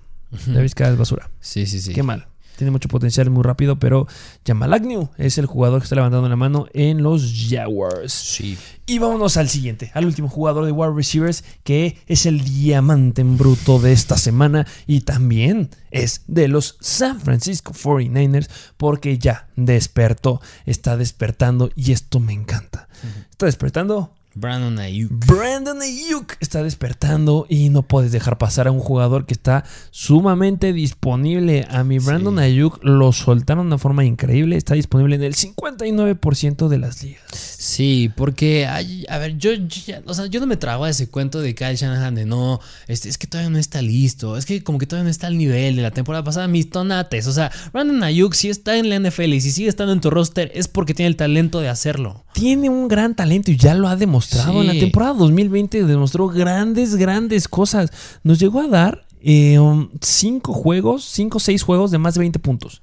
La 0.47 0.61
Vizca 0.61 0.89
es 0.89 0.97
basura. 0.97 1.31
Sí, 1.41 1.67
sí, 1.67 1.81
sí. 1.81 1.93
Qué 1.93 2.03
mal. 2.03 2.27
Tiene 2.57 2.71
mucho 2.71 2.89
potencial, 2.89 3.31
muy 3.31 3.43
rápido, 3.43 3.79
pero 3.79 4.07
Jamal 4.47 4.73
Agnew 4.73 5.09
es 5.19 5.39
el 5.39 5.47
jugador 5.47 5.81
que 5.81 5.85
está 5.85 5.97
levantando 5.97 6.29
la 6.29 6.37
mano 6.37 6.67
en 6.73 7.03
los 7.03 7.49
Jaguars. 7.49 8.13
Sí. 8.13 8.57
Y 8.87 8.99
vámonos 8.99 9.37
al 9.37 9.49
siguiente, 9.49 9.91
al 9.95 10.05
último 10.05 10.29
jugador 10.29 10.65
de 10.65 10.73
wide 10.73 10.95
receivers, 10.95 11.43
que 11.65 11.99
es 12.07 12.27
el 12.27 12.45
diamante 12.45 13.23
en 13.23 13.37
bruto 13.37 13.79
de 13.79 13.93
esta 13.93 14.17
semana 14.17 14.67
y 14.87 15.01
también 15.01 15.71
es 15.91 16.23
de 16.27 16.49
los 16.49 16.77
San 16.81 17.21
Francisco 17.21 17.73
49ers, 17.73 18.49
porque 18.77 19.19
ya 19.19 19.49
despertó, 19.57 20.41
está 20.67 20.97
despertando 20.97 21.71
y 21.75 21.93
esto 21.93 22.21
me 22.21 22.33
encanta. 22.33 22.89
Está 23.31 23.47
despertando. 23.47 24.13
Brandon 24.35 24.79
Ayuk. 24.79 25.11
Brandon 25.27 25.81
Ayuk 25.81 26.37
está 26.41 26.63
despertando 26.63 27.47
y 27.49 27.69
no 27.69 27.83
puedes 27.83 28.13
dejar 28.13 28.39
pasar 28.39 28.67
a 28.67 28.73
un 28.73 28.81
jugador 28.81 29.27
que 29.27 29.35
está 29.35 29.65
sumamente 29.91 30.73
disponible. 30.73 31.67
A 31.71 31.85
mi 31.85 31.99
Brandon 31.99 32.37
Sí. 32.37 32.43
Ayuk 32.43 32.83
lo 32.83 33.13
soltaron 33.13 33.67
de 33.67 33.69
una 33.69 33.79
forma 33.79 34.05
increíble. 34.05 34.57
Está 34.57 34.75
disponible 34.75 35.17
en 35.17 35.23
el 35.23 35.35
59% 35.35 36.69
de 36.69 36.79
las 36.79 37.03
ligas. 37.03 37.54
Sí, 37.65 38.11
porque, 38.15 38.67
ay, 38.67 39.07
a 39.09 39.17
ver, 39.17 39.39
yo, 39.39 39.55
yo 39.55 39.81
ya- 39.87 40.03
o 40.05 40.13
sea, 40.13 40.27
yo 40.27 40.39
no 40.39 40.47
me 40.47 40.59
trago 40.59 40.85
a 40.85 40.91
ese 40.91 41.09
cuento 41.09 41.41
de 41.41 41.55
Kyle 41.55 41.77
Shanahan 41.77 42.15
de 42.15 42.27
no, 42.27 42.61
este, 42.89 43.09
es 43.09 43.17
que 43.17 43.27
todavía 43.27 43.49
no 43.49 43.57
está 43.57 43.81
listo, 43.81 44.37
es 44.37 44.45
que 44.45 44.63
como 44.63 44.77
que 44.79 44.85
todavía 44.87 45.05
no 45.05 45.11
está 45.11 45.29
al 45.29 45.39
nivel 45.39 45.75
de 45.77 45.81
la 45.81 45.91
temporada 45.91 46.23
pasada, 46.23 46.47
mis 46.47 46.69
tonates, 46.69 47.27
o 47.27 47.33
sea, 47.33 47.51
Brandon 47.73 48.03
Ayuk 48.03 48.35
si 48.35 48.51
está 48.51 48.77
en 48.77 48.91
la 48.91 48.97
NFL 48.97 49.33
y 49.33 49.41
si 49.41 49.51
sigue 49.51 49.71
estando 49.71 49.95
en 49.95 50.03
tu 50.03 50.11
roster 50.11 50.53
es 50.55 50.69
porque 50.69 50.93
tiene 50.93 51.09
el 51.09 51.17
talento 51.17 51.61
de 51.61 51.71
hacerlo. 51.71 52.27
Tiene 52.35 52.69
un 52.69 52.87
gran 52.87 53.17
talento 53.17 53.51
y 53.51 53.57
ya 53.57 53.75
lo 53.75 53.89
ha 53.89 53.97
demostrado. 53.97 54.61
En 54.61 54.67
la 54.67 54.75
temporada 54.75 55.15
2020 55.15 55.85
demostró 55.85 56.29
grandes, 56.29 56.97
grandes 56.97 57.49
cosas. 57.49 57.91
Nos 58.25 58.39
llegó 58.41 58.61
a 58.61 58.69
dar 58.69 59.07
eh, 59.23 59.59
um, 59.59 59.89
cinco 60.03 60.53
juegos, 60.53 61.05
cinco 61.05 61.39
o 61.39 61.41
seis 61.41 61.63
juegos 61.63 61.91
de 61.91 61.97
más 61.97 62.13
de 62.13 62.21
20 62.21 62.39
puntos. 62.41 62.83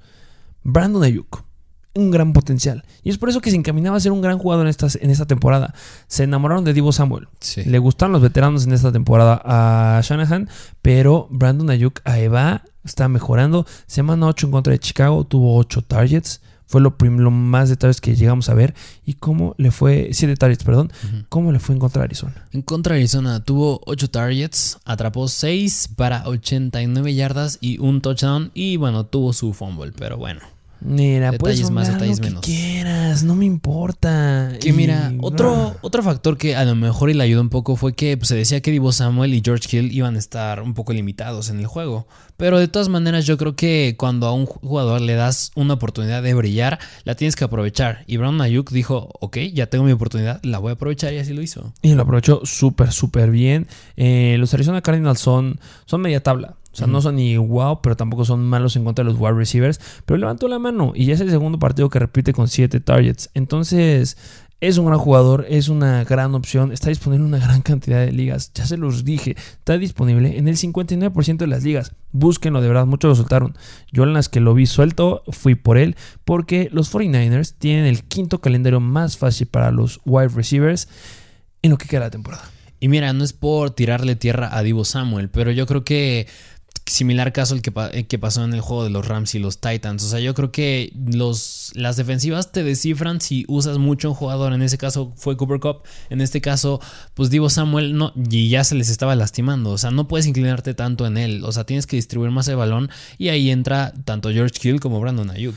Brandon 0.64 1.04
Ayuk. 1.04 1.44
Un 1.94 2.10
gran 2.10 2.32
potencial. 2.32 2.84
Y 3.02 3.10
es 3.10 3.18
por 3.18 3.28
eso 3.28 3.40
que 3.40 3.50
se 3.50 3.56
encaminaba 3.56 3.96
a 3.96 4.00
ser 4.00 4.12
un 4.12 4.22
gran 4.22 4.38
jugador 4.38 4.66
en 4.66 4.70
esta, 4.70 4.88
en 5.00 5.10
esta 5.10 5.26
temporada. 5.26 5.74
Se 6.06 6.24
enamoraron 6.24 6.64
de 6.64 6.72
Divo 6.72 6.90
Samuel. 6.92 7.28
Sí. 7.40 7.64
Le 7.64 7.78
gustaron 7.78 8.12
los 8.12 8.22
veteranos 8.22 8.64
en 8.64 8.72
esta 8.72 8.90
temporada 8.92 9.42
a 9.44 10.00
Shanahan, 10.02 10.48
pero 10.80 11.28
Brandon 11.30 11.68
Ayuk 11.68 12.00
ahí 12.04 12.28
va, 12.28 12.64
está 12.84 13.08
mejorando. 13.08 13.66
Semana 13.86 14.26
8 14.26 14.46
en 14.46 14.52
contra 14.52 14.72
de 14.72 14.78
Chicago, 14.78 15.24
tuvo 15.24 15.56
8 15.58 15.82
targets. 15.82 16.40
Fue 16.64 16.80
lo, 16.80 16.96
lo 16.98 17.30
más 17.30 17.68
de 17.68 17.76
targets 17.76 18.00
que 18.00 18.16
llegamos 18.16 18.48
a 18.48 18.54
ver. 18.54 18.74
¿Y 19.04 19.14
cómo 19.14 19.54
le 19.58 19.70
fue? 19.70 20.08
7 20.12 20.34
targets, 20.36 20.64
perdón. 20.64 20.90
¿Cómo 21.28 21.52
le 21.52 21.58
fue 21.58 21.74
en 21.74 21.78
contra 21.78 22.00
de 22.00 22.04
Arizona? 22.04 22.46
En 22.52 22.62
contra 22.62 22.94
de 22.94 23.00
Arizona 23.00 23.44
tuvo 23.44 23.82
8 23.84 24.08
targets, 24.08 24.78
atrapó 24.86 25.28
6 25.28 25.90
para 25.96 26.26
89 26.26 27.14
yardas 27.14 27.58
y 27.60 27.78
un 27.78 28.00
touchdown 28.00 28.50
y 28.54 28.78
bueno, 28.78 29.04
tuvo 29.04 29.34
su 29.34 29.52
fumble, 29.52 29.92
pero 29.92 30.16
bueno. 30.16 30.40
Mira, 30.84 31.30
Detalles 31.30 31.70
más, 31.70 31.88
detalles 31.88 32.18
lo 32.18 32.40
que 32.40 32.46
quieras, 32.46 33.22
no 33.22 33.34
me 33.36 33.44
importa. 33.44 34.52
Que 34.60 34.70
Y- 34.70 34.72
mira, 34.72 35.12
otro, 35.20 35.76
otro 35.80 36.02
factor 36.02 36.36
que 36.36 36.56
a 36.56 36.64
lo 36.64 36.74
mejor 36.74 37.10
y 37.10 37.14
le 37.14 37.22
ayudó 37.22 37.40
un 37.40 37.50
poco 37.50 37.76
fue 37.76 37.94
que 37.94 38.16
pues, 38.16 38.28
se 38.28 38.34
decía 38.34 38.60
que 38.60 38.70
Divo 38.70 38.90
Samuel 38.92 39.34
y 39.34 39.42
George 39.44 39.76
Hill 39.76 39.92
iban 39.92 40.16
a 40.16 40.18
estar 40.18 40.60
un 40.60 40.74
poco 40.74 40.92
limitados 40.92 41.50
en 41.50 41.60
el 41.60 41.66
juego. 41.66 42.06
Pero 42.36 42.58
de 42.58 42.66
todas 42.66 42.88
maneras 42.88 43.24
yo 43.26 43.38
creo 43.38 43.54
que 43.54 43.94
cuando 43.96 44.26
a 44.26 44.32
un 44.32 44.46
jugador 44.46 45.00
le 45.00 45.14
das 45.14 45.52
una 45.54 45.74
oportunidad 45.74 46.22
de 46.22 46.34
brillar, 46.34 46.80
la 47.04 47.14
tienes 47.14 47.36
que 47.36 47.44
aprovechar. 47.44 48.02
Y 48.08 48.16
Brown 48.16 48.40
Ayuk 48.40 48.70
dijo, 48.72 49.10
ok, 49.20 49.38
ya 49.52 49.66
tengo 49.68 49.84
mi 49.84 49.92
oportunidad, 49.92 50.40
la 50.42 50.58
voy 50.58 50.70
a 50.70 50.74
aprovechar 50.74 51.12
y 51.14 51.18
así 51.18 51.32
lo 51.32 51.42
hizo. 51.42 51.72
Y 51.82 51.94
lo 51.94 52.02
aprovechó 52.02 52.40
súper, 52.44 52.90
súper 52.90 53.30
bien. 53.30 53.68
Eh, 53.96 54.36
los 54.38 54.52
Arizona 54.54 54.80
Cardinals 54.82 55.20
son, 55.20 55.60
son 55.84 56.00
media 56.00 56.22
tabla. 56.22 56.56
O 56.72 56.76
sea, 56.76 56.86
no 56.86 57.02
son 57.02 57.16
ni 57.16 57.36
wow, 57.36 57.80
pero 57.82 57.96
tampoco 57.96 58.24
son 58.24 58.44
malos 58.44 58.76
en 58.76 58.84
contra 58.84 59.04
de 59.04 59.10
los 59.10 59.20
wide 59.20 59.34
receivers. 59.34 59.80
Pero 60.06 60.18
levantó 60.18 60.48
la 60.48 60.58
mano 60.58 60.92
y 60.94 61.04
ya 61.04 61.14
es 61.14 61.20
el 61.20 61.30
segundo 61.30 61.58
partido 61.58 61.90
que 61.90 61.98
repite 61.98 62.32
con 62.32 62.48
7 62.48 62.80
targets. 62.80 63.30
Entonces, 63.34 64.16
es 64.62 64.78
un 64.78 64.86
gran 64.86 65.00
jugador, 65.00 65.44
es 65.48 65.68
una 65.68 66.04
gran 66.04 66.36
opción. 66.36 66.70
Está 66.70 66.88
disponible 66.88 67.24
en 67.24 67.34
una 67.34 67.44
gran 67.44 67.62
cantidad 67.62 67.98
de 67.98 68.12
ligas. 68.12 68.52
Ya 68.54 68.64
se 68.64 68.76
los 68.76 69.04
dije, 69.04 69.36
está 69.36 69.76
disponible 69.76 70.38
en 70.38 70.46
el 70.46 70.56
59% 70.56 71.36
de 71.36 71.46
las 71.48 71.64
ligas. 71.64 71.96
Búsquenlo, 72.12 72.62
de 72.62 72.68
verdad, 72.68 72.86
muchos 72.86 73.08
lo 73.08 73.14
soltaron. 73.16 73.56
Yo 73.90 74.04
en 74.04 74.12
las 74.12 74.28
que 74.28 74.38
lo 74.38 74.54
vi 74.54 74.66
suelto 74.66 75.24
fui 75.28 75.56
por 75.56 75.78
él 75.78 75.96
porque 76.24 76.68
los 76.72 76.94
49ers 76.94 77.54
tienen 77.58 77.86
el 77.86 78.04
quinto 78.04 78.40
calendario 78.40 78.78
más 78.78 79.18
fácil 79.18 79.48
para 79.48 79.72
los 79.72 80.00
wide 80.04 80.28
receivers 80.28 80.88
en 81.62 81.72
lo 81.72 81.76
que 81.76 81.88
queda 81.88 82.00
de 82.00 82.06
la 82.06 82.10
temporada. 82.10 82.44
Y 82.78 82.86
mira, 82.86 83.12
no 83.12 83.24
es 83.24 83.32
por 83.32 83.70
tirarle 83.70 84.14
tierra 84.14 84.56
a 84.56 84.62
Divo 84.62 84.84
Samuel, 84.84 85.28
pero 85.28 85.50
yo 85.50 85.66
creo 85.66 85.84
que 85.84 86.28
similar 86.86 87.32
caso 87.32 87.54
el 87.54 87.62
que, 87.62 87.72
el 87.92 88.06
que 88.06 88.18
pasó 88.18 88.44
en 88.44 88.52
el 88.54 88.60
juego 88.60 88.84
de 88.84 88.90
los 88.90 89.06
Rams 89.06 89.34
y 89.34 89.38
los 89.38 89.60
Titans. 89.60 90.04
O 90.04 90.08
sea, 90.08 90.20
yo 90.20 90.34
creo 90.34 90.52
que 90.52 90.92
los, 90.94 91.72
las 91.74 91.96
defensivas 91.96 92.52
te 92.52 92.62
descifran 92.62 93.20
si 93.20 93.44
usas 93.48 93.78
mucho 93.78 94.10
un 94.10 94.14
jugador. 94.14 94.52
En 94.52 94.62
ese 94.62 94.78
caso 94.78 95.12
fue 95.16 95.36
Cooper 95.36 95.60
Cup. 95.60 95.82
En 96.10 96.20
este 96.20 96.40
caso, 96.40 96.80
pues 97.14 97.30
Divo 97.30 97.50
Samuel 97.50 97.96
no, 97.96 98.12
y 98.16 98.48
ya 98.48 98.64
se 98.64 98.74
les 98.74 98.88
estaba 98.88 99.14
lastimando. 99.16 99.70
O 99.70 99.78
sea, 99.78 99.90
no 99.90 100.08
puedes 100.08 100.26
inclinarte 100.26 100.74
tanto 100.74 101.06
en 101.06 101.16
él. 101.16 101.44
O 101.44 101.52
sea, 101.52 101.64
tienes 101.64 101.86
que 101.86 101.96
distribuir 101.96 102.30
más 102.30 102.48
el 102.48 102.56
balón. 102.56 102.90
Y 103.18 103.28
ahí 103.28 103.50
entra 103.50 103.92
tanto 104.04 104.30
George 104.30 104.68
Hill 104.68 104.80
como 104.80 105.00
Brandon 105.00 105.30
Ayuk. 105.30 105.56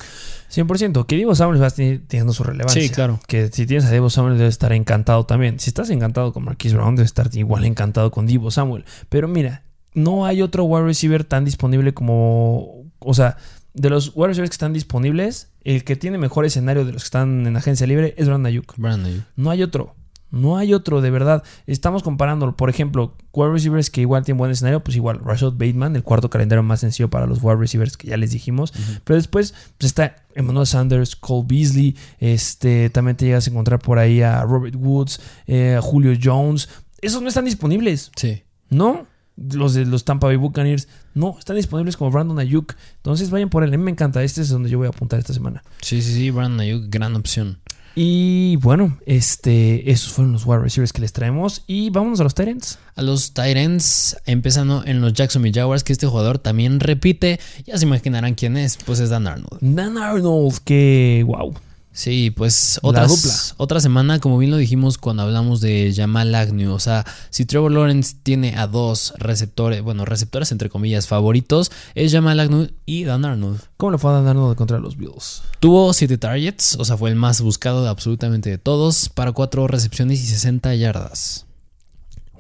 100%. 0.54 1.06
Que 1.06 1.16
Divo 1.16 1.36
Samuel 1.36 1.62
va 1.62 1.70
teniendo 1.72 2.34
su 2.34 2.44
relevancia. 2.44 2.82
Sí, 2.82 2.90
claro. 2.90 3.20
Que 3.28 3.50
si 3.52 3.66
tienes 3.66 3.86
a 3.86 3.92
Divo 3.92 4.10
Samuel 4.10 4.38
debe 4.38 4.50
estar 4.50 4.72
encantado 4.74 5.26
también. 5.26 5.60
Si 5.60 5.70
estás 5.70 5.90
encantado 5.90 6.34
con 6.34 6.46
Marquise 6.46 6.76
Brown, 6.76 6.96
debe 6.96 7.06
estar 7.06 7.30
igual 7.34 7.66
encantado 7.66 8.12
con 8.12 8.26
Divo 8.26 8.52
Samuel. 8.52 8.86
Pero 9.10 9.28
mira, 9.28 9.65
no 9.96 10.26
hay 10.26 10.42
otro 10.42 10.66
wide 10.66 10.86
receiver 10.86 11.24
tan 11.24 11.46
disponible 11.46 11.94
como... 11.94 12.86
O 13.00 13.14
sea, 13.14 13.38
de 13.74 13.90
los 13.90 14.12
wide 14.16 14.28
receivers 14.30 14.50
que 14.50 14.56
están 14.56 14.74
disponibles, 14.74 15.50
el 15.64 15.84
que 15.84 15.96
tiene 15.96 16.18
mejor 16.18 16.46
escenario 16.46 16.86
de 16.86 16.94
los 16.94 17.04
que 17.04 17.08
están 17.08 17.48
en 17.48 17.58
agencia 17.58 17.88
libre 17.88 18.14
es 18.18 18.28
Brandon 18.28 18.48
Ayuk. 18.48 18.76
Brandon 18.78 19.12
Ayuk. 19.12 19.24
No 19.36 19.50
hay 19.50 19.64
otro. 19.64 19.96
No 20.32 20.58
hay 20.58 20.74
otro, 20.74 21.02
de 21.02 21.12
verdad. 21.12 21.44
Estamos 21.66 22.04
comparándolo. 22.04 22.58
Por 22.58 22.70
ejemplo, 22.70 23.16
wide 23.32 23.52
receivers 23.52 23.90
que 23.90 24.02
igual 24.02 24.26
tienen 24.26 24.38
buen 24.38 24.52
escenario, 24.52 24.84
pues 24.84 24.98
igual, 24.98 25.20
Rashad 25.24 25.54
Bateman, 25.54 25.96
el 25.96 26.04
cuarto 26.04 26.30
calendario 26.30 26.62
más 26.62 26.82
sencillo 26.82 27.10
para 27.10 27.26
los 27.26 27.42
wide 27.42 27.56
receivers 27.56 27.96
que 27.96 28.10
ya 28.10 28.18
les 28.18 28.32
dijimos. 28.32 28.74
Pero 29.04 29.16
después 29.16 29.54
pues 29.78 29.90
está 29.90 30.26
Emmanuel 30.34 30.68
Sanders, 30.68 31.16
Cole 31.16 31.46
Beasley. 31.48 31.96
Este, 32.20 32.90
también 32.90 33.16
te 33.16 33.26
llegas 33.26 33.48
a 33.48 33.50
encontrar 33.50 33.80
por 33.80 33.98
ahí 33.98 34.22
a 34.22 34.44
Robert 34.44 34.76
Woods, 34.76 35.22
eh, 35.48 35.76
a 35.78 35.82
Julio 35.82 36.18
Jones. 36.22 36.68
Esos 37.02 37.22
no 37.22 37.30
están 37.30 37.46
disponibles. 37.46 38.12
Sí. 38.16 38.44
¿No? 38.70 39.08
Los 39.38 39.74
de 39.74 39.86
los 39.86 40.06
Tampa 40.06 40.28
Bay 40.28 40.38
Buccaneers 40.38 40.88
no 41.14 41.38
están 41.38 41.58
disponibles 41.58 41.98
como 41.98 42.12
Brandon 42.12 42.40
Ayuk. 42.40 42.76
Entonces 42.98 43.30
vayan 43.30 43.50
por 43.50 43.64
él. 43.64 43.74
A 43.74 43.78
mí 43.78 43.84
me 43.84 43.92
encanta. 43.92 44.24
Este 44.24 44.42
es 44.42 44.50
donde 44.50 44.70
yo 44.70 44.78
voy 44.78 44.88
a 44.88 44.90
apuntar 44.90 45.20
esta 45.20 45.34
semana. 45.34 45.64
Sí, 45.82 46.02
sí, 46.02 46.14
sí. 46.14 46.32
Brandon 46.32 46.62
Ayuk, 46.62 46.86
gran 46.90 47.16
opción. 47.16 47.60
Y 47.98 48.58
bueno, 48.58 48.98
este, 49.06 49.90
esos 49.90 50.12
fueron 50.12 50.34
los 50.34 50.46
wide 50.46 50.60
receivers 50.60 50.92
que 50.92 51.02
les 51.02 51.14
traemos. 51.14 51.64
Y 51.66 51.90
vámonos 51.90 52.20
a 52.20 52.24
los 52.24 52.36
Tyrants. 52.36 52.78
A 52.96 53.02
los 53.02 53.34
Titans, 53.34 54.18
empezando 54.26 54.84
en 54.86 55.00
los 55.00 55.14
Jacksonville 55.14 55.58
Jaguars, 55.58 55.86
que 55.86 55.94
este 55.94 56.06
jugador 56.06 56.38
también 56.38 56.82
repite. 56.82 57.40
Ya 57.66 57.78
se 57.78 57.86
imaginarán 57.86 58.36
quién 58.36 58.58
es, 58.58 58.78
pues 58.86 59.00
es 59.00 59.10
Dan 59.10 59.28
Arnold. 59.28 59.60
Dan 59.62 59.98
Arnold, 59.98 60.60
que 60.66 61.24
wow. 61.26 61.54
Sí, 61.98 62.30
pues 62.30 62.78
otras- 62.84 63.08
dupla. 63.08 63.34
otra 63.56 63.80
semana, 63.80 64.20
como 64.20 64.38
bien 64.38 64.52
lo 64.52 64.58
dijimos 64.58 64.98
cuando 64.98 65.24
hablamos 65.24 65.62
de 65.62 65.94
Jamal 65.96 66.36
Agnew. 66.36 66.74
O 66.74 66.80
sea, 66.80 67.06
si 67.30 67.46
Trevor 67.46 67.72
Lawrence 67.72 68.18
tiene 68.22 68.58
a 68.58 68.68
dos 68.68 69.14
receptores, 69.18 69.82
bueno, 69.82 70.04
receptores 70.04 70.52
entre 70.52 70.70
comillas 70.70 71.08
favoritos, 71.08 71.72
es 71.96 72.12
Jamal 72.12 72.42
Agnew 72.42 72.68
y 72.86 73.06
Dan 73.06 73.24
Arnold. 73.24 73.62
¿Cómo 73.78 73.94
le 73.94 73.98
fue 73.98 74.12
a 74.12 74.16
Dan 74.16 74.28
Arnold 74.28 74.58
contra 74.58 74.78
los 74.80 74.98
Bills? 74.98 75.42
Tuvo 75.62 75.94
7 75.94 76.18
targets, 76.18 76.76
o 76.78 76.84
sea, 76.84 76.98
fue 76.98 77.10
el 77.10 77.16
más 77.16 77.40
buscado 77.40 77.82
de 77.82 77.90
absolutamente 77.90 78.50
de 78.50 78.58
todos, 78.58 79.08
para 79.08 79.32
4 79.32 79.66
recepciones 79.68 80.22
y 80.22 80.26
60 80.28 80.76
yardas. 80.76 81.46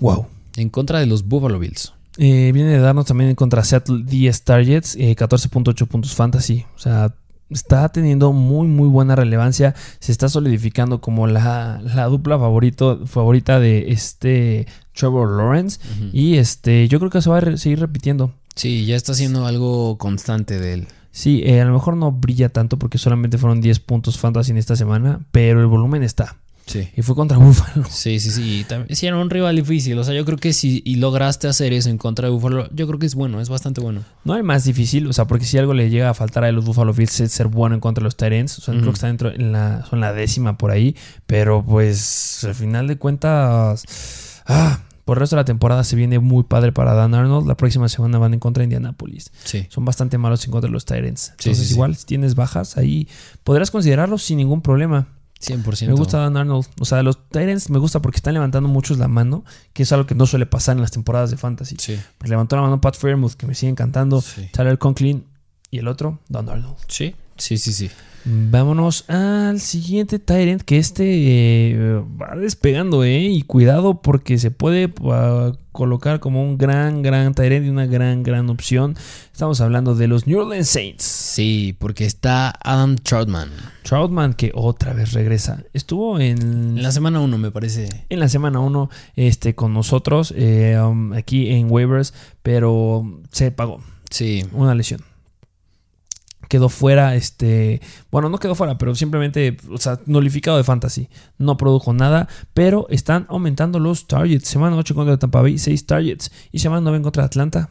Wow. 0.01 0.27
En 0.57 0.69
contra 0.69 0.99
de 0.99 1.05
los 1.05 1.23
Buffalo 1.25 1.59
Bills. 1.59 1.93
Eh, 2.17 2.51
viene 2.53 2.71
de 2.71 2.79
darnos 2.79 3.05
también 3.05 3.33
contra 3.35 3.63
Seattle 3.63 4.03
10 4.05 4.41
targets, 4.43 4.95
eh, 4.97 5.15
14.8 5.15 5.85
puntos 5.87 6.13
fantasy. 6.13 6.65
O 6.75 6.79
sea, 6.79 7.13
está 7.49 7.89
teniendo 7.89 8.31
muy, 8.31 8.67
muy 8.67 8.87
buena 8.87 9.15
relevancia. 9.15 9.75
Se 9.99 10.11
está 10.11 10.29
solidificando 10.29 11.01
como 11.01 11.27
la, 11.27 11.81
la 11.83 12.05
dupla 12.05 12.37
favorito, 12.37 13.05
favorita 13.05 13.59
de 13.59 13.91
este 13.91 14.67
Trevor 14.93 15.37
Lawrence. 15.37 15.79
Y 16.11 16.37
este, 16.37 16.87
yo 16.87 16.99
creo 16.99 17.11
que 17.11 17.21
se 17.21 17.29
va 17.29 17.39
a 17.39 17.57
seguir 17.57 17.79
repitiendo. 17.79 18.33
Sí, 18.55 18.85
ya 18.85 18.95
está 18.95 19.11
haciendo 19.11 19.45
algo 19.45 19.97
constante 19.97 20.59
de 20.59 20.73
él. 20.73 20.87
Sí, 21.11 21.43
eh, 21.45 21.61
a 21.61 21.65
lo 21.65 21.73
mejor 21.73 21.95
no 21.95 22.11
brilla 22.11 22.49
tanto 22.49 22.77
porque 22.77 22.97
solamente 22.97 23.37
fueron 23.37 23.61
10 23.61 23.79
puntos 23.79 24.17
fantasy 24.17 24.51
en 24.51 24.57
esta 24.57 24.75
semana, 24.75 25.21
pero 25.31 25.61
el 25.61 25.67
volumen 25.67 26.03
está. 26.03 26.37
Sí. 26.65 26.89
Y 26.95 27.01
fue 27.01 27.15
contra 27.15 27.37
Buffalo. 27.37 27.85
Sí, 27.89 28.19
sí, 28.19 28.31
sí. 28.31 28.65
También, 28.67 28.95
sí, 28.95 29.05
era 29.05 29.17
un 29.17 29.29
rival 29.29 29.55
difícil. 29.55 29.97
O 29.99 30.03
sea, 30.03 30.13
yo 30.13 30.25
creo 30.25 30.37
que 30.37 30.53
si 30.53 30.81
y 30.85 30.95
lograste 30.95 31.47
hacer 31.47 31.73
eso 31.73 31.89
en 31.89 31.97
contra 31.97 32.27
de 32.27 32.33
Buffalo, 32.33 32.67
yo 32.73 32.87
creo 32.87 32.99
que 32.99 33.05
es 33.05 33.15
bueno, 33.15 33.39
es 33.39 33.49
bastante 33.49 33.81
bueno. 33.81 34.01
No 34.23 34.33
hay 34.33 34.43
más 34.43 34.63
difícil, 34.63 35.07
o 35.07 35.13
sea, 35.13 35.25
porque 35.25 35.45
si 35.45 35.57
algo 35.57 35.73
le 35.73 35.89
llega 35.89 36.09
a 36.09 36.13
faltar 36.13 36.43
a 36.43 36.51
los 36.51 36.65
Buffalo 36.65 36.93
Bills 36.93 37.19
es 37.19 37.31
ser 37.31 37.47
bueno 37.47 37.75
en 37.75 37.81
contra 37.81 38.01
de 38.01 38.05
los 38.05 38.17
Tyrants. 38.17 38.57
O 38.59 38.61
sea, 38.61 38.73
creo 38.73 38.85
que 38.85 38.91
está 38.91 39.07
dentro 39.07 39.31
en 39.31 39.51
la, 39.51 39.85
son 39.85 39.99
la 39.99 40.13
décima 40.13 40.57
por 40.57 40.71
ahí. 40.71 40.95
Pero 41.27 41.63
pues 41.63 42.43
al 42.43 42.55
final 42.55 42.87
de 42.87 42.97
cuentas. 42.97 44.41
Ah, 44.47 44.81
por 45.05 45.17
el 45.17 45.19
resto 45.19 45.35
de 45.35 45.41
la 45.41 45.45
temporada 45.45 45.83
se 45.83 45.95
viene 45.95 46.17
muy 46.17 46.43
padre 46.43 46.71
para 46.71 46.95
Dan 46.95 47.13
Arnold. 47.13 47.47
La 47.47 47.55
próxima 47.55 47.87
semana 47.89 48.17
van 48.17 48.33
en 48.33 48.39
contra 48.39 48.61
de 48.61 48.65
Indianapolis. 48.65 49.31
Sí. 49.43 49.67
Son 49.69 49.85
bastante 49.85 50.17
malos 50.17 50.43
en 50.45 50.51
contra 50.51 50.67
de 50.67 50.73
los 50.73 50.85
Tyrants. 50.85 51.29
Entonces, 51.29 51.59
sí, 51.59 51.65
sí. 51.65 51.73
igual, 51.75 51.95
si 51.95 52.05
tienes 52.07 52.33
bajas 52.33 52.75
ahí, 52.77 53.07
podrás 53.43 53.69
considerarlos 53.69 54.23
sin 54.23 54.37
ningún 54.37 54.61
problema. 54.61 55.07
100%. 55.41 55.87
Me 55.87 55.93
gusta 55.93 56.19
Dan 56.19 56.37
Arnold. 56.37 56.67
O 56.79 56.85
sea, 56.85 57.03
los 57.03 57.29
Tyrants 57.29 57.69
me 57.69 57.79
gusta 57.79 58.01
porque 58.01 58.17
están 58.17 58.33
levantando 58.33 58.69
muchos 58.69 58.97
la 58.97 59.07
mano, 59.07 59.43
que 59.73 59.83
es 59.83 59.91
algo 59.91 60.05
que 60.05 60.15
no 60.15 60.25
suele 60.25 60.45
pasar 60.45 60.75
en 60.75 60.81
las 60.81 60.91
temporadas 60.91 61.31
de 61.31 61.37
Fantasy. 61.37 61.75
Sí. 61.79 61.99
Pues 62.17 62.29
levantó 62.29 62.55
la 62.55 62.63
mano 62.63 62.81
Pat 62.81 62.95
Fairmouth, 62.95 63.33
que 63.33 63.45
me 63.45 63.55
sigue 63.55 63.71
encantando. 63.71 64.21
Sí. 64.21 64.49
Tyler 64.51 64.77
Conklin 64.77 65.25
y 65.71 65.79
el 65.79 65.87
otro, 65.87 66.19
Don 66.29 66.49
Arnold. 66.49 66.77
Sí. 66.87 67.15
Sí, 67.37 67.57
sí, 67.57 67.73
sí. 67.73 67.89
Vámonos 68.25 69.07
al 69.07 69.59
siguiente 69.59 70.17
Tyrant, 70.17 70.61
que 70.63 70.77
este 70.77 71.03
eh, 71.05 72.01
va 72.19 72.35
despegando, 72.35 73.03
¿eh? 73.03 73.19
Y 73.21 73.43
cuidado 73.43 74.01
porque 74.01 74.39
se 74.39 74.49
puede 74.49 74.87
uh, 75.01 75.53
colocar 75.71 76.19
como 76.19 76.43
un 76.43 76.57
gran, 76.57 77.03
gran 77.03 77.35
Tyrant 77.35 77.65
y 77.65 77.69
una 77.69 77.85
gran, 77.85 78.23
gran 78.23 78.49
opción. 78.49 78.95
Estamos 79.31 79.61
hablando 79.61 79.93
de 79.93 80.07
los 80.07 80.25
New 80.25 80.39
Orleans 80.39 80.67
Saints. 80.67 81.03
Sí, 81.03 81.75
porque 81.77 82.05
está 82.05 82.51
Adam 82.63 82.95
Troutman. 82.95 83.49
Troutman 83.83 84.33
que 84.33 84.51
otra 84.55 84.93
vez 84.93 85.13
regresa. 85.13 85.63
Estuvo 85.73 86.19
en, 86.19 86.77
En 86.77 86.81
la 86.83 86.91
semana 86.91 87.19
1, 87.19 87.37
me 87.37 87.51
parece. 87.51 88.05
en 88.09 88.19
la 88.19 88.27
semana 88.29 88.59
1 88.59 88.89
este, 89.15 89.53
con 89.53 89.71
nosotros 89.73 90.33
eh, 90.35 90.79
um, 90.83 91.13
aquí 91.13 91.51
en 91.51 91.69
waivers, 91.69 92.13
pero 92.41 93.21
se 93.31 93.51
pagó 93.51 93.81
Sí. 94.09 94.45
una 94.53 94.73
lesión. 94.73 95.01
Quedó 96.47 96.69
fuera, 96.69 97.15
este, 97.15 97.81
bueno, 98.11 98.29
no 98.29 98.37
quedó 98.37 98.55
fuera, 98.55 98.77
pero 98.77 98.95
simplemente, 98.95 99.57
o 99.69 99.77
sea, 99.77 99.99
nulificado 100.05 100.57
de 100.57 100.63
fantasy. 100.63 101.09
No 101.37 101.57
produjo 101.57 101.93
nada, 101.93 102.27
pero 102.53 102.87
están 102.89 103.25
aumentando 103.29 103.79
los 103.79 104.07
targets. 104.07 104.47
Semana 104.47 104.75
8 104.75 104.95
contra 104.95 105.17
Tampa 105.17 105.41
Bay, 105.41 105.57
6 105.57 105.85
targets. 105.85 106.31
Y 106.51 106.59
semana 106.59 106.81
9 106.81 107.01
contra 107.01 107.23
Atlanta. 107.23 107.69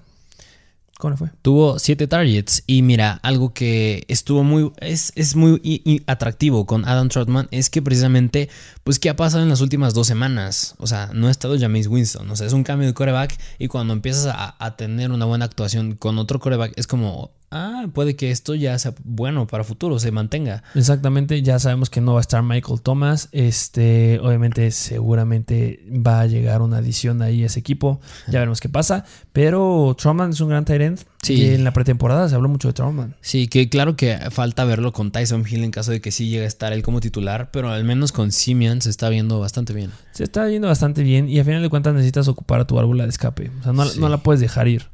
¿Cómo 0.99 1.11
le 1.11 1.17
fue? 1.17 1.31
Tuvo 1.43 1.79
7 1.81 2.07
targets 2.07 2.63
y 2.69 2.83
mira, 2.83 3.19
algo 3.23 3.53
que 3.53 4.05
estuvo 4.07 4.45
muy 4.45 4.71
es, 4.79 5.13
es 5.17 5.35
muy 5.35 6.03
atractivo 6.07 6.67
con 6.67 6.85
Adam 6.85 7.09
Troutman 7.09 7.49
es 7.51 7.69
que 7.69 7.83
precisamente 7.83 8.49
pues 8.85 9.01
qué 9.01 9.11
ha 9.11 9.17
pasado 9.17 9.43
en 9.43 9.49
las 9.49 9.61
últimas 9.61 9.93
dos 9.93 10.07
semanas, 10.07 10.77
o 10.79 10.87
sea, 10.87 11.11
no 11.13 11.27
ha 11.27 11.33
estado 11.33 11.59
Jameis 11.59 11.89
Winston, 11.89 12.31
o 12.31 12.37
sea, 12.37 12.47
es 12.47 12.53
un 12.53 12.63
cambio 12.63 12.87
de 12.87 12.95
coreback 12.95 13.37
y 13.59 13.67
cuando 13.67 13.93
empiezas 13.93 14.27
a, 14.27 14.55
a 14.65 14.77
tener 14.77 15.11
una 15.11 15.25
buena 15.25 15.47
actuación 15.47 15.97
con 15.97 16.17
otro 16.19 16.39
coreback 16.39 16.73
es 16.77 16.87
como, 16.87 17.33
ah, 17.55 17.87
puede 17.95 18.17
que 18.17 18.31
esto 18.31 18.55
ya 18.55 18.79
sea 18.79 18.95
bueno 19.05 19.47
para 19.47 19.65
futuro, 19.65 19.99
se 19.99 20.11
mantenga. 20.13 20.63
Exactamente, 20.75 21.41
ya 21.43 21.59
sabemos 21.59 21.89
que 21.89 22.01
no 22.01 22.13
va 22.15 22.19
a 22.19 22.23
estar 22.23 22.43
Michael 22.43 22.81
Thomas. 22.83 23.29
Este, 23.33 24.19
obviamente, 24.21 24.71
seguramente 24.71 25.81
va 25.89 26.21
a 26.21 26.27
llegar 26.27 26.63
una 26.63 26.79
adición 26.79 27.23
ahí 27.23 27.43
a 27.43 27.47
ese 27.47 27.61
equipo. 27.61 28.01
Ya 28.27 28.41
veremos 28.41 28.61
qué 28.61 28.69
pasa. 28.69 29.05
Pero 29.33 29.95
Troutman 29.99 30.31
es 30.31 30.41
un 30.41 30.49
gran 30.51 30.65
tight 30.65 30.81
end. 30.83 31.01
Sí. 31.23 31.35
Y 31.35 31.47
en 31.55 31.65
la 31.65 31.73
pretemporada 31.73 32.29
se 32.29 32.35
habló 32.35 32.49
mucho 32.49 32.69
de 32.69 32.75
Troutman. 32.75 33.17
Sí, 33.23 33.49
que 33.49 33.69
claro 33.71 33.97
que 33.97 34.19
falta 34.31 34.65
verlo 34.65 34.93
con 34.93 35.11
Tyson 35.11 35.45
Hill 35.49 35.65
en 35.65 35.71
caso 35.71 35.91
de 35.91 36.01
que 36.03 36.11
sí 36.11 36.29
llegue 36.29 36.45
a 36.45 36.49
estar 36.49 36.73
él 36.75 36.83
como 36.83 37.01
titular, 37.01 37.51
pero 37.51 37.71
al 37.71 37.85
menos 37.85 38.13
con 38.13 38.31
Simeon 38.31 38.83
se 38.83 38.91
está 38.91 39.09
viendo 39.09 39.41
bastante 39.41 39.73
bien. 39.73 39.91
Se 40.13 40.25
está 40.25 40.49
yendo 40.51 40.69
bastante 40.69 41.03
bien 41.03 41.29
y 41.29 41.39
a 41.41 41.45
final 41.45 41.63
de 41.63 41.71
cuentas 41.71 41.95
necesitas 41.95 42.29
ocupar 42.29 42.67
tu 42.67 42.75
válvula 42.75 43.05
de 43.05 43.11
escape. 43.11 43.51
O 43.61 43.63
sea, 43.63 43.73
no, 43.73 43.85
Sí. 43.87 44.01
no 44.01 44.09
la 44.09 44.19
puedes 44.19 44.41
dejar 44.41 44.69
ir. 44.69 44.87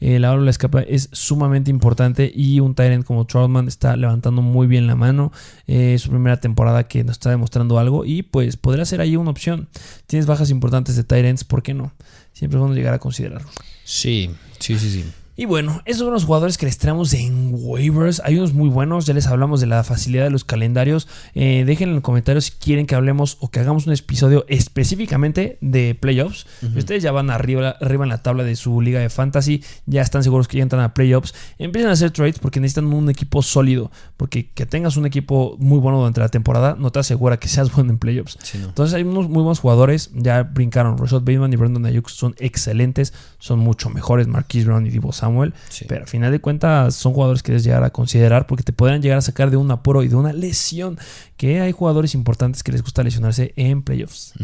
Eh, 0.00 0.18
la 0.18 0.30
válvula 0.30 0.46
de 0.46 0.50
escape 0.50 0.94
es 0.94 1.08
sumamente 1.12 1.70
importante 1.70 2.30
y 2.34 2.60
un 2.60 2.74
Tyrant 2.74 3.04
como 3.04 3.26
Troutman 3.26 3.68
está 3.68 3.96
levantando 3.96 4.42
muy 4.42 4.66
bien 4.66 4.86
la 4.86 4.96
mano. 4.96 5.32
Eh, 5.66 5.96
su 5.98 6.10
primera 6.10 6.38
temporada 6.38 6.86
que 6.86 7.04
nos 7.04 7.12
está 7.12 7.30
demostrando 7.30 7.78
algo 7.78 8.04
y 8.04 8.22
pues 8.22 8.56
podría 8.56 8.84
ser 8.84 9.00
ahí 9.00 9.16
una 9.16 9.30
opción. 9.30 9.68
Tienes 10.06 10.26
bajas 10.26 10.50
importantes 10.50 10.96
de 10.96 11.04
Tyrants, 11.04 11.44
¿por 11.44 11.62
qué 11.62 11.74
no? 11.74 11.92
Siempre 12.32 12.58
es 12.58 12.60
bueno 12.60 12.74
llegar 12.74 12.94
a 12.94 12.98
considerarlo. 12.98 13.48
Sí, 13.84 14.30
sí, 14.58 14.78
sí, 14.78 14.90
sí. 14.90 15.04
Y 15.40 15.44
bueno, 15.44 15.82
esos 15.84 16.02
son 16.02 16.12
los 16.12 16.24
jugadores 16.24 16.58
que 16.58 16.66
les 16.66 16.78
traemos 16.78 17.14
en 17.14 17.52
waivers. 17.54 18.20
Hay 18.24 18.38
unos 18.38 18.54
muy 18.54 18.68
buenos, 18.68 19.06
ya 19.06 19.14
les 19.14 19.28
hablamos 19.28 19.60
de 19.60 19.68
la 19.68 19.84
facilidad 19.84 20.24
de 20.24 20.30
los 20.30 20.42
calendarios. 20.42 21.06
Eh, 21.32 21.62
dejen 21.64 21.90
en 21.90 21.94
los 21.94 22.02
comentarios 22.02 22.46
si 22.46 22.50
quieren 22.50 22.86
que 22.86 22.96
hablemos 22.96 23.36
o 23.38 23.48
que 23.48 23.60
hagamos 23.60 23.86
un 23.86 23.92
episodio 23.92 24.44
específicamente 24.48 25.56
de 25.60 25.94
playoffs. 25.94 26.48
Ustedes 26.76 27.04
ya 27.04 27.12
van 27.12 27.30
arriba, 27.30 27.76
arriba 27.80 28.04
en 28.04 28.08
la 28.08 28.20
tabla 28.20 28.42
de 28.42 28.56
su 28.56 28.80
liga 28.80 28.98
de 28.98 29.10
fantasy, 29.10 29.62
ya 29.86 30.02
están 30.02 30.24
seguros 30.24 30.48
que 30.48 30.56
ya 30.56 30.64
entran 30.64 30.82
a 30.82 30.92
playoffs, 30.92 31.32
empiecen 31.58 31.90
a 31.90 31.92
hacer 31.92 32.10
trades 32.10 32.40
porque 32.40 32.58
necesitan 32.58 32.92
un 32.92 33.08
equipo 33.08 33.40
sólido. 33.40 33.92
Porque 34.16 34.50
que 34.50 34.66
tengas 34.66 34.96
un 34.96 35.06
equipo 35.06 35.54
muy 35.60 35.78
bueno 35.78 35.98
durante 35.98 36.18
la 36.18 36.30
temporada 36.30 36.74
no 36.76 36.90
te 36.90 36.98
asegura 36.98 37.36
que 37.36 37.46
seas 37.46 37.72
bueno 37.76 37.92
en 37.92 37.98
playoffs. 37.98 38.38
Sí, 38.42 38.58
no. 38.58 38.70
Entonces 38.70 38.92
hay 38.92 39.04
unos 39.04 39.28
muy 39.28 39.44
buenos 39.44 39.60
jugadores. 39.60 40.10
Ya 40.14 40.42
brincaron. 40.42 40.98
Rashad 40.98 41.20
Bateman 41.20 41.52
y 41.52 41.56
Brandon 41.56 41.86
Ayuk 41.86 42.08
son 42.08 42.34
excelentes. 42.38 43.14
Son 43.38 43.60
mucho 43.60 43.88
mejores. 43.88 44.26
Marquise 44.26 44.66
Brown 44.66 44.84
y 44.84 44.90
Divo 44.90 45.12
Samuel. 45.28 45.54
Sí. 45.68 45.84
Pero 45.88 46.02
al 46.02 46.08
final 46.08 46.32
de 46.32 46.40
cuentas 46.40 46.94
son 46.94 47.12
jugadores 47.12 47.42
que 47.42 47.52
debes 47.52 47.64
llegar 47.64 47.84
a 47.84 47.90
considerar 47.90 48.46
porque 48.46 48.62
te 48.62 48.72
podrían 48.72 49.02
llegar 49.02 49.18
a 49.18 49.22
sacar 49.22 49.50
de 49.50 49.56
un 49.56 49.70
apuro 49.70 50.02
y 50.02 50.08
de 50.08 50.16
una 50.16 50.32
lesión. 50.32 50.98
Que 51.36 51.60
hay 51.60 51.70
jugadores 51.70 52.14
importantes 52.14 52.64
que 52.64 52.72
les 52.72 52.82
gusta 52.82 53.04
lesionarse 53.04 53.52
en 53.54 53.82
playoffs. 53.82 54.34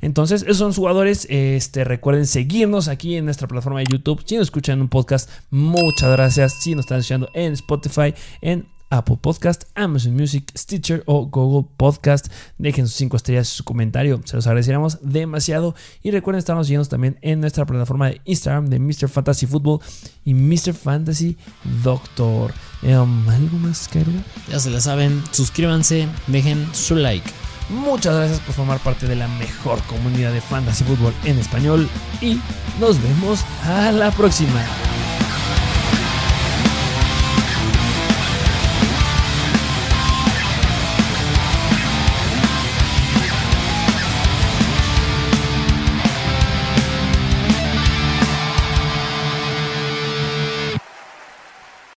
Entonces, 0.00 0.42
esos 0.42 0.58
son 0.58 0.72
jugadores. 0.72 1.26
Este, 1.30 1.84
recuerden 1.84 2.26
seguirnos 2.26 2.88
aquí 2.88 3.16
en 3.16 3.24
nuestra 3.24 3.46
plataforma 3.46 3.78
de 3.78 3.86
YouTube. 3.90 4.24
Si 4.26 4.36
nos 4.36 4.48
escuchan 4.48 4.78
en 4.78 4.82
un 4.82 4.88
podcast, 4.88 5.30
muchas 5.50 6.10
gracias. 6.10 6.54
Si 6.60 6.74
nos 6.74 6.84
están 6.84 6.98
escuchando 6.98 7.30
en 7.32 7.52
Spotify, 7.52 8.12
en 8.40 8.66
Apple 8.90 9.18
Podcast, 9.20 9.64
Amazon 9.74 10.14
Music, 10.14 10.50
Stitcher 10.56 11.02
o 11.06 11.26
Google 11.26 11.68
Podcast. 11.76 12.28
Dejen 12.58 12.86
sus 12.86 12.96
5 12.96 13.16
estrellas 13.16 13.52
y 13.52 13.56
su 13.56 13.64
comentario. 13.64 14.20
Se 14.24 14.36
los 14.36 14.46
agradeceremos 14.46 14.98
demasiado. 15.02 15.74
Y 16.02 16.10
recuerden 16.10 16.38
estarnos 16.38 16.66
siguiendo 16.66 16.88
también 16.88 17.18
en 17.22 17.40
nuestra 17.40 17.66
plataforma 17.66 18.08
de 18.08 18.20
Instagram 18.24 18.66
de 18.66 18.78
Mr. 18.78 19.08
Fantasy 19.08 19.46
Football 19.46 19.80
y 20.24 20.34
Mr. 20.34 20.74
Fantasy 20.74 21.36
Doctor. 21.82 22.52
Em, 22.82 23.28
¿Algo 23.28 23.58
más 23.58 23.88
que 23.88 24.00
agregar? 24.00 24.22
Ya 24.48 24.58
se 24.60 24.70
la 24.70 24.80
saben, 24.80 25.22
suscríbanse, 25.32 26.08
dejen 26.26 26.66
su 26.72 26.94
like. 26.96 27.28
Muchas 27.68 28.14
gracias 28.14 28.40
por 28.40 28.54
formar 28.54 28.78
parte 28.78 29.08
de 29.08 29.16
la 29.16 29.26
mejor 29.26 29.82
comunidad 29.84 30.32
de 30.32 30.40
fantasy 30.40 30.84
fútbol 30.84 31.12
en 31.24 31.38
español 31.38 31.88
y 32.20 32.38
nos 32.80 33.02
vemos 33.02 33.44
a 33.64 33.90
la 33.90 34.12
próxima. 34.12 34.64